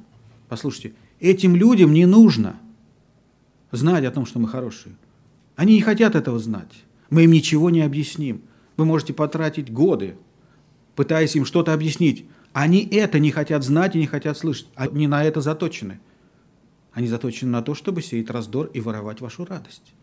Послушайте, 0.47 0.93
этим 1.20 1.56
людям 1.56 1.93
не 1.93 2.06
нужно 2.06 2.60
знать 3.72 4.06
о 4.06 4.12
том, 4.12 4.26
что 4.26 4.39
мы 4.39 4.47
хорошие. 4.47 4.95
Они 5.56 5.76
не 5.76 5.82
хотят 5.82 6.16
этого 6.16 6.39
знать. 6.39 6.84
Мы 7.10 7.24
им 7.24 7.32
ничего 7.32 7.70
не 7.70 7.82
объясним. 7.82 8.41
Вы 8.78 8.86
можете 8.86 9.14
потратить 9.14 9.72
годы, 9.72 10.16
пытаясь 10.95 11.36
им 11.36 11.45
что-то 11.45 11.74
объяснить. 11.74 12.26
Они 12.54 12.86
это 12.86 13.20
не 13.20 13.32
хотят 13.32 13.64
знать 13.64 13.95
и 13.95 14.00
не 14.00 14.08
хотят 14.08 14.38
слышать. 14.38 14.68
Они 14.76 15.08
на 15.08 15.24
это 15.24 15.41
заточены. 15.41 16.00
Они 16.93 17.08
заточены 17.08 17.52
на 17.52 17.62
то, 17.62 17.76
чтобы 17.76 18.02
сеять 18.02 18.30
раздор 18.30 18.68
и 18.74 18.82
воровать 18.82 19.22
вашу 19.22 19.45
радость. 19.45 19.93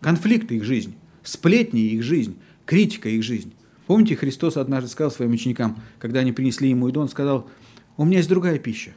Конфликты 0.00 0.56
их 0.56 0.64
жизнь, 0.64 0.94
сплетни 1.28 1.82
их 1.82 2.02
жизнь, 2.02 2.38
критика 2.64 3.08
их 3.08 3.22
жизнь. 3.22 3.52
Помните, 3.86 4.16
Христос 4.16 4.56
однажды 4.56 4.88
сказал 4.88 5.10
своим 5.10 5.32
ученикам, 5.32 5.80
когда 5.98 6.20
они 6.20 6.32
принесли 6.32 6.70
ему 6.70 6.88
еду, 6.88 7.00
он 7.00 7.08
сказал, 7.08 7.48
у 7.96 8.04
меня 8.04 8.18
есть 8.18 8.28
другая 8.28 8.58
пища. 8.58 8.92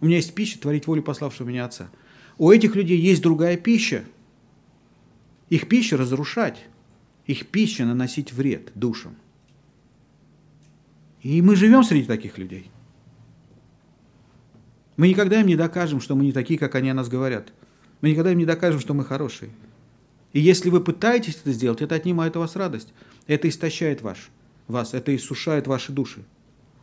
У 0.00 0.06
меня 0.06 0.16
есть 0.16 0.34
пища 0.34 0.58
творить 0.58 0.86
волю 0.86 1.02
пославшего 1.02 1.48
меня 1.48 1.64
Отца. 1.64 1.90
У 2.38 2.50
этих 2.50 2.74
людей 2.74 2.98
есть 2.98 3.22
другая 3.22 3.56
пища. 3.56 4.04
Их 5.48 5.68
пища 5.68 5.96
разрушать, 5.96 6.64
их 7.26 7.46
пища 7.46 7.84
наносить 7.84 8.32
вред 8.32 8.72
душам. 8.74 9.14
И 11.22 11.40
мы 11.40 11.54
живем 11.54 11.84
среди 11.84 12.06
таких 12.06 12.36
людей. 12.36 12.68
Мы 14.96 15.08
никогда 15.08 15.40
им 15.40 15.46
не 15.46 15.56
докажем, 15.56 16.00
что 16.00 16.16
мы 16.16 16.24
не 16.24 16.32
такие, 16.32 16.58
как 16.58 16.74
они 16.74 16.90
о 16.90 16.94
нас 16.94 17.08
говорят. 17.08 17.52
Мы 18.00 18.10
никогда 18.10 18.32
им 18.32 18.38
не 18.38 18.44
докажем, 18.44 18.80
что 18.80 18.92
мы 18.94 19.04
хорошие. 19.04 19.52
И 20.32 20.40
если 20.40 20.70
вы 20.70 20.80
пытаетесь 20.80 21.38
это 21.42 21.52
сделать, 21.52 21.82
это 21.82 21.94
отнимает 21.94 22.36
у 22.36 22.40
вас 22.40 22.56
радость. 22.56 22.92
Это 23.26 23.48
истощает 23.48 24.02
ваш, 24.02 24.30
вас, 24.66 24.94
это 24.94 25.14
иссушает 25.14 25.66
ваши 25.66 25.92
души. 25.92 26.24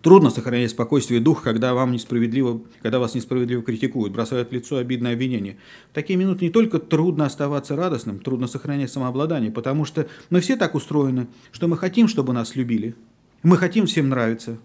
Трудно 0.01 0.29
сохранять 0.29 0.71
спокойствие 0.71 1.19
духа, 1.19 1.43
когда, 1.43 1.73
вам 1.73 1.91
несправедливо, 1.91 2.61
когда 2.81 2.99
вас 2.99 3.15
несправедливо 3.15 3.61
критикуют, 3.61 4.13
бросают 4.13 4.49
в 4.49 4.53
лицо 4.53 4.77
обидное 4.77 5.11
обвинение. 5.13 5.57
В 5.91 5.93
такие 5.93 6.17
минуты 6.17 6.45
не 6.45 6.51
только 6.51 6.79
трудно 6.79 7.25
оставаться 7.25 7.75
радостным, 7.75 8.19
трудно 8.19 8.47
сохранять 8.47 8.91
самообладание, 8.91 9.51
потому 9.51 9.83
что 9.83 10.07
мы 10.29 10.39
все 10.39 10.55
так 10.55 10.73
устроены, 10.73 11.27
что 11.51 11.67
мы 11.67 11.75
хотим, 11.75 12.07
чтобы 12.07 12.31
нас 12.31 12.55
любили. 12.55 12.95
Мы 13.43 13.57
хотим 13.57 13.87
всем 13.87 14.07
нравиться. 14.07 14.57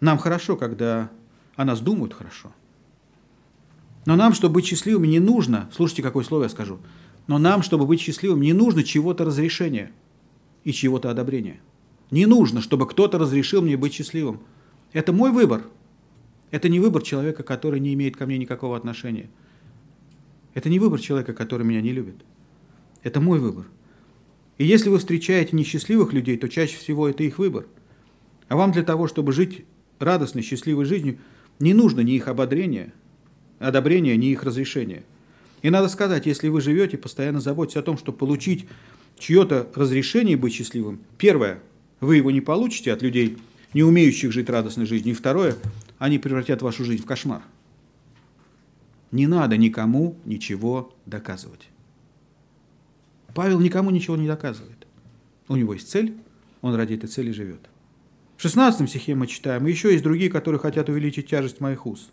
Нам 0.00 0.18
хорошо, 0.18 0.56
когда 0.56 1.10
о 1.54 1.64
нас 1.64 1.80
думают 1.80 2.14
хорошо. 2.14 2.52
Но 4.04 4.16
нам, 4.16 4.32
чтобы 4.34 4.54
быть 4.54 4.66
счастливыми, 4.66 5.06
не 5.06 5.20
нужно, 5.20 5.70
слушайте, 5.72 6.02
какое 6.02 6.24
слово 6.24 6.44
я 6.44 6.48
скажу, 6.48 6.80
но 7.30 7.38
нам, 7.38 7.62
чтобы 7.62 7.86
быть 7.86 8.00
счастливым, 8.00 8.40
не 8.40 8.52
нужно 8.52 8.82
чего-то 8.82 9.24
разрешения 9.24 9.92
и 10.64 10.72
чего-то 10.72 11.12
одобрения. 11.12 11.60
Не 12.10 12.26
нужно, 12.26 12.60
чтобы 12.60 12.88
кто-то 12.88 13.20
разрешил 13.20 13.62
мне 13.62 13.76
быть 13.76 13.94
счастливым. 13.94 14.40
Это 14.92 15.12
мой 15.12 15.30
выбор. 15.30 15.62
Это 16.50 16.68
не 16.68 16.80
выбор 16.80 17.02
человека, 17.02 17.44
который 17.44 17.78
не 17.78 17.94
имеет 17.94 18.16
ко 18.16 18.26
мне 18.26 18.36
никакого 18.36 18.76
отношения. 18.76 19.30
Это 20.54 20.68
не 20.68 20.80
выбор 20.80 20.98
человека, 20.98 21.32
который 21.32 21.64
меня 21.64 21.80
не 21.80 21.92
любит. 21.92 22.16
Это 23.04 23.20
мой 23.20 23.38
выбор. 23.38 23.66
И 24.58 24.64
если 24.64 24.88
вы 24.88 24.98
встречаете 24.98 25.56
несчастливых 25.56 26.12
людей, 26.12 26.36
то 26.36 26.48
чаще 26.48 26.78
всего 26.78 27.08
это 27.08 27.22
их 27.22 27.38
выбор. 27.38 27.68
А 28.48 28.56
вам 28.56 28.72
для 28.72 28.82
того, 28.82 29.06
чтобы 29.06 29.30
жить 29.30 29.64
радостной, 30.00 30.42
счастливой 30.42 30.84
жизнью, 30.84 31.18
не 31.60 31.74
нужно 31.74 32.00
ни 32.00 32.14
их 32.14 32.26
ободрения, 32.26 32.92
одобрения, 33.60 34.16
ни 34.16 34.32
их 34.32 34.42
разрешения. 34.42 35.04
И 35.62 35.70
надо 35.70 35.88
сказать, 35.88 36.26
если 36.26 36.48
вы 36.48 36.60
живете, 36.60 36.96
постоянно 36.96 37.40
заботитесь 37.40 37.76
о 37.76 37.82
том, 37.82 37.98
чтобы 37.98 38.18
получить 38.18 38.66
чье-то 39.18 39.70
разрешение 39.74 40.36
быть 40.36 40.54
счастливым, 40.54 41.00
первое, 41.18 41.60
вы 42.00 42.16
его 42.16 42.30
не 42.30 42.40
получите 42.40 42.92
от 42.92 43.02
людей, 43.02 43.36
не 43.74 43.82
умеющих 43.82 44.32
жить 44.32 44.48
радостной 44.48 44.86
жизнью. 44.86 45.14
И 45.14 45.16
второе, 45.16 45.56
они 45.98 46.18
превратят 46.18 46.62
вашу 46.62 46.84
жизнь 46.84 47.02
в 47.02 47.06
кошмар. 47.06 47.42
Не 49.12 49.26
надо 49.26 49.56
никому 49.56 50.16
ничего 50.24 50.94
доказывать. 51.04 51.68
Павел 53.34 53.60
никому 53.60 53.90
ничего 53.90 54.16
не 54.16 54.26
доказывает. 54.26 54.86
У 55.48 55.56
него 55.56 55.74
есть 55.74 55.90
цель, 55.90 56.16
он 56.62 56.74
ради 56.74 56.94
этой 56.94 57.08
цели 57.08 57.32
живет. 57.32 57.60
В 58.36 58.42
16 58.42 58.88
стихе 58.88 59.14
мы 59.14 59.26
читаем, 59.26 59.66
еще 59.66 59.92
есть 59.92 60.02
другие, 60.02 60.30
которые 60.30 60.58
хотят 60.60 60.88
увеличить 60.88 61.28
тяжесть 61.28 61.60
моих 61.60 61.86
уст. 61.86 62.10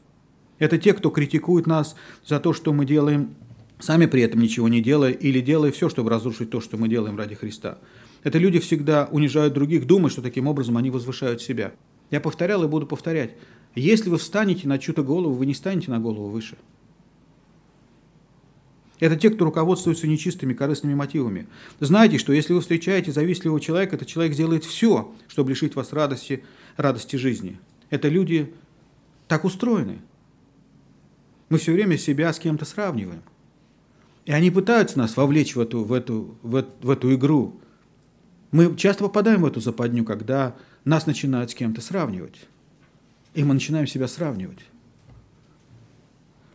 Это 0.60 0.78
те, 0.78 0.94
кто 0.94 1.10
критикует 1.10 1.68
нас 1.68 1.96
за 2.26 2.40
то, 2.40 2.54
что 2.54 2.74
мы 2.74 2.86
делаем, 2.86 3.36
сами 3.80 4.06
при 4.06 4.22
этом 4.22 4.42
ничего 4.42 4.68
не 4.68 4.82
делая, 4.82 5.12
или 5.12 5.40
делая 5.40 5.72
все, 5.72 5.90
чтобы 5.90 6.10
разрушить 6.10 6.50
то, 6.50 6.62
что 6.62 6.78
мы 6.78 6.88
делаем 6.88 7.18
ради 7.18 7.36
Христа. 7.36 7.78
Это 8.24 8.40
люди 8.40 8.60
всегда 8.60 9.08
унижают 9.12 9.54
других, 9.54 9.86
думая, 9.86 10.10
что 10.10 10.22
таким 10.22 10.48
образом 10.48 10.78
они 10.78 10.90
возвышают 10.90 11.42
себя. 11.42 11.74
Я 12.10 12.20
повторял 12.20 12.64
и 12.64 12.68
буду 12.68 12.88
повторять. 12.88 13.32
Если 13.76 14.10
вы 14.10 14.18
встанете 14.18 14.68
на 14.68 14.80
чью-то 14.80 15.04
голову, 15.04 15.34
вы 15.36 15.46
не 15.46 15.54
станете 15.54 15.92
на 15.92 16.00
голову 16.00 16.30
выше. 16.30 16.58
Это 19.00 19.16
те, 19.16 19.30
кто 19.30 19.46
руководствуется 19.46 20.08
нечистыми, 20.08 20.54
корыстными 20.54 20.96
мотивами. 20.96 21.48
Знаете, 21.80 22.18
что 22.18 22.34
если 22.34 22.54
вы 22.54 22.62
встречаете 22.62 23.12
завистливого 23.12 23.60
человека, 23.62 23.96
этот 23.96 24.08
человек 24.08 24.34
сделает 24.34 24.66
все, 24.66 25.14
чтобы 25.28 25.52
лишить 25.52 25.76
вас 25.76 25.94
радости, 25.94 26.44
радости 26.78 27.16
жизни. 27.16 27.60
Это 27.92 28.10
люди 28.10 28.52
так 29.28 29.46
устроены. 29.46 30.00
Мы 31.50 31.58
все 31.58 31.74
время 31.74 31.98
себя 31.98 32.32
с 32.34 32.40
кем-то 32.40 32.66
сравниваем. 32.66 33.22
И 34.26 34.32
они 34.32 34.52
пытаются 34.52 34.98
нас 34.98 35.16
вовлечь 35.16 35.56
в 35.56 35.60
эту, 35.60 35.84
в 35.84 35.94
эту, 35.94 36.38
в 36.42 36.56
эту, 36.56 36.72
в 36.82 36.90
эту 36.90 37.16
игру, 37.16 37.60
мы 38.52 38.76
часто 38.76 39.04
попадаем 39.04 39.42
в 39.42 39.46
эту 39.46 39.60
западню, 39.60 40.04
когда 40.06 40.56
нас 40.86 41.06
начинают 41.06 41.52
с 41.52 41.56
кем-то 41.56 41.82
сравнивать. 41.82 42.48
И 43.34 43.44
мы 43.44 43.54
начинаем 43.54 43.88
себя 43.88 44.08
сравнивать. 44.08 44.60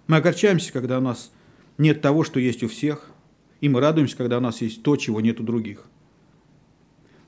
Мы 0.06 0.16
огорчаемся, 0.16 0.72
когда 0.72 0.98
у 0.98 1.00
нас 1.02 1.30
нет 1.78 2.00
того, 2.00 2.24
что 2.24 2.40
есть 2.40 2.62
у 2.62 2.68
всех, 2.68 3.10
и 3.60 3.68
мы 3.68 3.80
радуемся, 3.80 4.16
когда 4.16 4.38
у 4.38 4.40
нас 4.40 4.60
есть 4.62 4.82
то, 4.82 4.96
чего 4.96 5.20
нет 5.20 5.40
у 5.40 5.44
других. 5.44 5.84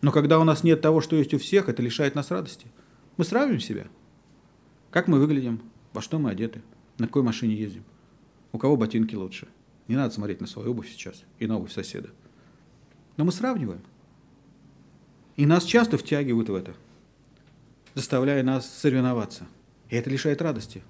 Но 0.01 0.12
когда 0.12 0.39
у 0.39 0.45
нас 0.45 0.65
нет 0.65 0.81
того, 0.81 1.01
что 1.01 1.17
есть 1.17 1.33
у 1.35 1.39
всех, 1.39 1.69
это 1.69 1.83
лишает 1.83 2.15
нас 2.15 2.31
радости. 2.31 2.67
Мы 3.17 3.25
сравниваем 3.25 3.61
себя. 3.61 3.87
Как 4.91 5.09
мы 5.09 5.19
выглядим, 5.19 5.61
во 5.93 6.03
что 6.03 6.19
мы 6.19 6.31
одеты, 6.31 6.62
на 6.99 7.07
какой 7.07 7.22
машине 7.22 7.55
ездим, 7.55 7.84
у 8.53 8.59
кого 8.59 8.76
ботинки 8.76 9.14
лучше. 9.14 9.49
Не 9.88 9.97
надо 9.97 10.14
смотреть 10.14 10.40
на 10.40 10.47
свою 10.47 10.70
обувь 10.70 10.90
сейчас 10.90 11.24
и 11.38 11.47
на 11.47 11.57
обувь 11.57 11.72
соседа. 11.72 12.11
Но 13.16 13.24
мы 13.24 13.32
сравниваем. 13.32 13.80
И 15.36 15.47
нас 15.47 15.64
часто 15.64 15.99
втягивают 15.99 16.49
в 16.49 16.55
это, 16.55 16.74
заставляя 17.95 18.42
нас 18.42 18.72
соревноваться. 18.72 19.47
И 19.90 19.97
это 19.97 20.09
лишает 20.09 20.40
радости. 20.40 20.82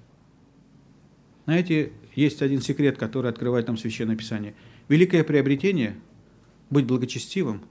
Знаете, 1.45 1.91
есть 2.15 2.41
один 2.41 2.61
секрет, 2.61 2.97
который 2.97 3.29
открывает 3.29 3.67
нам 3.67 3.77
Священное 3.77 4.15
Писание. 4.15 4.55
Великое 4.87 5.23
приобретение– 5.23 5.95
быть 6.69 6.85
благочестивым 6.85 7.61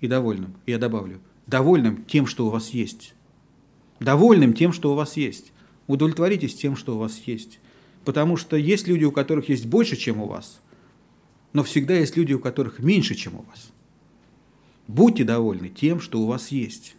и 0.00 0.08
довольным. 0.08 0.54
Я 0.66 0.78
добавлю, 0.78 1.20
довольным 1.46 2.04
тем, 2.04 2.26
что 2.26 2.46
у 2.46 2.50
вас 2.50 2.70
есть. 2.70 3.14
Довольным 4.00 4.52
тем, 4.52 4.72
что 4.72 4.92
у 4.92 4.94
вас 4.94 5.16
есть. 5.16 5.52
Удовлетворитесь 5.86 6.54
тем, 6.54 6.76
что 6.76 6.96
у 6.96 6.98
вас 6.98 7.18
есть. 7.26 7.60
Потому 8.04 8.36
что 8.36 8.56
есть 8.56 8.86
люди, 8.86 9.04
у 9.04 9.12
которых 9.12 9.48
есть 9.48 9.66
больше, 9.66 9.96
чем 9.96 10.20
у 10.20 10.26
вас, 10.26 10.60
но 11.52 11.62
всегда 11.62 11.94
есть 11.94 12.16
люди, 12.16 12.32
у 12.32 12.38
которых 12.38 12.80
меньше, 12.80 13.14
чем 13.14 13.36
у 13.36 13.42
вас. 13.42 13.70
Будьте 14.86 15.24
довольны 15.24 15.68
тем, 15.68 16.00
что 16.00 16.20
у 16.20 16.26
вас 16.26 16.48
есть. 16.48 16.96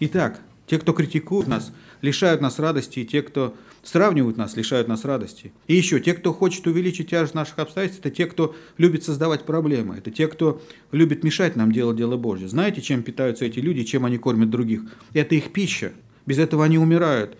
Итак, 0.00 0.40
те, 0.66 0.78
кто 0.78 0.92
критикуют 0.92 1.48
нас, 1.48 1.72
лишают 2.02 2.40
нас 2.40 2.58
радости, 2.58 3.00
и 3.00 3.06
те, 3.06 3.22
кто 3.22 3.56
сравнивают 3.82 4.36
нас, 4.36 4.56
лишают 4.56 4.88
нас 4.88 5.04
радости. 5.04 5.52
И 5.66 5.74
еще, 5.74 6.00
те, 6.00 6.14
кто 6.14 6.32
хочет 6.32 6.66
увеличить 6.66 7.10
тяжесть 7.10 7.34
наших 7.34 7.58
обстоятельств, 7.58 8.04
это 8.04 8.14
те, 8.14 8.26
кто 8.26 8.54
любит 8.76 9.04
создавать 9.04 9.44
проблемы, 9.46 9.96
это 9.96 10.10
те, 10.10 10.28
кто 10.28 10.60
любит 10.92 11.24
мешать 11.24 11.56
нам 11.56 11.72
делать 11.72 11.96
дело 11.96 12.16
Божье. 12.16 12.48
Знаете, 12.48 12.82
чем 12.82 13.02
питаются 13.02 13.46
эти 13.46 13.58
люди, 13.58 13.84
чем 13.84 14.04
они 14.04 14.18
кормят 14.18 14.50
других? 14.50 14.82
Это 15.14 15.34
их 15.34 15.52
пища. 15.52 15.92
Без 16.26 16.38
этого 16.38 16.64
они 16.64 16.78
умирают. 16.78 17.36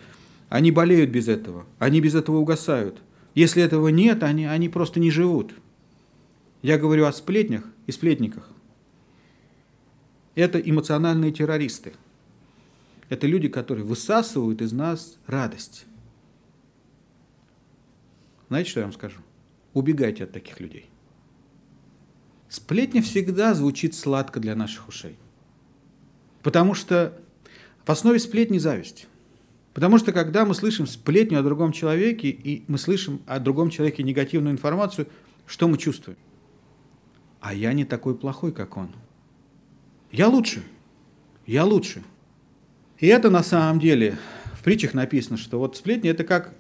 Они 0.51 0.73
болеют 0.73 1.11
без 1.11 1.29
этого. 1.29 1.65
Они 1.79 2.01
без 2.01 2.15
этого 2.15 2.39
угасают. 2.39 3.01
Если 3.35 3.63
этого 3.63 3.89
нет, 3.89 4.25
они, 4.25 4.45
они 4.45 4.69
просто 4.69 4.99
не 4.99 5.11
живут. 5.11 5.55
Я 6.61 6.77
говорю 6.77 7.07
о 7.07 7.13
сплетнях 7.13 7.65
и 7.87 7.93
сплетниках. 7.93 8.51
Это 10.35 10.59
эмоциональные 10.59 11.31
террористы. 11.33 11.93
Это 13.09 13.29
люди, 13.29 13.49
которые 13.49 13.85
высасывают 13.85 14.61
из 14.61 14.73
нас 14.73 15.19
радость. 15.27 15.87
Знаете, 18.49 18.71
что 18.71 18.81
я 18.81 18.87
вам 18.87 18.93
скажу? 18.93 19.21
Убегайте 19.73 20.25
от 20.25 20.33
таких 20.33 20.59
людей. 20.59 20.91
Сплетня 22.49 23.03
всегда 23.03 23.55
звучит 23.55 23.95
сладко 23.95 24.41
для 24.41 24.57
наших 24.57 24.89
ушей. 24.89 25.17
Потому 26.43 26.75
что 26.75 27.17
в 27.85 27.91
основе 27.91 28.19
сплетни 28.19 28.59
зависть. 28.59 29.07
Потому 29.73 29.99
что 29.99 30.13
когда 30.13 30.45
мы 30.45 30.55
слышим 30.55 30.87
сплетню 30.87 31.39
о 31.39 31.43
другом 31.43 31.73
человеке, 31.73 32.29
и 32.29 32.65
мы 32.67 32.77
слышим 32.77 33.23
о 33.27 33.39
другом 33.39 33.71
человеке 33.71 34.03
негативную 34.03 34.53
информацию, 34.53 35.07
что 35.47 35.69
мы 35.69 35.79
чувствуем? 35.79 36.19
А 37.41 37.55
я 37.55 37.73
не 37.73 37.85
такой 37.85 38.17
плохой, 38.17 38.53
как 38.53 38.77
он. 38.77 38.91
Я 40.11 40.29
лучше. 40.29 40.63
Я 41.47 41.65
лучше. 41.65 42.03
И 42.99 43.07
это 43.07 43.31
на 43.31 43.43
самом 43.43 43.81
деле 43.81 44.19
в 44.55 44.63
притчах 44.63 44.93
написано, 44.93 45.37
что 45.37 45.59
вот 45.59 45.77
сплетни 45.77 46.11
это 46.11 46.25
как 46.25 46.53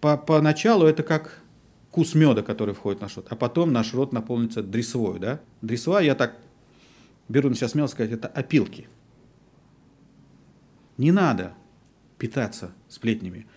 по, 0.00 0.16
поначалу 0.16 0.86
это 0.86 1.02
как 1.02 1.42
кус 1.90 2.14
меда, 2.14 2.42
который 2.42 2.74
входит 2.74 3.00
в 3.00 3.02
наш 3.02 3.16
рот, 3.16 3.26
а 3.30 3.36
потом 3.36 3.72
наш 3.72 3.92
рот 3.94 4.12
наполнится 4.12 4.62
дресвой. 4.62 5.18
Да? 5.18 5.40
Дресва, 5.62 6.00
я 6.00 6.14
так 6.14 6.36
беру 7.28 7.48
на 7.48 7.54
себя 7.54 7.68
смело 7.68 7.86
сказать, 7.86 8.12
это 8.12 8.28
опилки. 8.28 8.88
Не 10.98 11.12
надо 11.12 11.54
питаться 12.22 12.70
сплетнями. 12.88 13.48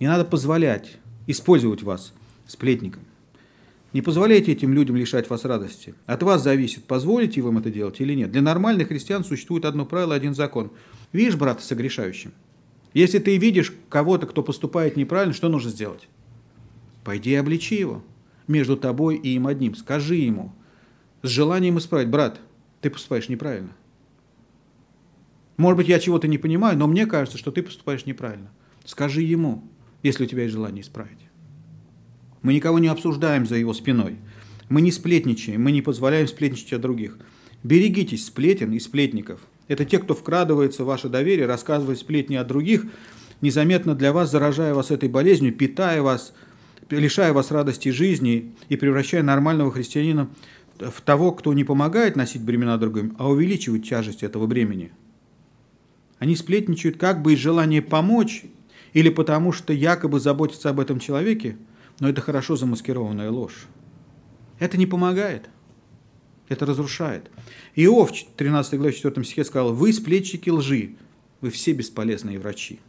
Не 0.00 0.06
надо 0.06 0.24
позволять 0.24 0.96
использовать 1.26 1.82
вас 1.82 2.14
сплетником. 2.46 3.02
Не 3.92 4.00
позволяйте 4.00 4.52
этим 4.52 4.72
людям 4.72 4.96
лишать 4.96 5.28
вас 5.28 5.44
радости. 5.44 5.94
От 6.06 6.22
вас 6.22 6.42
зависит, 6.42 6.84
позволите 6.84 7.42
вам 7.42 7.58
это 7.58 7.70
делать 7.70 8.00
или 8.00 8.14
нет. 8.14 8.32
Для 8.32 8.40
нормальных 8.40 8.88
христиан 8.88 9.24
существует 9.24 9.66
одно 9.66 9.84
правило, 9.84 10.14
один 10.14 10.34
закон. 10.34 10.70
Видишь 11.12 11.36
брата 11.36 11.62
согрешающим? 11.62 12.32
Если 12.94 13.18
ты 13.18 13.36
видишь 13.36 13.74
кого-то, 13.90 14.26
кто 14.26 14.42
поступает 14.42 14.96
неправильно, 14.96 15.34
что 15.34 15.50
нужно 15.50 15.70
сделать? 15.70 16.08
Пойди 17.04 17.32
и 17.32 17.34
обличи 17.34 17.74
его 17.78 18.02
между 18.48 18.78
тобой 18.78 19.16
и 19.16 19.34
им 19.34 19.46
одним. 19.46 19.74
Скажи 19.74 20.14
ему 20.14 20.54
с 21.20 21.28
желанием 21.28 21.76
исправить. 21.76 22.08
Брат, 22.08 22.40
ты 22.80 22.88
поступаешь 22.88 23.28
неправильно. 23.28 23.72
Может 25.56 25.76
быть, 25.76 25.88
я 25.88 26.00
чего-то 26.00 26.26
не 26.26 26.38
понимаю, 26.38 26.76
но 26.76 26.86
мне 26.86 27.06
кажется, 27.06 27.38
что 27.38 27.50
ты 27.50 27.62
поступаешь 27.62 28.06
неправильно. 28.06 28.50
Скажи 28.84 29.22
ему, 29.22 29.64
если 30.02 30.24
у 30.24 30.26
тебя 30.26 30.42
есть 30.42 30.54
желание 30.54 30.82
исправить. 30.82 31.18
Мы 32.42 32.54
никого 32.54 32.78
не 32.78 32.88
обсуждаем 32.88 33.46
за 33.46 33.56
его 33.56 33.72
спиной. 33.72 34.16
Мы 34.68 34.80
не 34.80 34.92
сплетничаем, 34.92 35.62
мы 35.62 35.72
не 35.72 35.82
позволяем 35.82 36.26
сплетничать 36.26 36.72
о 36.74 36.78
других. 36.78 37.18
Берегитесь 37.62 38.26
сплетен 38.26 38.72
и 38.72 38.78
сплетников. 38.78 39.40
Это 39.68 39.84
те, 39.84 39.98
кто 39.98 40.14
вкрадывается 40.14 40.84
в 40.84 40.86
ваше 40.86 41.08
доверие, 41.08 41.46
рассказывает 41.46 41.98
сплетни 41.98 42.36
о 42.36 42.44
других, 42.44 42.84
незаметно 43.40 43.94
для 43.94 44.12
вас, 44.12 44.30
заражая 44.30 44.74
вас 44.74 44.90
этой 44.90 45.08
болезнью, 45.08 45.54
питая 45.54 46.02
вас, 46.02 46.34
лишая 46.90 47.32
вас 47.32 47.50
радости 47.50 47.88
жизни 47.88 48.54
и 48.68 48.76
превращая 48.76 49.22
нормального 49.22 49.70
христианина 49.70 50.28
в 50.78 51.00
того, 51.00 51.32
кто 51.32 51.54
не 51.54 51.64
помогает 51.64 52.16
носить 52.16 52.42
бремена 52.42 52.76
другим, 52.76 53.14
а 53.18 53.30
увеличивает 53.30 53.84
тяжесть 53.84 54.22
этого 54.22 54.46
бремени. 54.46 54.92
Они 56.18 56.36
сплетничают 56.36 56.96
как 56.96 57.22
бы 57.22 57.34
из 57.34 57.38
желания 57.38 57.82
помочь 57.82 58.44
или 58.92 59.08
потому, 59.08 59.52
что 59.52 59.72
якобы 59.72 60.20
заботятся 60.20 60.70
об 60.70 60.80
этом 60.80 61.00
человеке, 61.00 61.56
но 62.00 62.08
это 62.08 62.20
хорошо 62.20 62.56
замаскированная 62.56 63.30
ложь. 63.30 63.66
Это 64.58 64.76
не 64.78 64.86
помогает. 64.86 65.48
Это 66.48 66.66
разрушает. 66.66 67.30
Иов 67.74 68.12
в 68.12 68.24
13 68.36 68.78
главе 68.78 68.92
4 68.92 69.24
стихе 69.24 69.44
сказал, 69.44 69.72
«Вы 69.72 69.92
сплетчики 69.92 70.50
лжи, 70.50 70.94
вы 71.40 71.50
все 71.50 71.72
бесполезные 71.72 72.38
врачи». 72.38 72.80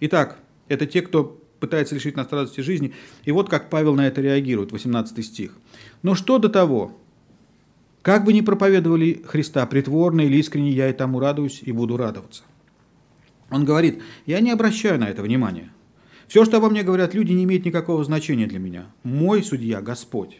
Итак, 0.00 0.38
это 0.68 0.86
те, 0.86 1.00
кто 1.00 1.42
пытается 1.58 1.94
лишить 1.94 2.16
нас 2.16 2.30
радости 2.30 2.60
жизни. 2.60 2.94
И 3.24 3.32
вот 3.32 3.48
как 3.48 3.70
Павел 3.70 3.94
на 3.94 4.06
это 4.06 4.20
реагирует, 4.20 4.72
18 4.72 5.24
стих. 5.24 5.56
«Но 6.02 6.14
что 6.14 6.38
до 6.38 6.48
того? 6.48 6.96
Как 8.06 8.22
бы 8.22 8.32
ни 8.32 8.40
проповедовали 8.40 9.20
Христа, 9.26 9.66
притворно 9.66 10.20
или 10.20 10.36
искренне, 10.36 10.70
я 10.70 10.88
и 10.88 10.92
тому 10.92 11.18
радуюсь 11.18 11.60
и 11.64 11.72
буду 11.72 11.96
радоваться». 11.96 12.44
Он 13.50 13.64
говорит, 13.64 14.00
я 14.26 14.38
не 14.38 14.52
обращаю 14.52 15.00
на 15.00 15.08
это 15.08 15.22
внимания. 15.22 15.72
Все, 16.28 16.44
что 16.44 16.58
обо 16.58 16.70
мне 16.70 16.84
говорят 16.84 17.14
люди, 17.14 17.32
не 17.32 17.42
имеет 17.42 17.64
никакого 17.64 18.04
значения 18.04 18.46
для 18.46 18.60
меня. 18.60 18.86
Мой 19.02 19.42
судья– 19.42 19.80
Господь. 19.82 20.38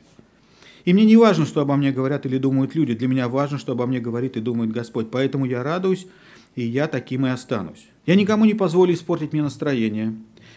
И 0.84 0.92
мне 0.92 1.04
не 1.04 1.16
важно, 1.16 1.44
что 1.44 1.60
обо 1.60 1.74
мне 1.74 1.90
говорят 1.90 2.24
или 2.24 2.38
думают 2.38 2.76
люди. 2.76 2.94
Для 2.94 3.08
меня 3.08 3.28
важно, 3.28 3.58
что 3.58 3.72
обо 3.72 3.84
мне 3.86 3.98
говорит 3.98 4.36
и 4.36 4.40
думает 4.40 4.70
Господь. 4.70 5.10
Поэтому 5.10 5.44
я 5.44 5.64
радуюсь, 5.64 6.06
и 6.54 6.62
я 6.62 6.86
таким 6.86 7.26
и 7.26 7.30
останусь. 7.30 7.88
Я 8.06 8.14
никому 8.14 8.44
не 8.44 8.54
позволю 8.54 8.94
испортить 8.94 9.32
мне 9.32 9.42
настроение. 9.42 10.14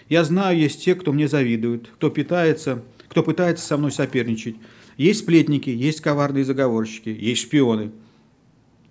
Я 0.09 0.23
знаю, 0.23 0.59
есть 0.59 0.85
те, 0.85 0.93
кто 0.93 1.11
мне 1.11 1.27
завидует, 1.27 1.87
кто 1.87 2.11
питается, 2.11 2.83
кто 3.07 3.23
пытается 3.23 3.65
со 3.65 3.77
мной 3.77 3.91
соперничать. 3.91 4.57
Есть 4.99 5.21
сплетники, 5.21 5.69
есть 5.69 6.01
коварные 6.01 6.43
заговорщики, 6.43 7.07
есть 7.07 7.43
шпионы. 7.43 7.91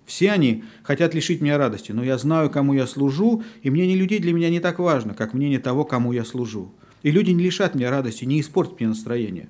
Все 0.07 0.31
они 0.31 0.63
хотят 0.81 1.13
лишить 1.13 1.39
меня 1.39 1.59
радости, 1.59 1.91
но 1.91 2.03
я 2.03 2.17
знаю, 2.17 2.49
кому 2.49 2.73
я 2.73 2.87
служу, 2.87 3.43
и 3.61 3.69
мнение 3.69 3.95
людей 3.95 4.17
для 4.17 4.33
меня 4.33 4.49
не 4.49 4.59
так 4.59 4.79
важно, 4.79 5.13
как 5.13 5.35
мнение 5.35 5.59
того, 5.59 5.85
кому 5.85 6.11
я 6.11 6.25
служу. 6.25 6.73
И 7.03 7.11
люди 7.11 7.29
не 7.29 7.43
лишат 7.43 7.75
меня 7.75 7.91
радости, 7.91 8.25
не 8.25 8.41
испортят 8.41 8.79
мне 8.79 8.89
настроение. 8.89 9.49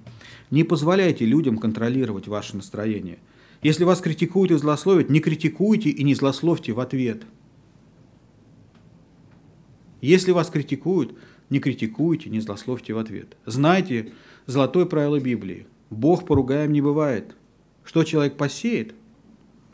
Не 0.52 0.66
позволяйте 0.66 1.24
людям 1.24 1.60
контролировать 1.60 2.28
ваше 2.28 2.58
настроение. 2.58 3.20
Если 3.64 3.86
вас 3.86 4.02
критикуют 4.02 4.52
и 4.52 4.58
злословят, 4.58 5.10
не 5.10 5.22
критикуйте 5.22 5.90
и 5.90 6.04
не 6.04 6.14
злословьте 6.14 6.74
в 6.74 6.82
ответ. 6.82 7.24
Если 10.02 10.34
вас 10.34 10.50
критикуют, 10.50 11.18
не 11.50 11.62
критикуйте, 11.62 12.30
не 12.30 12.42
злословьте 12.42 12.94
в 12.94 12.98
ответ. 12.98 13.38
Знайте 13.46 14.12
золотое 14.46 14.86
правило 14.86 15.22
Библии. 15.22 15.66
Бог 15.90 16.26
поругаем 16.26 16.72
не 16.72 16.82
бывает. 16.82 17.36
Что 17.84 18.04
человек 18.04 18.38
посеет, 18.38 18.94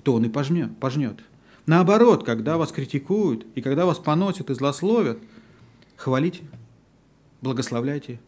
то 0.03 0.13
он 0.13 0.25
и 0.25 0.29
пожмет, 0.29 0.77
пожнет. 0.79 1.19
Наоборот, 1.65 2.23
когда 2.23 2.57
вас 2.57 2.71
критикуют 2.71 3.45
и 3.55 3.61
когда 3.61 3.85
вас 3.85 3.97
поносят 3.97 4.49
и 4.49 4.53
злословят, 4.53 5.19
хвалите, 5.97 6.43
благословляйте, 7.41 8.19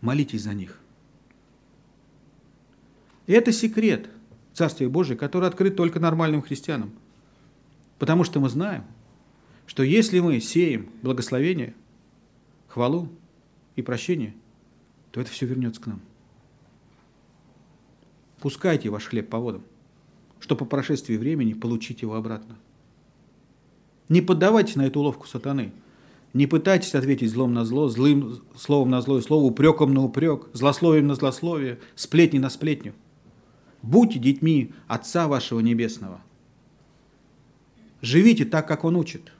молитесь 0.00 0.42
за 0.42 0.54
них. 0.54 0.78
И 3.26 3.32
это 3.32 3.50
секрет 3.52 4.08
Царствия 4.52 4.88
Божия, 4.88 5.16
который 5.16 5.48
открыт 5.48 5.76
только 5.76 6.00
нормальным 6.00 6.42
христианам. 6.42 6.92
Потому 7.98 8.24
что 8.24 8.40
мы 8.40 8.48
знаем, 8.48 8.84
что 9.66 9.82
если 9.82 10.20
мы 10.20 10.38
сеем 10.40 10.90
благословение, 11.02 11.74
хвалу 12.68 13.08
и 13.74 13.82
прощение, 13.82 14.34
то 15.10 15.20
это 15.20 15.30
все 15.30 15.46
вернется 15.46 15.80
к 15.80 15.86
нам. 15.86 16.00
Пускайте 18.40 18.90
ваш 18.90 19.06
хлеб 19.06 19.28
по 19.28 19.38
водам, 19.38 19.62
чтобы 20.40 20.60
по 20.60 20.64
прошествии 20.64 21.16
времени 21.16 21.54
получить 21.54 22.02
его 22.02 22.14
обратно. 22.14 22.56
Не 24.08 24.20
поддавайтесь 24.20 24.76
на 24.76 24.86
эту 24.86 25.00
уловку 25.00 25.26
сатаны. 25.26 25.72
Не 26.32 26.46
пытайтесь 26.46 26.94
ответить 26.94 27.30
злом 27.30 27.54
на 27.54 27.64
зло, 27.64 27.88
злым 27.88 28.42
словом 28.56 28.90
на 28.90 29.00
злое 29.00 29.22
слово, 29.22 29.44
упреком 29.44 29.94
на 29.94 30.04
упрек, 30.04 30.48
злословием 30.52 31.06
на 31.06 31.14
злословие, 31.14 31.78
сплетни 31.94 32.38
на 32.38 32.50
сплетню. 32.50 32.92
Будьте 33.82 34.18
детьми 34.18 34.72
Отца 34.86 35.28
вашего 35.28 35.60
Небесного. 35.60 36.20
Живите 38.02 38.44
так, 38.44 38.68
как 38.68 38.84
Он 38.84 38.96
учит. 38.96 39.32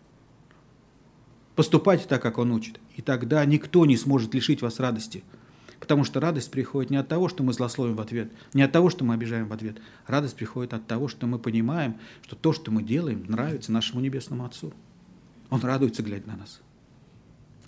Поступайте 1.54 2.06
так, 2.08 2.22
как 2.22 2.38
Он 2.38 2.52
учит. 2.52 2.80
И 2.96 3.02
тогда 3.02 3.44
никто 3.44 3.84
не 3.86 3.96
сможет 3.96 4.34
лишить 4.34 4.62
вас 4.62 4.80
радости. 4.80 5.22
Потому 5.80 6.04
что 6.04 6.20
радость 6.20 6.50
приходит 6.50 6.90
не 6.90 6.96
от 6.96 7.08
того, 7.08 7.28
что 7.28 7.42
мы 7.42 7.52
злословим 7.52 7.96
в 7.96 8.00
ответ, 8.00 8.32
не 8.54 8.62
от 8.62 8.72
того, 8.72 8.90
что 8.90 9.04
мы 9.04 9.14
обижаем 9.14 9.48
в 9.48 9.52
ответ. 9.52 9.76
Радость 10.06 10.36
приходит 10.36 10.72
от 10.72 10.86
того, 10.86 11.08
что 11.08 11.26
мы 11.26 11.38
понимаем, 11.38 11.96
что 12.22 12.34
то, 12.34 12.52
что 12.52 12.70
мы 12.70 12.82
делаем, 12.82 13.24
нравится 13.28 13.72
нашему 13.72 14.00
Небесному 14.00 14.44
Отцу. 14.44 14.72
Он 15.50 15.60
радуется, 15.60 16.02
глядя 16.02 16.28
на 16.28 16.36
нас. 16.36 16.60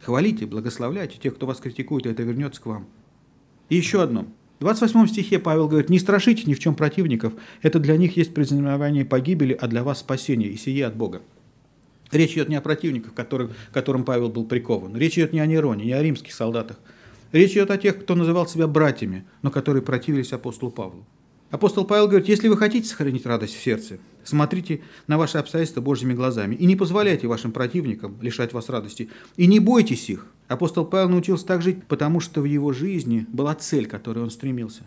Хвалите, 0.01 0.47
благословляйте 0.47 1.19
тех, 1.19 1.35
кто 1.35 1.47
вас 1.47 1.59
критикует, 1.59 2.07
и 2.07 2.11
это 2.11 2.23
вернется 2.23 2.61
к 2.61 2.67
вам. 2.67 2.87
И 3.69 3.77
еще 3.77 4.03
одно. 4.03 4.27
В 4.59 4.63
28 4.63 5.07
стихе 5.07 5.39
Павел 5.39 5.69
говорит, 5.69 5.89
«Не 5.89 5.99
страшите 5.99 6.45
ни 6.47 6.55
в 6.55 6.59
чем 6.59 6.75
противников, 6.75 7.33
это 7.63 7.79
для 7.79 7.97
них 7.97 8.17
есть 8.17 8.35
признаменование 8.35 9.05
погибели, 9.05 9.53
а 9.53 9.69
для 9.69 9.85
вас 9.85 10.01
спасение, 10.01 10.49
и 10.49 10.57
сие 10.57 10.87
от 10.87 10.97
Бога». 10.97 11.23
Речь 12.11 12.33
идет 12.33 12.49
не 12.49 12.57
о 12.57 12.61
противниках, 12.61 13.15
которым, 13.15 13.53
которым 13.71 14.05
Павел 14.05 14.31
был 14.31 14.47
прикован. 14.47 14.97
Речь 14.97 15.19
идет 15.19 15.33
не 15.33 15.41
о 15.41 15.47
Нероне, 15.47 15.85
не 15.85 15.93
о 15.93 16.03
римских 16.03 16.33
солдатах. 16.33 16.79
Речь 17.33 17.53
идет 17.53 17.71
о 17.71 17.77
тех, 17.77 18.01
кто 18.01 18.15
называл 18.15 18.47
себя 18.47 18.67
братьями, 18.67 19.27
но 19.43 19.51
которые 19.51 19.83
противились 19.83 20.33
апостолу 20.33 20.73
Павлу. 20.73 21.05
Апостол 21.51 21.85
Павел 21.85 22.09
говорит, 22.09 22.29
если 22.29 22.49
вы 22.49 22.57
хотите 22.57 22.89
сохранить 22.89 23.27
радость 23.27 23.55
в 23.55 23.63
сердце, 23.63 23.99
смотрите 24.23 24.83
на 25.07 25.17
ваши 25.17 25.39
обстоятельства 25.39 25.81
Божьими 25.81 26.13
глазами 26.13 26.55
и 26.55 26.67
не 26.67 26.77
позволяйте 26.77 27.27
вашим 27.27 27.53
противникам 27.53 28.19
лишать 28.21 28.53
вас 28.53 28.69
радости. 28.69 29.09
И 29.37 29.47
не 29.47 29.59
бойтесь 29.59 30.11
их. 30.11 30.27
Апостол 30.47 30.85
Павел 30.85 31.09
научился 31.09 31.47
так 31.47 31.63
жить, 31.63 31.85
потому 31.87 32.21
что 32.21 32.43
в 32.43 32.45
его 32.45 32.73
жизни 32.73 33.27
была 33.31 33.55
цель, 33.55 33.87
к 33.87 33.91
которой 33.91 34.21
он 34.21 34.31
стремился, 34.31 34.83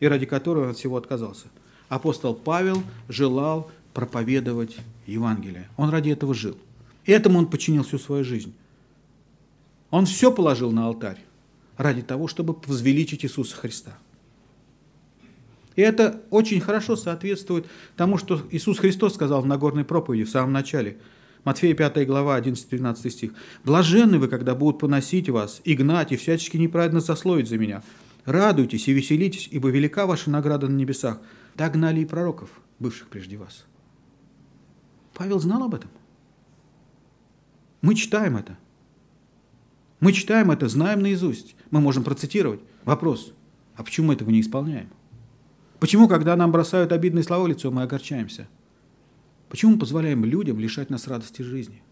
и 0.00 0.06
ради 0.06 0.26
которой 0.26 0.64
он 0.64 0.70
от 0.70 0.78
всего 0.78 0.96
отказался. 0.96 1.46
Апостол 1.88 2.34
Павел 2.34 2.82
желал 3.08 3.70
проповедовать 3.92 4.76
Евангелие. 5.06 5.68
Он 5.76 5.90
ради 5.90 6.10
этого 6.10 6.32
жил. 6.34 6.56
Этому 7.04 7.38
он 7.38 7.46
подчинил 7.46 7.84
всю 7.84 7.98
свою 7.98 8.24
жизнь. 8.24 8.54
Он 9.90 10.06
все 10.06 10.32
положил 10.32 10.72
на 10.72 10.86
алтарь 10.86 11.18
ради 11.76 12.02
того, 12.02 12.28
чтобы 12.28 12.56
возвеличить 12.66 13.24
Иисуса 13.24 13.56
Христа. 13.56 13.96
И 15.74 15.80
это 15.80 16.22
очень 16.30 16.60
хорошо 16.60 16.96
соответствует 16.96 17.66
тому, 17.96 18.18
что 18.18 18.42
Иисус 18.50 18.78
Христос 18.78 19.14
сказал 19.14 19.42
в 19.42 19.46
Нагорной 19.46 19.84
проповеди 19.84 20.24
в 20.24 20.30
самом 20.30 20.52
начале. 20.52 20.98
Матфея 21.44 21.74
5 21.74 22.06
глава, 22.06 22.38
11-13 22.38 23.10
стих. 23.10 23.32
«Блаженны 23.64 24.18
вы, 24.18 24.28
когда 24.28 24.54
будут 24.54 24.78
поносить 24.78 25.28
вас, 25.28 25.60
и 25.64 25.74
гнать, 25.74 26.12
и 26.12 26.16
всячески 26.16 26.56
неправедно 26.56 27.00
сословить 27.00 27.48
за 27.48 27.58
меня. 27.58 27.82
Радуйтесь 28.26 28.86
и 28.86 28.92
веселитесь, 28.92 29.48
ибо 29.50 29.70
велика 29.70 30.06
ваша 30.06 30.30
награда 30.30 30.68
на 30.68 30.76
небесах. 30.76 31.20
Так 31.56 31.72
гнали 31.72 32.00
и 32.00 32.04
пророков, 32.04 32.50
бывших 32.78 33.08
прежде 33.08 33.38
вас». 33.38 33.64
Павел 35.14 35.40
знал 35.40 35.64
об 35.64 35.74
этом. 35.74 35.90
Мы 37.80 37.96
читаем 37.96 38.36
это. 38.36 38.56
Мы 40.02 40.12
читаем 40.12 40.50
это, 40.50 40.68
знаем 40.68 41.00
наизусть. 41.00 41.54
Мы 41.70 41.80
можем 41.80 42.02
процитировать. 42.02 42.58
Вопрос, 42.84 43.32
а 43.76 43.84
почему 43.84 44.08
мы 44.08 44.14
этого 44.14 44.30
не 44.30 44.40
исполняем? 44.40 44.88
Почему, 45.78 46.08
когда 46.08 46.34
нам 46.34 46.50
бросают 46.50 46.90
обидные 46.90 47.22
слова 47.22 47.44
в 47.44 47.46
лицо, 47.46 47.70
мы 47.70 47.82
огорчаемся? 47.82 48.48
Почему 49.48 49.74
мы 49.74 49.78
позволяем 49.78 50.24
людям 50.24 50.58
лишать 50.58 50.90
нас 50.90 51.06
радости 51.06 51.42
жизни? 51.42 51.84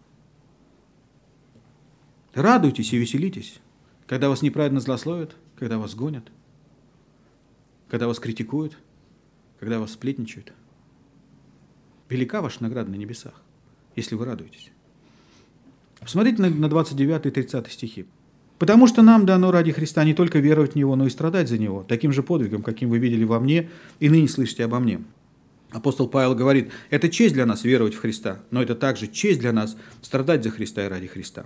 Радуйтесь 2.33 2.91
и 2.91 2.97
веселитесь, 2.97 3.61
когда 4.07 4.27
вас 4.27 4.41
неправильно 4.41 4.81
злословят, 4.81 5.37
когда 5.55 5.77
вас 5.77 5.95
гонят, 5.95 6.29
когда 7.87 8.07
вас 8.07 8.19
критикуют, 8.19 8.77
когда 9.57 9.79
вас 9.79 9.93
сплетничают. 9.93 10.51
Велика 12.09 12.41
ваша 12.41 12.61
награда 12.61 12.91
на 12.91 12.95
небесах, 12.95 13.41
если 13.95 14.15
вы 14.15 14.25
радуетесь. 14.25 14.73
Посмотрите 16.01 16.41
на 16.41 16.67
29 16.67 17.27
и 17.27 17.29
30 17.29 17.71
стихи. 17.71 18.05
«Потому 18.57 18.87
что 18.87 19.01
нам 19.01 19.25
дано 19.25 19.51
ради 19.51 19.71
Христа 19.71 20.03
не 20.03 20.13
только 20.13 20.39
веровать 20.39 20.73
в 20.73 20.75
Него, 20.75 20.95
но 20.95 21.05
и 21.05 21.09
страдать 21.09 21.47
за 21.47 21.57
Него, 21.57 21.83
таким 21.87 22.11
же 22.11 22.21
подвигом, 22.23 22.63
каким 22.63 22.89
вы 22.89 22.97
видели 22.97 23.23
во 23.23 23.39
мне 23.39 23.69
и 23.99 24.09
ныне 24.09 24.27
слышите 24.27 24.65
обо 24.65 24.79
мне». 24.79 25.01
Апостол 25.71 26.07
Павел 26.09 26.35
говорит, 26.35 26.71
это 26.89 27.07
честь 27.07 27.33
для 27.33 27.45
нас 27.45 27.63
веровать 27.63 27.93
в 27.93 27.99
Христа, 27.99 28.39
но 28.51 28.61
это 28.61 28.75
также 28.75 29.07
честь 29.07 29.39
для 29.39 29.53
нас 29.53 29.77
страдать 30.01 30.43
за 30.43 30.49
Христа 30.49 30.85
и 30.85 30.89
ради 30.89 31.07
Христа. 31.07 31.45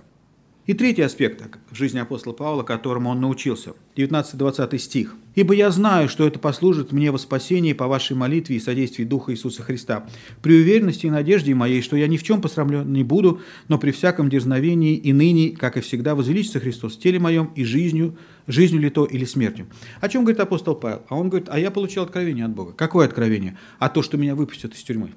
И 0.66 0.74
третий 0.74 1.02
аспект 1.02 1.44
жизни 1.70 2.00
апостола 2.00 2.32
Павла, 2.32 2.64
которому 2.64 3.10
он 3.10 3.20
научился. 3.20 3.74
19-20 3.94 4.78
стих. 4.78 5.14
«Ибо 5.36 5.54
я 5.54 5.70
знаю, 5.70 6.08
что 6.08 6.26
это 6.26 6.40
послужит 6.40 6.90
мне 6.90 7.12
во 7.12 7.18
спасении 7.18 7.72
по 7.72 7.86
вашей 7.86 8.16
молитве 8.16 8.56
и 8.56 8.60
содействии 8.60 9.04
Духа 9.04 9.32
Иисуса 9.32 9.62
Христа, 9.62 10.08
при 10.42 10.60
уверенности 10.60 11.06
и 11.06 11.10
надежде 11.10 11.54
моей, 11.54 11.82
что 11.82 11.96
я 11.96 12.08
ни 12.08 12.16
в 12.16 12.24
чем 12.24 12.40
посрамлен 12.40 12.92
не 12.92 13.04
буду, 13.04 13.40
но 13.68 13.78
при 13.78 13.92
всяком 13.92 14.28
дерзновении 14.28 14.96
и 14.96 15.12
ныне, 15.12 15.50
как 15.50 15.76
и 15.76 15.80
всегда, 15.80 16.16
возвеличится 16.16 16.58
Христос 16.58 16.96
в 16.96 17.00
теле 17.00 17.20
моем 17.20 17.52
и 17.54 17.62
жизнью, 17.62 18.18
жизнью 18.48 18.82
ли 18.82 18.90
то 18.90 19.04
или 19.04 19.24
смертью». 19.24 19.68
О 20.00 20.08
чем 20.08 20.22
говорит 20.24 20.40
апостол 20.40 20.74
Павел? 20.74 21.02
А 21.08 21.14
он 21.14 21.28
говорит, 21.28 21.48
а 21.48 21.60
я 21.60 21.70
получил 21.70 22.02
откровение 22.02 22.44
от 22.44 22.50
Бога. 22.50 22.72
Какое 22.72 23.06
откровение? 23.06 23.56
А 23.78 23.88
то, 23.88 24.02
что 24.02 24.16
меня 24.16 24.34
выпустят 24.34 24.74
из 24.74 24.82
тюрьмы. 24.82 25.12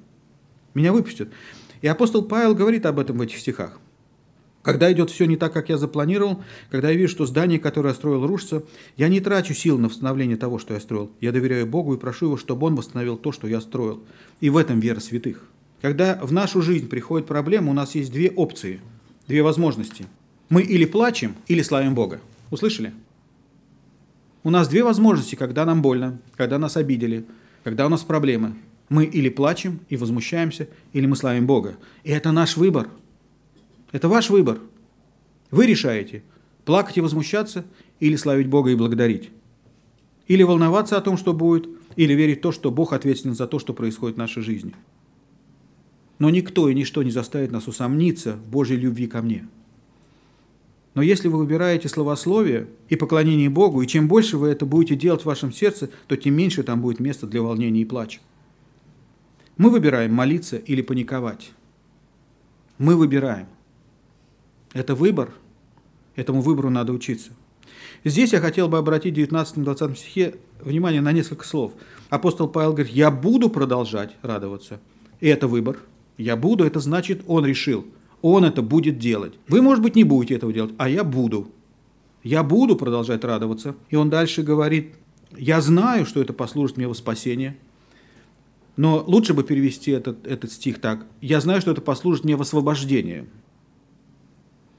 Меня 0.74 0.92
выпустят. 0.92 1.28
И 1.82 1.88
апостол 1.88 2.22
Павел 2.22 2.54
говорит 2.54 2.86
об 2.86 3.00
этом 3.00 3.18
в 3.18 3.22
этих 3.22 3.38
стихах. 3.38 3.80
Когда 4.62 4.92
идет 4.92 5.10
все 5.10 5.24
не 5.24 5.36
так, 5.36 5.52
как 5.54 5.70
я 5.70 5.78
запланировал, 5.78 6.42
когда 6.70 6.90
я 6.90 6.96
вижу, 6.96 7.12
что 7.12 7.26
здание, 7.26 7.58
которое 7.58 7.90
я 7.90 7.94
строил, 7.94 8.26
рушится, 8.26 8.62
я 8.96 9.08
не 9.08 9.20
трачу 9.20 9.54
сил 9.54 9.78
на 9.78 9.88
восстановление 9.88 10.36
того, 10.36 10.58
что 10.58 10.74
я 10.74 10.80
строил. 10.80 11.10
Я 11.20 11.32
доверяю 11.32 11.66
Богу 11.66 11.94
и 11.94 11.98
прошу 11.98 12.26
Его, 12.26 12.36
чтобы 12.36 12.66
Он 12.66 12.74
восстановил 12.74 13.16
то, 13.16 13.32
что 13.32 13.48
я 13.48 13.60
строил. 13.62 14.02
И 14.40 14.50
в 14.50 14.58
этом 14.58 14.78
вера 14.80 15.00
святых. 15.00 15.42
Когда 15.80 16.20
в 16.22 16.30
нашу 16.30 16.60
жизнь 16.60 16.88
приходит 16.88 17.26
проблема, 17.26 17.70
у 17.70 17.74
нас 17.74 17.94
есть 17.94 18.12
две 18.12 18.30
опции, 18.30 18.80
две 19.26 19.42
возможности. 19.42 20.04
Мы 20.50 20.62
или 20.62 20.84
плачем, 20.84 21.36
или 21.48 21.62
славим 21.62 21.94
Бога. 21.94 22.20
Услышали? 22.50 22.92
У 24.42 24.50
нас 24.50 24.68
две 24.68 24.84
возможности, 24.84 25.36
когда 25.36 25.64
нам 25.64 25.80
больно, 25.80 26.18
когда 26.36 26.58
нас 26.58 26.76
обидели, 26.76 27.24
когда 27.64 27.86
у 27.86 27.88
нас 27.88 28.02
проблемы. 28.02 28.56
Мы 28.90 29.04
или 29.04 29.28
плачем 29.30 29.80
и 29.88 29.96
возмущаемся, 29.96 30.68
или 30.92 31.06
мы 31.06 31.16
славим 31.16 31.46
Бога. 31.46 31.76
И 32.02 32.10
это 32.10 32.30
наш 32.32 32.58
выбор– 32.58 32.88
это 33.92 34.08
ваш 34.08 34.30
выбор. 34.30 34.60
Вы 35.50 35.66
решаете, 35.66 36.22
плакать 36.64 36.98
и 36.98 37.00
возмущаться, 37.00 37.64
или 37.98 38.16
славить 38.16 38.48
Бога 38.48 38.70
и 38.70 38.76
благодарить. 38.76 39.30
Или 40.28 40.42
волноваться 40.42 40.96
о 40.96 41.00
том, 41.00 41.16
что 41.16 41.32
будет, 41.32 41.68
или 41.96 42.12
верить 42.14 42.38
в 42.38 42.42
то, 42.42 42.52
что 42.52 42.70
Бог 42.70 42.92
ответственен 42.92 43.34
за 43.34 43.46
то, 43.46 43.58
что 43.58 43.74
происходит 43.74 44.16
в 44.16 44.20
нашей 44.20 44.42
жизни. 44.42 44.74
Но 46.18 46.30
никто 46.30 46.68
и 46.68 46.74
ничто 46.74 47.02
не 47.02 47.10
заставит 47.10 47.50
нас 47.50 47.66
усомниться 47.66 48.34
в 48.36 48.48
Божьей 48.48 48.76
любви 48.76 49.06
ко 49.06 49.22
мне. 49.22 49.48
Но 50.94 51.02
если 51.02 51.28
вы 51.28 51.38
выбираете 51.38 51.88
словословие 51.88 52.68
и 52.88 52.96
поклонение 52.96 53.48
Богу, 53.48 53.80
и 53.80 53.86
чем 53.86 54.06
больше 54.06 54.36
вы 54.36 54.48
это 54.48 54.66
будете 54.66 54.96
делать 54.96 55.22
в 55.22 55.26
вашем 55.26 55.52
сердце, 55.52 55.88
то 56.08 56.16
тем 56.16 56.34
меньше 56.34 56.62
там 56.62 56.80
будет 56.80 57.00
места 57.00 57.26
для 57.26 57.42
волнения 57.42 57.82
и 57.82 57.84
плача. 57.84 58.20
Мы 59.56 59.70
выбираем 59.70 60.12
молиться 60.12 60.56
или 60.56 60.82
паниковать. 60.82 61.52
Мы 62.78 62.96
выбираем– 62.96 63.46
это 64.72 64.94
выбор. 64.94 65.32
Этому 66.16 66.42
выбору 66.42 66.70
надо 66.70 66.92
учиться. 66.92 67.30
Здесь 68.04 68.32
я 68.32 68.40
хотел 68.40 68.68
бы 68.68 68.78
обратить 68.78 69.14
в 69.16 69.18
19-20 69.18 69.96
стихе 69.96 70.34
внимание 70.60 71.00
на 71.00 71.12
несколько 71.12 71.46
слов. 71.46 71.72
Апостол 72.08 72.48
Павел 72.48 72.72
говорит, 72.72 72.92
я 72.92 73.10
буду 73.10 73.50
продолжать 73.50 74.16
радоваться. 74.22 74.80
И 75.20 75.28
это 75.28 75.48
выбор. 75.48 75.78
Я 76.16 76.36
буду, 76.36 76.64
это 76.64 76.80
значит, 76.80 77.22
он 77.26 77.46
решил. 77.46 77.86
Он 78.22 78.44
это 78.44 78.62
будет 78.62 78.98
делать. 78.98 79.34
Вы, 79.48 79.62
может 79.62 79.82
быть, 79.82 79.96
не 79.96 80.04
будете 80.04 80.34
этого 80.34 80.52
делать, 80.52 80.72
а 80.78 80.88
я 80.88 81.04
буду. 81.04 81.50
Я 82.22 82.42
буду 82.42 82.76
продолжать 82.76 83.24
радоваться. 83.24 83.74
И 83.88 83.96
он 83.96 84.10
дальше 84.10 84.42
говорит, 84.42 84.94
я 85.36 85.60
знаю, 85.60 86.04
что 86.06 86.20
это 86.20 86.32
послужит 86.32 86.76
мне 86.76 86.88
во 86.88 86.94
спасение. 86.94 87.56
Но 88.76 89.02
лучше 89.06 89.34
бы 89.34 89.42
перевести 89.44 89.90
этот, 89.90 90.26
этот 90.26 90.52
стих 90.52 90.80
так. 90.80 91.06
Я 91.20 91.40
знаю, 91.40 91.60
что 91.60 91.70
это 91.70 91.80
послужит 91.80 92.24
мне 92.24 92.36
в 92.36 92.42
освобождение. 92.42 93.26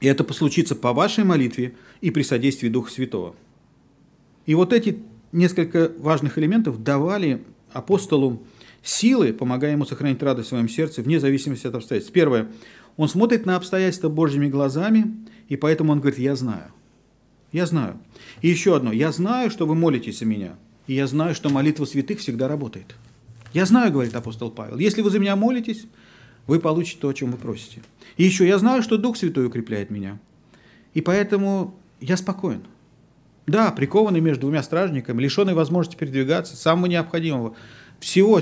И 0.02 0.06
это 0.08 0.24
послучится 0.24 0.74
по 0.74 0.92
вашей 0.92 1.22
молитве 1.22 1.74
и 2.00 2.10
при 2.10 2.22
содействии 2.24 2.68
Духа 2.68 2.90
Святого. 2.90 3.36
И 4.46 4.56
вот 4.56 4.72
эти 4.72 4.98
несколько 5.30 5.92
важных 5.96 6.38
элементов 6.38 6.82
давали 6.82 7.44
апостолу 7.72 8.42
силы, 8.82 9.32
помогая 9.32 9.72
ему 9.72 9.86
сохранить 9.86 10.20
радость 10.20 10.48
в 10.48 10.50
своем 10.50 10.68
сердце, 10.68 11.02
вне 11.02 11.20
зависимости 11.20 11.68
от 11.68 11.76
обстоятельств. 11.76 12.12
Первое. 12.12 12.48
Он 12.96 13.08
смотрит 13.08 13.46
на 13.46 13.54
обстоятельства 13.54 14.08
Божьими 14.08 14.48
глазами, 14.48 15.14
и 15.48 15.54
поэтому 15.54 15.92
он 15.92 16.00
говорит, 16.00 16.18
я 16.18 16.34
знаю. 16.34 16.72
Я 17.52 17.66
знаю. 17.66 18.00
И 18.40 18.48
еще 18.48 18.74
одно. 18.74 18.90
Я 18.90 19.12
знаю, 19.12 19.52
что 19.52 19.66
вы 19.66 19.76
молитесь 19.76 20.18
за 20.18 20.24
меня. 20.24 20.56
И 20.88 20.94
я 20.94 21.06
знаю, 21.06 21.36
что 21.36 21.48
молитва 21.48 21.84
святых 21.84 22.18
всегда 22.18 22.48
работает. 22.48 22.96
Я 23.52 23.66
знаю, 23.66 23.92
говорит 23.92 24.16
апостол 24.16 24.50
Павел, 24.50 24.78
если 24.78 25.00
вы 25.00 25.10
за 25.10 25.20
меня 25.20 25.36
молитесь, 25.36 25.86
вы 26.46 26.60
получите 26.60 27.00
то, 27.00 27.08
о 27.08 27.14
чем 27.14 27.30
вы 27.30 27.38
просите. 27.38 27.82
И 28.16 28.24
еще 28.24 28.46
я 28.46 28.58
знаю, 28.58 28.82
что 28.82 28.98
Дух 28.98 29.16
Святой 29.16 29.46
укрепляет 29.46 29.90
меня. 29.90 30.18
И 30.94 31.00
поэтому 31.00 31.74
я 32.00 32.16
спокоен. 32.16 32.62
Да, 33.46 33.70
прикованный 33.72 34.20
между 34.20 34.42
двумя 34.42 34.62
стражниками, 34.62 35.20
лишенный 35.20 35.54
возможности 35.54 35.98
передвигаться, 35.98 36.56
самого 36.56 36.86
необходимого, 36.86 37.54
всего, 37.98 38.40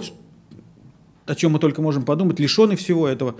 о 1.26 1.34
чем 1.34 1.52
мы 1.52 1.58
только 1.58 1.80
можем 1.80 2.04
подумать, 2.04 2.38
лишенный 2.38 2.76
всего 2.76 3.08
этого. 3.08 3.36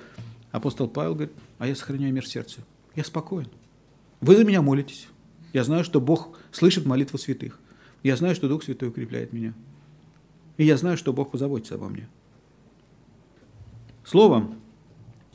Апостол 0.52 0.88
Павел 0.88 1.14
говорит, 1.14 1.34
а 1.58 1.66
я 1.66 1.74
сохраняю 1.74 2.12
мир 2.12 2.24
в 2.24 2.28
сердце. 2.28 2.60
Я 2.94 3.04
спокоен. 3.04 3.48
Вы 4.20 4.36
за 4.36 4.44
меня 4.44 4.62
молитесь. 4.62 5.06
Я 5.52 5.64
знаю, 5.64 5.84
что 5.84 6.00
Бог 6.00 6.38
слышит 6.52 6.86
молитву 6.86 7.18
святых. 7.18 7.58
Я 8.02 8.16
знаю, 8.16 8.34
что 8.34 8.48
Дух 8.48 8.62
Святой 8.64 8.88
укрепляет 8.88 9.32
меня. 9.32 9.52
И 10.56 10.64
я 10.64 10.76
знаю, 10.76 10.96
что 10.96 11.12
Бог 11.12 11.30
позаботится 11.30 11.74
обо 11.74 11.88
мне. 11.88 12.08
Словом, 14.10 14.56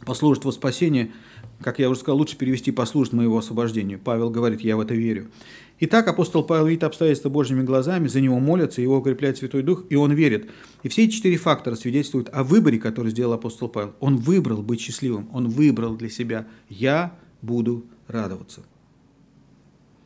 послужит 0.06 0.44
во 0.44 0.52
спасение, 0.52 1.14
как 1.62 1.80
я 1.80 1.90
уже 1.90 2.02
сказал, 2.02 2.18
лучше 2.18 2.36
перевести 2.36 2.72
послужит 2.72 3.14
моего 3.14 3.38
освобождению. 3.38 4.02
Павел 4.04 4.30
говорит, 4.30 4.60
я 4.60 4.76
в 4.76 4.82
это 4.82 4.94
верю. 4.94 5.32
Итак, 5.80 6.06
апостол 6.10 6.44
Павел 6.44 6.66
видит 6.68 6.84
обстоятельства 6.84 7.30
Божьими 7.30 7.64
глазами, 7.64 8.10
за 8.10 8.20
него 8.20 8.38
молятся, 8.38 8.82
его 8.82 8.98
укрепляет 8.98 9.38
Святой 9.38 9.64
Дух, 9.64 9.86
и 9.90 9.96
он 9.96 10.12
верит. 10.12 10.50
И 10.84 10.90
все 10.90 11.06
эти 11.06 11.14
четыре 11.14 11.38
фактора 11.38 11.76
свидетельствуют 11.76 12.28
о 12.34 12.44
выборе, 12.44 12.78
который 12.78 13.12
сделал 13.12 13.32
апостол 13.32 13.70
Павел. 13.70 13.94
Он 14.02 14.18
выбрал 14.18 14.62
быть 14.62 14.82
счастливым, 14.82 15.30
он 15.32 15.48
выбрал 15.48 15.96
для 15.96 16.10
себя 16.10 16.46
«я 16.68 17.18
буду 17.42 17.86
радоваться». 18.10 18.64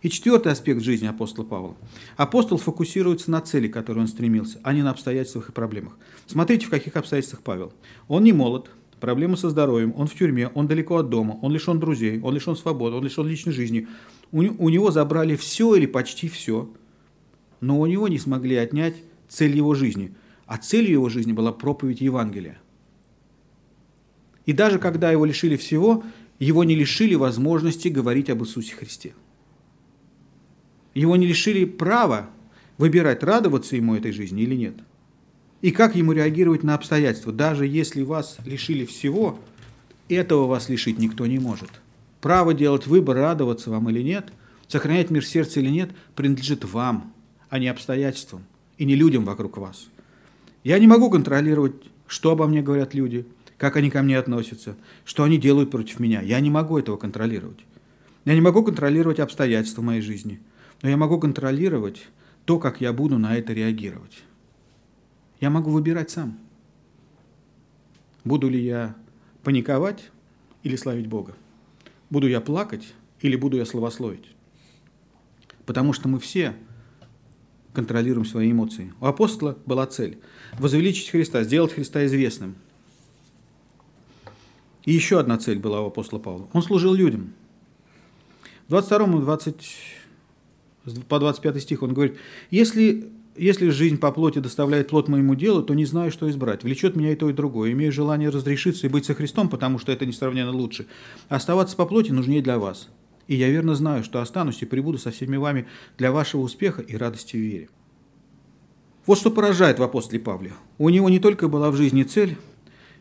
И 0.01 0.09
четвертый 0.09 0.51
аспект 0.51 0.82
жизни 0.82 1.07
апостола 1.07 1.43
Павла. 1.43 1.76
Апостол 2.15 2.57
фокусируется 2.57 3.32
на 3.32 3.41
цели, 3.41 3.67
к 3.67 3.74
которой 3.74 3.99
он 3.99 4.07
стремился, 4.07 4.59
а 4.63 4.74
не 4.74 4.82
на 4.82 4.91
обстоятельствах 4.91 5.49
и 5.49 5.51
проблемах. 5.51 5.97
Смотрите, 6.30 6.67
в 6.67 6.69
каких 6.69 6.95
обстоятельствах 6.95 7.41
Павел. 7.41 7.73
Он 8.07 8.23
не 8.23 8.34
молод, 8.34 8.69
проблемы 8.99 9.36
со 9.36 9.49
здоровьем, 9.49 9.95
он 9.97 10.05
в 10.05 10.13
тюрьме, 10.13 10.49
он 10.49 10.67
далеко 10.67 10.97
от 10.97 11.09
дома, 11.09 11.39
он 11.41 11.51
лишен 11.51 11.80
друзей, 11.80 12.21
он 12.21 12.36
лишен 12.36 12.55
свободы, 12.55 12.97
он 12.97 13.03
лишен 13.03 13.25
личной 13.25 13.51
жизни. 13.51 13.88
У, 14.32 14.41
у 14.41 14.69
него 14.69 14.91
забрали 14.91 15.36
все 15.36 15.73
или 15.73 15.88
почти 15.88 16.30
все, 16.30 16.69
но 17.61 17.80
у 17.80 17.86
него 17.88 18.07
не 18.07 18.19
смогли 18.19 18.57
отнять 18.57 18.97
цель 19.27 19.57
его 19.57 19.73
жизни. 19.73 20.13
А 20.45 20.57
целью 20.57 20.91
его 20.91 21.09
жизни 21.09 21.32
была 21.32 21.51
проповедь 21.51 21.99
Евангелия. 21.99 22.59
И 24.45 24.53
даже 24.53 24.77
когда 24.77 25.11
его 25.11 25.25
лишили 25.25 25.57
всего, 25.57 26.03
его 26.38 26.63
не 26.63 26.75
лишили 26.75 27.15
возможности 27.15 27.88
говорить 27.88 28.30
об 28.30 28.43
Иисусе 28.43 28.75
Христе. 28.75 29.15
Его 30.93 31.15
не 31.15 31.25
лишили 31.25 31.65
права 31.65 32.30
выбирать, 32.77 33.23
радоваться 33.23 33.75
ему 33.75 33.95
этой 33.95 34.11
жизни 34.11 34.43
или 34.43 34.53
нет– 34.53 34.75
и 35.62 35.72
как 35.72 35.95
ему 35.95 36.14
реагировать 36.14 36.64
на 36.64 36.76
обстоятельства. 36.76 37.34
Даже 37.34 37.68
если 37.68 38.01
вас 38.01 38.38
лишили 38.45 38.86
всего, 38.86 39.39
этого 40.07 40.47
вас 40.47 40.70
лишить 40.70 40.99
никто 40.99 41.26
не 41.26 41.39
может. 41.39 41.70
Право 42.22 42.53
делать 42.53 42.88
выбор, 42.88 43.18
радоваться 43.18 43.70
вам 43.70 43.89
или 43.89 44.01
нет, 44.01 44.32
сохранять 44.68 45.10
мир 45.10 45.24
в 45.24 45.28
сердце 45.28 45.60
или 45.60 45.70
нет, 45.70 45.91
принадлежит 46.16 46.66
вам, 46.66 47.14
а 47.49 47.60
не 47.60 47.68
обстоятельствам 47.68 48.43
и 48.78 48.86
не 48.86 48.95
людям 48.95 49.26
вокруг 49.26 49.57
вас. 49.57 49.88
Я 50.64 50.80
не 50.80 50.88
могу 50.88 51.10
контролировать, 51.10 51.76
что 52.07 52.32
обо 52.32 52.47
мне 52.47 52.62
говорят 52.62 52.93
люди, 52.93 53.26
как 53.57 53.76
они 53.76 53.89
ко 53.89 54.01
мне 54.01 54.18
относятся, 54.18 54.76
что 55.05 55.24
они 55.24 55.38
делают 55.38 55.72
против 55.72 55.99
меня. 55.99 56.22
Я 56.22 56.39
не 56.39 56.49
могу 56.49 56.78
этого 56.78 56.97
контролировать. 56.97 57.60
Я 58.26 58.34
не 58.34 58.41
могу 58.41 58.64
контролировать 58.64 59.20
обстоятельства 59.20 59.82
моей 59.82 60.01
жизни, 60.01 60.39
но 60.82 60.89
я 60.89 60.97
могу 60.97 61.20
контролировать 61.20 62.07
то, 62.45 62.60
как 62.60 62.82
я 62.82 62.93
буду 62.93 63.18
на 63.18 63.36
это 63.38 63.53
реагировать. 63.53 64.24
Я 65.40 65.50
могу 65.50 65.72
выбирать 65.72 66.10
сам. 66.10 66.38
Буду 68.24 68.50
ли 68.50 68.62
я 68.62 68.96
паниковать 69.44 70.12
или 70.64 70.76
славить 70.76 71.08
Бога? 71.08 71.36
Буду 72.10 72.28
я 72.28 72.42
плакать 72.42 72.94
или 73.22 73.36
буду 73.36 73.58
я 73.58 73.66
словословить? 73.66 74.26
Потому 75.66 75.94
что 75.94 76.10
мы 76.10 76.20
все 76.20 76.56
контролируем 77.74 78.26
свои 78.26 78.52
эмоции. 78.52 78.94
У 79.00 79.06
апостола 79.06 79.58
была 79.66 79.86
цель– 79.86 80.20
возвеличить 80.60 81.10
Христа, 81.10 81.44
сделать 81.44 81.72
Христа 81.72 82.06
известным. 82.06 82.56
И 84.84 84.92
еще 84.92 85.20
одна 85.20 85.38
цель 85.38 85.60
была 85.60 85.82
у 85.82 85.88
апостола 85.88 86.20
Павла. 86.20 86.50
Он 86.52 86.64
служил 86.64 86.94
людям. 86.94 87.34
В 88.68 88.72
22 88.72 89.22
20, 89.22 89.56
по 91.08 91.20
25 91.20 91.62
стих 91.62 91.84
он 91.84 91.94
говорит, 91.94 92.18
если 92.50 93.12
если 93.36 93.69
жизнь 93.69 93.97
по 93.97 94.11
плоти 94.11 94.39
доставляет 94.39 94.89
плод 94.89 95.07
моему 95.07 95.36
делу, 95.36 95.63
то 95.63 95.73
не 95.73 95.86
знаю, 95.86 96.11
что 96.11 96.30
избрать. 96.30 96.63
Влечет 96.63 96.95
меня 96.95 97.11
и 97.13 97.15
то, 97.15 97.30
и 97.30 97.34
другое. 97.34 97.71
Имею 97.71 97.91
желание 97.91 98.30
разрешиться 98.30 98.88
и 98.88 98.89
быть 98.89 99.05
со 99.05 99.13
Христом, 99.13 99.49
потому 99.49 99.80
что 99.80 99.91
это 99.91 100.05
несравненно 100.05 100.51
лучше. 100.51 100.88
Оставаться 101.30 101.75
по 101.75 101.86
плоти 101.86 102.11
нужнее 102.11 102.41
для 102.41 102.59
вас. 102.59 102.89
И 103.27 103.36
я 103.36 103.49
верно 103.49 103.75
знаю, 103.75 104.03
что 104.03 104.21
останусь 104.21 104.61
и 104.61 104.65
прибуду 104.65 104.97
со 104.97 105.11
всеми 105.11 105.38
вами 105.38 105.67
для 105.97 106.11
вашего 106.11 106.41
успеха 106.41 106.82
и 106.82 106.97
радости 106.97 107.38
в 107.38 107.39
вере. 107.39 107.69
Вот 109.05 109.17
что 109.17 109.32
поражает 109.32 109.80
в 109.80 109.84
апостоле 109.84 110.19
Павле. 110.19 110.53
У 110.77 110.89
него 110.89 111.09
не 111.09 111.19
только 111.19 111.47
была 111.47 111.71
в 111.71 111.75
жизни 111.75 112.03
цель, 112.03 112.38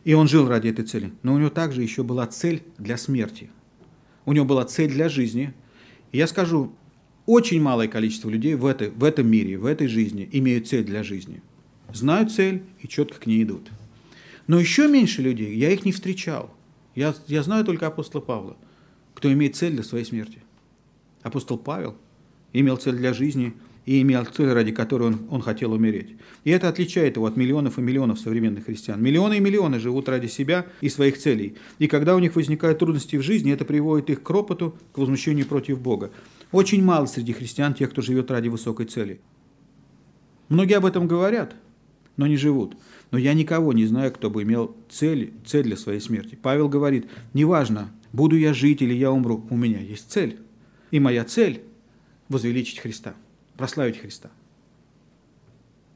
и 0.03 0.13
он 0.13 0.27
жил 0.27 0.47
ради 0.47 0.69
этой 0.69 0.85
цели, 0.85 1.11
но 1.23 1.33
у 1.33 1.37
него 1.37 1.49
также 1.49 1.81
еще 1.81 2.03
была 2.03 2.25
цель 2.27 2.63
для 2.77 2.97
смерти. 2.97 3.49
У 4.25 4.33
него 4.33 4.45
была 4.45 4.65
цель 4.65 4.91
для 4.91 5.09
жизни. 5.09 5.53
И 6.11 6.17
я 6.17 6.27
скажу, 6.27 6.73
очень 7.29 7.61
малое 7.61 7.87
количество 7.87 8.27
людей 8.27 8.55
в, 8.55 8.65
этой, 8.65 8.89
в 8.89 9.03
этом 9.03 9.27
мире, 9.27 9.57
в 9.57 9.65
этой 9.65 9.87
жизни 9.87 10.27
имеют 10.31 10.67
цель 10.67 10.83
для 10.83 11.03
жизни. 11.03 11.43
Знают 11.93 12.31
цель 12.31 12.63
и 12.81 12.87
четко 12.87 13.19
к 13.19 13.27
ней 13.27 13.43
идут. 13.43 13.69
Но 14.47 14.59
еще 14.59 14.87
меньше 14.87 15.21
людей, 15.21 15.55
я 15.55 15.69
их 15.69 15.85
не 15.85 15.91
встречал. 15.91 16.51
Я, 16.95 17.13
я 17.27 17.43
знаю 17.43 17.65
только 17.65 17.85
апостола 17.85 18.21
Павла, 18.21 18.57
кто 19.13 19.31
имеет 19.31 19.55
цель 19.55 19.73
для 19.73 19.83
своей 19.83 20.05
смерти. 20.05 20.39
Апостол 21.21 21.59
Павел 21.59 21.95
имел 22.51 22.77
цель 22.77 22.95
для 22.95 23.13
жизни– 23.13 23.53
и 23.89 24.03
имел 24.03 24.23
цель, 24.25 24.51
ради 24.51 24.71
которой 24.71 25.07
он, 25.07 25.21
он 25.31 25.41
хотел 25.41 25.73
умереть. 25.73 26.09
И 26.43 26.51
это 26.51 26.69
отличает 26.69 27.15
его 27.15 27.25
от 27.25 27.35
миллионов 27.37 27.79
и 27.79 27.81
миллионов 27.81 28.19
современных 28.19 28.65
христиан. 28.65 29.01
Миллионы 29.01 29.37
и 29.37 29.39
миллионы 29.39 29.79
живут 29.79 30.07
ради 30.07 30.27
себя 30.27 30.67
и 30.81 30.89
своих 30.89 31.17
целей. 31.17 31.55
И 31.79 31.87
когда 31.87 32.15
у 32.15 32.19
них 32.19 32.35
возникают 32.35 32.77
трудности 32.77 33.15
в 33.15 33.23
жизни, 33.23 33.51
это 33.51 33.65
приводит 33.65 34.11
их 34.11 34.21
к 34.21 34.29
ропоту, 34.29 34.75
к 34.93 34.99
возмущению 34.99 35.47
против 35.47 35.81
Бога. 35.81 36.11
Очень 36.51 36.83
мало 36.83 37.05
среди 37.05 37.33
христиан 37.33 37.73
тех, 37.73 37.91
кто 37.91 38.01
живет 38.01 38.31
ради 38.31 38.47
высокой 38.47 38.85
цели. 38.85 39.21
Многие 40.47 40.77
об 40.77 40.85
этом 40.85 41.07
говорят, 41.07 41.55
но 42.17 42.25
не 42.27 42.37
живут. 42.37 42.75
Но 43.11 43.17
я 43.17 43.33
никого 43.33 43.73
не 43.73 43.85
знаю, 43.85 44.11
кто 44.11 44.29
бы 44.29 44.43
имел 44.43 44.75
цель, 44.89 45.33
цель 45.45 45.63
для 45.63 45.77
своей 45.77 45.99
смерти. 45.99 46.37
Павел 46.41 46.69
говорит, 46.69 47.07
неважно, 47.33 47.91
буду 48.13 48.35
я 48.35 48.53
жить 48.53 48.81
или 48.81 48.93
я 48.93 49.11
умру, 49.11 49.45
у 49.49 49.55
меня 49.55 49.79
есть 49.79 50.11
цель. 50.11 50.39
И 50.91 50.99
моя 50.99 51.23
цель– 51.23 51.61
возвеличить 52.29 52.79
Христа 52.79 53.13
прославить 53.59 53.99
Христа. 53.99 54.31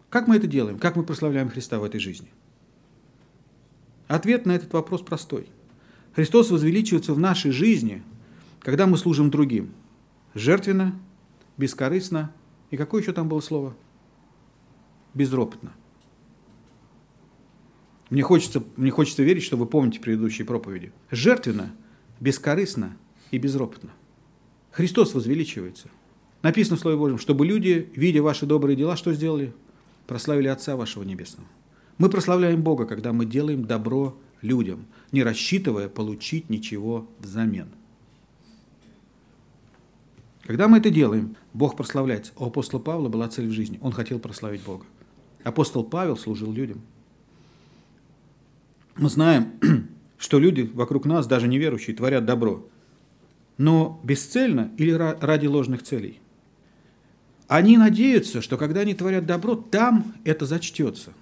Как 0.09 0.27
мы 0.27 0.35
это 0.35 0.47
делаем? 0.47 0.77
Как 0.77 0.97
мы 0.97 1.03
прославляем 1.03 1.49
Христа 1.49 1.79
в 1.79 1.85
этой 1.85 2.01
жизни? 2.01 2.27
Ответ 4.09 4.45
на 4.45 4.51
этот 4.51 4.73
вопрос 4.73 5.01
простой. 5.01 5.47
Христос 6.13 6.51
возвеличивается 6.51 7.13
в 7.13 7.19
нашей 7.19 7.51
жизни, 7.51 8.03
когда 8.59 8.85
мы 8.85 8.97
служим 8.97 9.31
другим. 9.31 9.71
Жертвенно, 10.33 10.99
бескорыстно. 11.57 12.33
И 12.71 12.77
какое 12.77 13.01
еще 13.01 13.13
там 13.13 13.29
было 13.29 13.39
слово? 13.39 13.75
Безропотно. 15.13 15.73
Мне 18.09 18.21
хочется, 18.23 18.63
мне 18.75 18.91
хочется 18.91 19.23
верить, 19.23 19.43
что 19.43 19.57
вы 19.57 19.65
помните 19.65 19.99
предыдущие 19.99 20.45
проповеди. 20.45 20.91
Жертвенно, 21.11 21.73
бескорыстно 22.19 22.97
и 23.31 23.37
безропотно. 23.37 23.91
Христос 24.71 25.13
возвеличивается– 25.13 25.89
Написано 26.43 26.75
в 26.75 26.81
Слове 26.81 26.97
Божьем, 26.97 27.17
чтобы 27.17 27.45
люди, 27.45 27.89
видя 27.95 28.21
ваши 28.21 28.45
добрые 28.45 28.75
дела, 28.75 28.97
что 28.97 29.13
сделали? 29.13 29.53
Прославили 30.07 30.49
Отца 30.49 30.75
вашего 30.75 31.03
Небесного. 31.03 31.47
Мы 31.97 32.09
прославляем 32.09 32.61
Бога, 32.61 32.85
когда 32.85 33.13
мы 33.13 33.25
делаем 33.25 33.63
добро 33.63 34.19
людям, 34.41 34.85
не 35.13 35.23
рассчитывая 35.23 35.87
получить 35.87 36.49
ничего 36.49 37.09
взамен. 37.19 37.69
Когда 40.45 40.67
мы 40.67 40.79
это 40.79 40.89
делаем, 40.89 41.37
Бог 41.53 41.77
прославляется. 41.77 42.33
У 42.35 42.45
апостола 42.45 42.81
Павла 42.81 43.07
была 43.07 43.29
цель 43.29 43.47
в 43.47 43.51
жизни. 43.51 43.79
Он 43.81 43.93
хотел 43.93 44.19
прославить 44.19 44.61
Бога. 44.63 44.85
Апостол 45.43 45.83
Павел 45.83 46.17
служил 46.17 46.51
людям. 46.51 46.81
Мы 48.95 49.09
знаем, 49.09 49.53
что 50.17 50.39
люди 50.39 50.69
вокруг 50.73 51.05
нас, 51.05 51.27
даже 51.27 51.47
неверующие, 51.47 51.95
творят 51.95 52.25
добро. 52.25 52.67
Но 53.57 54.01
бесцельно 54.03 54.71
или 54.77 54.91
ради 54.91 55.47
ложных 55.47 55.83
целей. 55.83 56.19
Они 57.47 57.77
надеются, 57.77 58.41
что 58.41 58.57
когда 58.57 58.81
они 58.81 58.93
творят 58.93 59.25
добро, 59.25 59.55
там 59.55 60.13
это 60.25 60.45
зачтется. 60.45 61.13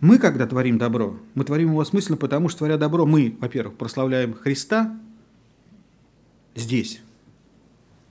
Мы, 0.00 0.18
когда 0.18 0.46
творим 0.46 0.78
добро, 0.78 1.18
мы 1.34 1.44
творим 1.44 1.70
его 1.70 1.84
смысленно, 1.84 2.16
потому 2.16 2.48
что, 2.48 2.58
творя 2.58 2.78
добро, 2.78 3.06
мы, 3.06 3.36
во-первых, 3.40 3.76
прославляем 3.76 4.34
Христа 4.34 4.98
здесь 6.54 7.03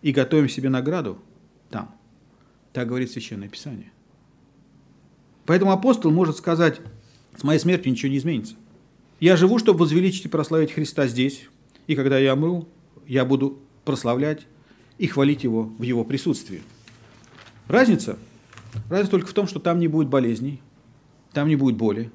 и 0.04 0.12
готовим 0.12 0.48
себе 0.48 0.70
награду 0.70 1.18
там. 1.72 1.96
Так 2.74 2.88
говорит 2.88 3.12
Священное 3.12 3.50
Писание. 3.50 3.92
Поэтому 5.46 5.72
апостол 5.72 6.12
может 6.12 6.38
сказать, 6.38 6.80
с 7.36 7.44
моей 7.44 7.60
смертью 7.60 7.92
ничего 7.92 8.12
не 8.12 8.20
изменится. 8.20 8.56
Я 9.20 9.36
живу, 9.38 9.58
чтобы 9.58 9.80
возвеличить 9.80 10.26
и 10.26 10.30
прославить 10.30 10.72
Христа 10.72 11.08
здесь, 11.08 11.48
и 11.88 11.96
когда 11.96 12.20
я 12.20 12.36
умру, 12.36 12.68
я 13.08 13.26
буду 13.26 13.60
прославлять 13.86 14.46
и 14.98 15.08
хвалить 15.08 15.44
Его 15.44 15.64
в 15.64 15.82
Его 15.82 16.04
присутствии. 16.04 16.62
Разница? 17.68 18.20
Разница 18.90 19.12
только 19.12 19.28
в 19.28 19.34
том, 19.34 19.48
что 19.48 19.60
там 19.60 19.80
не 19.80 19.88
будет 19.88 20.10
болезней, 20.10 20.62
там 21.32 21.48
не 21.48 21.56
будет 21.56 21.78
боли, 21.78 22.12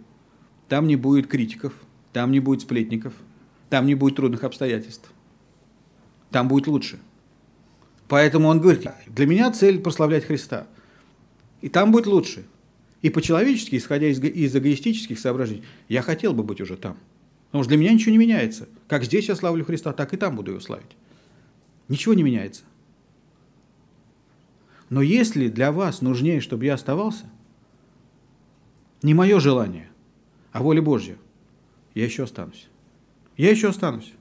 там 0.69 0.87
не 0.87 0.97
будет 0.97 1.27
критиков, 1.27 1.73
там 2.13 2.33
не 2.33 2.41
будет 2.41 2.63
сплетников, 2.63 3.15
там 3.71 3.87
не 3.87 3.95
будет 3.95 4.17
трудных 4.17 4.45
обстоятельств. 4.45 5.11
Там 6.31 6.49
будет 6.49 6.67
лучше. 6.67 6.99
Поэтому 8.09 8.49
он 8.49 8.61
говорит, 8.61 8.87
для 9.07 9.27
меня 9.27 9.53
цель 9.53 9.81
прославлять 9.81 10.25
Христа. 10.25 10.67
И 11.61 11.69
там 11.69 11.93
будет 11.93 12.07
лучше. 12.07 12.47
И 13.03 13.11
по-человечески, 13.11 13.77
исходя 13.77 14.09
из, 14.09 14.19
из 14.19 14.57
эгоистических 14.57 15.19
соображений, 15.19 15.63
я 15.89 16.03
хотел 16.03 16.33
бы 16.33 16.43
быть 16.43 16.61
уже 16.61 16.77
там. 16.77 16.97
Потому 17.47 17.65
что 17.65 17.71
для 17.71 17.79
меня 17.79 17.93
ничего 17.93 18.13
не 18.13 18.19
меняется. 18.19 18.69
Как 18.89 19.05
здесь 19.05 19.29
я 19.29 19.37
славлю 19.37 19.65
Христа, 19.65 19.93
так 19.93 20.13
и 20.15 20.17
там 20.17 20.37
буду 20.37 20.53
его 20.53 20.61
славить. 20.61 20.97
Ничего 21.89 22.15
не 22.15 22.23
меняется. 22.23 22.63
Но 24.91 25.03
если 25.03 25.49
для 25.49 25.71
вас 25.71 26.01
нужнее, 26.01 26.41
чтобы 26.41 26.65
я 26.65 26.75
оставался, 26.75 27.27
не 29.03 29.15
мое 29.15 29.39
желание, 29.39 29.91
а 30.51 30.63
воля 30.63 30.83
Божья, 30.83 31.17
я 31.95 32.05
еще 32.05 32.25
останусь. 32.25 32.69
Я 33.37 33.51
еще 33.51 33.69
останусь. 33.69 34.13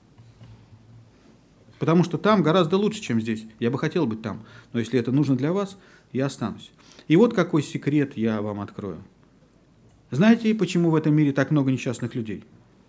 Потому 1.78 2.04
что 2.04 2.18
там 2.18 2.42
гораздо 2.42 2.76
лучше, 2.76 3.00
чем 3.00 3.20
здесь. 3.20 3.46
Я 3.60 3.70
бы 3.70 3.78
хотел 3.78 4.06
быть 4.06 4.22
там. 4.22 4.44
Но 4.72 4.80
если 4.80 4.98
это 4.98 5.12
нужно 5.12 5.36
для 5.36 5.52
вас, 5.52 5.78
я 6.12 6.26
останусь. 6.26 6.70
И 7.06 7.16
вот 7.16 7.34
какой 7.34 7.62
секрет 7.62 8.16
я 8.16 8.42
вам 8.42 8.60
открою. 8.60 9.02
Знаете, 10.10 10.54
почему 10.54 10.90
в 10.90 10.96
этом 10.96 11.14
мире 11.14 11.32
так 11.32 11.50
много 11.50 11.70
несчастных 11.70 12.14
людей? 12.14 12.44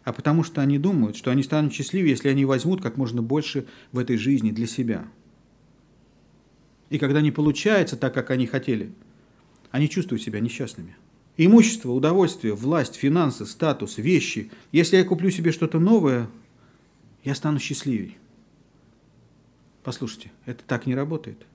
а 0.10 0.14
потому 0.14 0.44
что 0.44 0.62
они 0.62 0.80
думают, 0.80 1.16
что 1.16 1.30
они 1.30 1.44
станут 1.44 1.72
счастливее, 1.72 2.12
если 2.12 2.30
они 2.30 2.44
возьмут 2.44 2.82
как 2.82 2.98
можно 2.98 3.22
больше 3.22 3.68
в 3.92 4.00
этой 4.00 4.18
жизни 4.18 4.50
для 4.50 4.66
себя. 4.66 5.08
И 6.90 6.98
когда 6.98 7.22
не 7.22 7.32
получается 7.32 7.96
так, 7.96 8.14
как 8.14 8.32
они 8.32 8.48
хотели, 8.48 8.92
они 9.70 9.88
чувствуют 9.88 10.24
себя 10.24 10.40
несчастными. 10.40 10.96
Имущество, 11.38 11.92
удовольствие, 11.92 12.56
власть, 12.56 12.96
финансы, 12.96 13.46
статус, 13.46 14.00
вещи. 14.00 14.52
Если 14.72 14.98
я 14.98 15.04
куплю 15.04 15.30
себе 15.30 15.52
что-то 15.52 15.80
новое, 15.80 16.28
я 17.24 17.36
стану 17.36 17.60
счастливей. 17.60 18.18
Послушайте, 19.90 20.32
это 20.46 20.64
так 20.66 20.86
не 20.86 20.94
работает. 20.94 21.48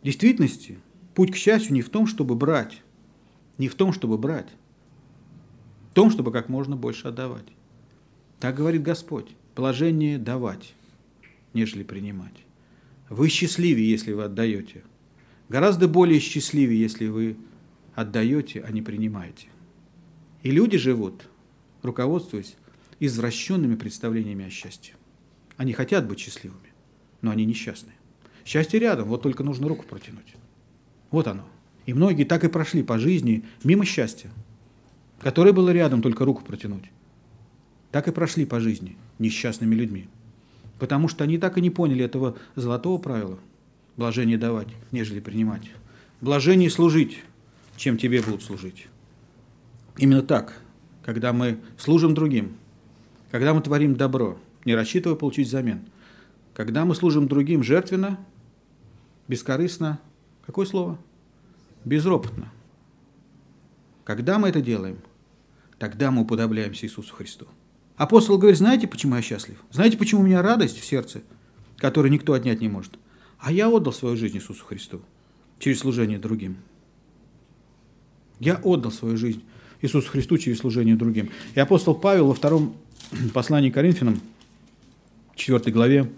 В 0.00 0.04
действительности 0.04 0.80
путь 1.14 1.30
к 1.30 1.36
счастью 1.36 1.74
не 1.74 1.82
в 1.82 1.90
том, 1.90 2.08
чтобы 2.08 2.34
брать, 2.34 2.82
не 3.56 3.68
в 3.68 3.76
том, 3.76 3.92
чтобы 3.92 4.18
брать, 4.18 4.48
в 5.92 5.94
том, 5.94 6.10
чтобы 6.10 6.32
как 6.32 6.48
можно 6.48 6.74
больше 6.74 7.06
отдавать. 7.06 7.44
Так 8.40 8.56
говорит 8.56 8.82
Господь. 8.82 9.30
Положение 9.54 10.18
давать, 10.18 10.74
нежели 11.54 11.84
принимать. 11.84 12.34
Вы 13.08 13.28
счастливее, 13.28 13.88
если 13.88 14.12
вы 14.12 14.24
отдаете. 14.24 14.82
Гораздо 15.48 15.86
более 15.86 16.18
счастливее, 16.18 16.80
если 16.80 17.06
вы 17.06 17.36
отдаете, 17.94 18.60
а 18.62 18.72
не 18.72 18.82
принимаете. 18.82 19.46
И 20.42 20.50
люди 20.50 20.78
живут, 20.78 21.28
руководствуясь 21.82 22.56
извращенными 22.98 23.76
представлениями 23.76 24.46
о 24.46 24.50
счастье. 24.50 24.94
Они 25.56 25.72
хотят 25.72 26.08
быть 26.08 26.18
счастливыми, 26.18 26.61
но 27.22 27.30
они 27.30 27.44
несчастны. 27.44 27.92
Счастье 28.44 28.78
рядом, 28.78 29.08
вот 29.08 29.22
только 29.22 29.42
нужно 29.42 29.68
руку 29.68 29.84
протянуть. 29.88 30.34
Вот 31.10 31.26
оно. 31.26 31.44
И 31.86 31.94
многие 31.94 32.24
так 32.24 32.44
и 32.44 32.48
прошли 32.48 32.82
по 32.82 32.98
жизни 32.98 33.44
мимо 33.64 33.84
счастья, 33.84 34.30
которое 35.20 35.52
было 35.52 35.70
рядом, 35.70 36.02
только 36.02 36.24
руку 36.24 36.44
протянуть 36.44 36.90
так 37.92 38.08
и 38.08 38.10
прошли 38.10 38.44
по 38.44 38.58
жизни 38.58 38.96
несчастными 39.20 39.76
людьми. 39.76 40.08
Потому 40.80 41.06
что 41.06 41.22
они 41.22 41.38
так 41.38 41.58
и 41.58 41.60
не 41.60 41.70
поняли 41.70 42.04
этого 42.04 42.36
золотого 42.56 42.98
правила. 42.98 43.38
Блажение 43.96 44.38
давать, 44.38 44.68
нежели 44.90 45.20
принимать. 45.20 45.70
Блажение 46.20 46.70
служить, 46.70 47.18
чем 47.76 47.98
тебе 47.98 48.22
будут 48.22 48.42
служить. 48.42 48.88
Именно 49.98 50.22
так, 50.22 50.60
когда 51.04 51.32
мы 51.32 51.58
служим 51.78 52.14
другим, 52.14 52.56
когда 53.30 53.52
мы 53.52 53.60
творим 53.60 53.94
добро, 53.94 54.38
не 54.64 54.74
рассчитывая 54.74 55.16
получить 55.16 55.48
взамен, 55.48 55.82
когда 56.54 56.84
мы 56.84 56.94
служим 56.94 57.28
другим 57.28 57.62
жертвенно, 57.62 58.18
бескорыстно, 59.28 60.00
какое 60.44 60.66
слово? 60.66 60.98
Безропотно. 61.84 62.52
Когда 64.04 64.38
мы 64.38 64.48
это 64.48 64.60
делаем, 64.60 64.98
тогда 65.78 66.10
мы 66.10 66.22
уподобляемся 66.22 66.86
Иисусу 66.86 67.14
Христу. 67.14 67.46
Апостол 67.96 68.38
говорит, 68.38 68.58
знаете, 68.58 68.88
почему 68.88 69.16
я 69.16 69.22
счастлив? 69.22 69.62
Знаете, 69.70 69.96
почему 69.96 70.22
у 70.22 70.24
меня 70.24 70.42
радость 70.42 70.78
в 70.78 70.84
сердце? 70.84 71.22
который 71.82 72.12
никто 72.12 72.32
отнять 72.32 72.60
не 72.60 72.68
может. 72.68 72.92
А 73.40 73.50
я 73.50 73.68
отдал 73.68 73.92
свою 73.92 74.16
жизнь 74.16 74.36
Иисусу 74.36 74.64
Христу 74.64 75.02
через 75.58 75.80
служение 75.80 76.16
другим. 76.16 76.58
Я 78.38 78.60
отдал 78.62 78.92
свою 78.92 79.16
жизнь 79.16 79.42
Иисусу 79.80 80.08
Христу 80.08 80.38
через 80.38 80.58
служение 80.58 80.94
другим. 80.94 81.30
И 81.56 81.58
апостол 81.58 81.96
Павел 81.96 82.28
во 82.28 82.34
втором 82.34 82.76
послании 83.34 83.70
к 83.70 83.74
Коринфянам, 83.74 84.20
4 85.34 85.72
главе, 85.72 86.08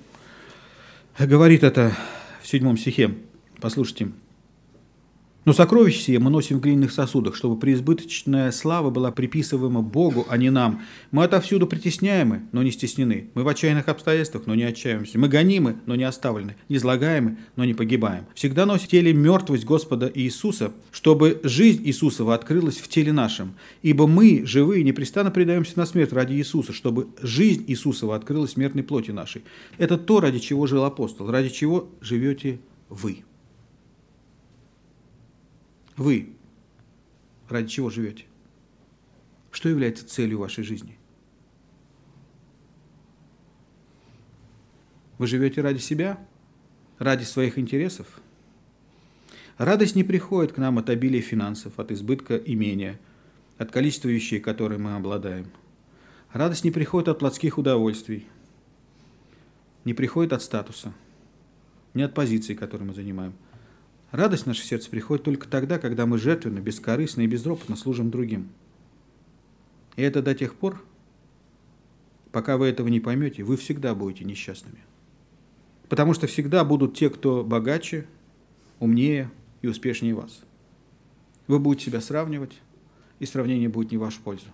говорит 1.29 1.63
это 1.63 1.93
в 2.43 2.47
седьмом 2.49 2.77
стихе. 2.77 3.15
Послушайте. 3.61 4.11
Но 5.45 5.53
сокровища 5.53 6.01
сие 6.01 6.19
мы 6.19 6.31
носим 6.31 6.59
в 6.59 6.61
глиняных 6.63 6.91
сосудах, 6.91 7.37
чтобы 7.37 7.59
преизбыточная 7.59 8.51
слава 8.51 8.89
была 8.89 9.13
приписываема 9.13 9.83
Богу, 9.83 10.25
а 10.31 10.39
не 10.39 10.49
нам. 10.49 10.81
Мы 11.11 11.25
отовсюду 11.25 11.67
притесняемы, 11.67 12.43
но 12.53 12.63
не 12.63 12.71
стеснены. 12.71 13.29
Мы 13.35 13.43
в 13.43 13.49
отчаянных 13.49 13.89
обстоятельствах, 13.89 14.47
но 14.47 14.55
не 14.55 14.63
отчаиваемся. 14.63 15.19
Мы 15.19 15.29
гонимы, 15.29 15.77
но 15.85 15.97
не 15.97 16.05
оставлены. 16.05 16.57
Излагаемы, 16.71 17.37
но 17.57 17.67
не 17.67 17.75
погибаем. 17.75 18.25
Всегда 18.35 18.65
носим 18.65 18.87
в 18.87 18.89
теле 18.89 19.13
мертвость 19.13 19.67
Господа 19.67 20.11
Иисуса, 20.15 20.73
чтобы 20.93 21.41
жизнь 21.43 21.83
Иисусова 21.87 22.35
открылась 22.35 22.79
в 22.79 22.89
теле 22.89 23.13
нашем. 23.13 23.55
Ибо 23.83 24.07
мы, 24.07 24.47
живые, 24.47 24.83
непрестанно 24.83 25.31
предаемся 25.31 25.79
на 25.79 25.85
смерть 25.85 26.15
ради 26.15 26.33
Иисуса, 26.35 26.73
чтобы 26.73 27.09
жизнь 27.21 27.65
Иисусова 27.67 28.17
открылась 28.17 28.51
в 28.51 28.55
смертной 28.55 28.83
плоти 28.83 29.11
нашей. 29.11 29.43
Это 29.77 29.99
то, 29.99 30.21
ради 30.21 30.39
чего 30.39 30.67
жил 30.67 30.85
апостол, 30.85 31.31
ради 31.31 31.51
чего 31.51 31.91
живете 32.01 32.61
вы. 32.89 33.25
Вы 35.97 36.35
ради 37.49 37.69
чего 37.69 37.91
живете? 37.91 38.25
Что 39.51 39.69
является 39.69 40.07
целью 40.07 40.39
вашей 40.39 40.65
жизни? 40.65 40.99
Вы 45.19 45.27
живете 45.29 45.61
ради 45.61 45.79
себя? 45.79 46.19
Ради 46.99 47.25
своих 47.25 47.59
интересов? 47.59 48.21
Радость 49.59 49.95
не 49.95 50.03
приходит 50.03 50.53
к 50.53 50.59
нам 50.59 50.79
от 50.79 50.91
обилия 50.91 51.23
финансов, 51.23 51.79
от 51.79 51.93
избытка 51.93 52.37
имения, 52.37 52.99
от 53.57 53.71
количества 53.71 54.09
вещей, 54.09 54.41
которые 54.41 54.79
мы 54.79 54.97
обладаем. 54.97 55.47
Радость 56.33 56.65
не 56.65 56.73
приходит 56.73 57.09
от 57.09 57.21
плотских 57.21 57.59
удовольствий, 57.59 58.27
не 59.85 59.95
приходит 59.95 60.33
от 60.33 60.43
статуса, 60.43 60.93
не 61.95 62.03
от 62.03 62.13
позиции, 62.15 62.55
которую 62.55 62.89
мы 62.89 62.95
занимаем. 62.95 63.35
Радость 64.15 64.45
в 64.45 64.47
наше 64.47 64.63
сердце 64.63 64.89
приходит 64.89 65.25
только 65.25 65.49
тогда, 65.49 65.77
когда 65.77 66.07
мы 66.07 66.19
жертвенно, 66.19 66.61
бескорыстно 66.61 67.23
и 67.23 67.27
безропотно 67.27 67.75
служим 67.75 68.13
другим. 68.13 68.49
И 69.97 70.03
это 70.03 70.23
до 70.23 70.37
тех 70.37 70.55
пор, 70.55 70.81
пока 72.31 72.57
вы 72.57 72.69
этого 72.69 72.87
не 72.87 73.01
поймете, 73.01 73.43
вы 73.43 73.57
всегда 73.57 73.93
будете 73.93 74.25
несчастными. 74.25 74.79
Потому 75.89 76.15
что 76.15 76.29
всегда 76.29 76.65
будут 76.65 76.97
те, 76.97 77.11
кто 77.11 77.43
богаче, 77.43 78.07
умнее 78.79 79.33
и 79.63 79.67
успешнее 79.67 80.15
вас. 80.15 80.45
Вы 81.49 81.59
будете 81.59 81.87
себя 81.87 82.01
сравнивать, 82.01 82.53
и 83.19 83.27
сравнение 83.27 83.69
будет 83.69 83.91
не 83.91 83.97
в 83.97 84.03
вашу 84.03 84.21
пользу. 84.21 84.47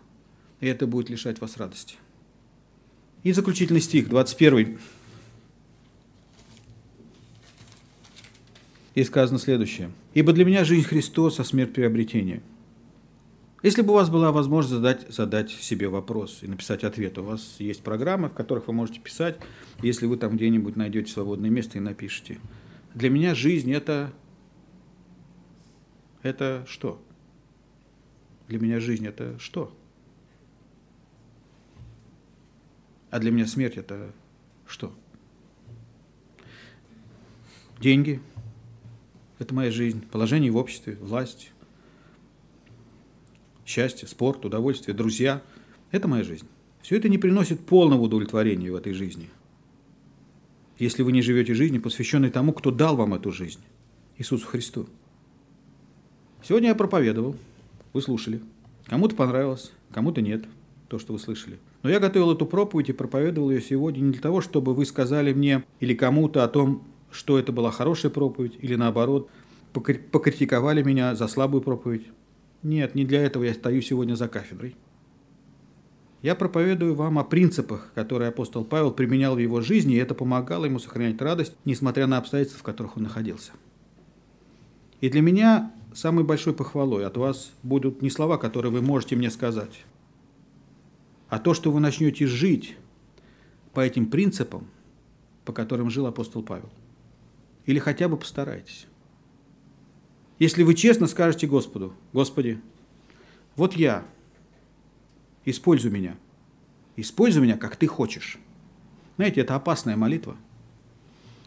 И 0.61 0.67
это 0.69 0.87
будет 0.87 1.11
лишать 1.11 1.39
вас 1.43 1.59
радости. 1.59 1.97
И 3.25 3.33
заключительный 3.33 3.83
стих, 3.83 4.09
21 4.09 4.79
и 8.95 9.05
сказано 9.05 9.39
следующее. 9.39 9.91
«Ибо 10.15 10.33
для 10.33 10.45
меня 10.45 10.65
жизнь 10.65 10.87
Христос, 10.87 11.41
а 11.41 11.45
смерть 11.45 11.73
приобретение». 11.73 12.43
Если 13.63 13.83
бы 13.83 13.93
у 13.93 13.97
вас 13.97 14.09
была 14.09 14.33
возможность 14.33 14.75
задать, 14.75 15.15
задать 15.15 15.51
себе 15.51 15.89
вопрос 15.89 16.39
и 16.43 16.47
написать 16.47 16.83
ответ, 16.83 17.19
у 17.19 17.25
вас 17.25 17.57
есть 17.59 17.83
программы, 17.83 18.31
в 18.31 18.33
которых 18.33 18.69
вы 18.69 18.73
можете 18.73 19.01
писать, 19.01 19.39
если 19.83 20.07
вы 20.07 20.17
там 20.17 20.37
где-нибудь 20.37 20.77
найдете 20.77 21.13
свободное 21.13 21.51
место 21.51 21.77
и 21.77 21.81
напишите. 21.81 22.39
Для 22.95 23.11
меня 23.11 23.35
жизнь 23.35 23.71
это... 23.73 24.13
Это 26.23 26.65
что? 26.67 27.03
Для 28.49 28.59
меня 28.59 28.81
жизнь 28.81 29.07
это 29.07 29.39
что? 29.39 29.75
А 33.11 33.19
для 33.19 33.31
меня 33.31 33.47
смерть 33.47 33.77
это 33.77 34.13
что? 34.67 34.95
Деньги, 37.79 38.21
это 39.41 39.55
моя 39.55 39.71
жизнь, 39.71 40.05
положение 40.13 40.53
в 40.53 40.57
обществе, 40.57 40.99
власть, 41.01 41.51
счастье, 43.65 44.07
спорт, 44.07 44.45
удовольствие, 44.45 44.95
друзья. 44.95 45.43
Это 45.91 46.07
моя 46.07 46.23
жизнь. 46.23 46.47
Все 46.83 46.99
это 46.99 47.09
не 47.09 47.17
приносит 47.17 47.61
полного 47.61 48.03
удовлетворения 48.03 48.71
в 48.71 48.77
этой 48.77 48.93
жизни. 48.93 49.31
Если 50.79 51.03
вы 51.03 51.13
не 51.13 51.23
живете 51.23 51.55
жизнью, 51.55 51.81
посвященной 51.81 52.31
тому, 52.31 52.53
кто 52.53 52.71
дал 52.71 52.97
вам 52.97 53.15
эту 53.15 53.33
жизнь, 53.33 53.61
Иисусу 54.19 54.47
Христу. 54.47 54.87
Сегодня 56.43 56.69
я 56.69 56.75
проповедовал, 56.75 57.35
вы 57.95 58.03
слушали. 58.03 58.41
Кому-то 58.87 59.17
понравилось, 59.17 59.73
кому-то 59.91 60.21
нет, 60.21 60.45
то, 60.89 60.99
что 60.99 61.15
вы 61.15 61.19
слышали. 61.19 61.59
Но 61.83 61.89
я 61.89 61.99
готовил 61.99 62.33
эту 62.33 62.45
проповедь 62.45 62.91
и 62.91 62.93
проповедовал 62.93 63.51
ее 63.51 63.63
сегодня 63.63 64.01
не 64.01 64.13
для 64.13 64.21
того, 64.21 64.43
чтобы 64.43 64.75
вы 64.75 64.85
сказали 64.85 65.33
мне 65.33 65.65
или 65.81 65.95
кому-то 65.95 66.45
о 66.45 66.49
том, 66.49 66.85
что 67.11 67.39
это 67.39 67.53
была 67.53 67.71
хорошая 67.71 68.11
проповедь, 68.11 68.57
или 68.61 68.75
наоборот, 68.75 69.29
покритиковали 69.73 70.83
меня 70.83 71.15
за 71.15 71.29
слабую 71.29 71.63
проповедь. 71.63 72.07
Нет, 72.63 72.95
не 72.95 73.05
для 73.05 73.23
этого 73.23 73.45
я 73.45 73.55
стою 73.55 73.83
сегодня 73.83 74.15
за 74.15 74.29
кафедрой. 74.29 74.77
Я 76.23 76.35
проповедую 76.35 76.95
вам 76.95 77.19
о 77.19 77.25
принципах, 77.25 77.93
которые 77.95 78.29
апостол 78.29 78.65
Павел 78.65 78.91
применял 78.91 79.35
в 79.35 79.39
его 79.39 79.63
жизни, 79.63 79.95
и 79.95 79.99
это 79.99 80.15
помогало 80.15 80.67
ему 80.67 80.79
сохранять 80.79 81.21
радость, 81.23 81.55
несмотря 81.65 82.07
на 82.07 82.19
обстоятельства, 82.19 82.61
в 82.61 82.63
которых 82.63 82.99
он 82.99 83.05
находился. 83.05 83.53
И 85.01 85.09
для 85.09 85.23
меня 85.23 85.73
самой 85.95 86.25
большой 86.25 86.53
похвалой 86.53 87.07
от 87.07 87.17
вас 87.17 87.53
будут 87.63 88.03
не 88.03 88.11
слова, 88.11 88.37
которые 88.37 88.71
вы 88.71 88.83
можете 88.83 89.17
мне 89.17 89.31
сказать, 89.31 89.85
а 91.31 91.39
то, 91.39 91.55
что 91.55 91.73
вы 91.73 91.81
начнете 91.81 92.27
жить 92.27 92.77
по 93.73 93.81
этим 93.81 94.07
принципам, 94.07 94.67
по 95.47 95.53
которым 95.53 95.89
жил 95.89 96.05
апостол 96.07 96.43
Павел. 96.43 96.69
Или 97.67 97.79
хотя 97.79 98.09
бы 98.09 98.17
постарайтесь. 98.17 98.87
Если 100.39 100.63
вы 100.63 100.75
честно 100.75 101.07
скажете 101.07 101.47
Господу, 101.47 101.93
Господи, 102.13 102.61
вот 103.57 103.75
я, 103.75 104.07
используй 105.45 105.91
меня. 105.91 106.17
Используй 106.97 107.43
меня, 107.43 107.57
как 107.57 107.77
ты 107.77 107.87
хочешь. 107.87 108.39
Знаете, 109.17 109.43
это 109.43 109.55
опасная 109.55 109.97
молитва. 109.97 110.37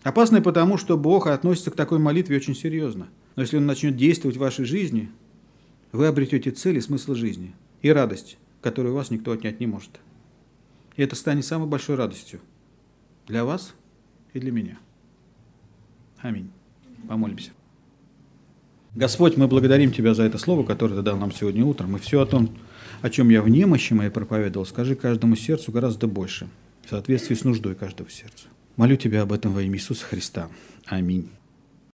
Опасная 0.03 0.41
потому, 0.41 0.78
что 0.78 0.97
Бог 0.97 1.28
относится 1.28 1.72
к 1.72 1.76
такой 1.76 1.97
молитве 1.97 2.38
очень 2.38 2.55
серьезно. 2.55 3.07
Но 3.36 3.41
если 3.41 3.57
Он 3.57 3.66
начнет 3.66 3.95
действовать 3.95 4.38
в 4.38 4.41
вашей 4.41 4.66
жизни, 4.66 5.09
вы 5.91 6.07
обретете 6.07 6.51
цель 6.51 6.78
и 6.78 6.82
смысл 6.82 7.16
жизни 7.16 7.55
и 7.82 7.89
радость, 7.89 8.38
которую 8.61 8.93
вас 8.93 9.11
никто 9.11 9.32
отнять 9.32 9.59
не 9.59 9.68
может. 9.68 9.99
И 10.95 11.01
это 11.01 11.16
станет 11.16 11.45
самой 11.45 11.68
большой 11.68 11.95
радостью 11.95 12.41
для 13.26 13.45
вас 13.45 13.74
и 14.34 14.39
для 14.39 14.51
меня. 14.51 14.78
Аминь. 16.24 16.50
Помолимся. 17.08 17.52
Господь, 18.96 19.38
мы 19.38 19.48
благодарим 19.48 19.92
Тебя 19.92 20.14
за 20.14 20.24
это 20.24 20.38
слово, 20.38 20.66
которое 20.66 20.96
Ты 20.96 21.02
дал 21.02 21.18
нам 21.18 21.32
сегодня 21.32 21.66
утром. 21.66 21.98
И 21.98 22.00
все 22.00 22.22
о 22.22 22.26
том, 22.26 22.50
о 23.02 23.10
чем 23.10 23.30
я 23.30 23.42
в 23.42 23.50
немощи 23.50 23.94
моей 23.94 24.10
проповедовал, 24.10 24.66
скажи 24.66 24.96
каждому 24.96 25.36
сердцу 25.36 25.72
гораздо 25.72 26.08
больше, 26.08 26.48
в 26.86 26.90
соответствии 26.90 27.36
с 27.36 27.44
нуждой 27.44 27.76
каждого 27.76 28.10
сердца. 28.10 28.46
Молю 28.78 28.96
Тебя 28.96 29.24
об 29.24 29.34
этом 29.34 29.52
во 29.52 29.62
имя 29.62 29.76
Иисуса 29.76 30.06
Христа. 30.06 30.48
Аминь. 30.86 31.30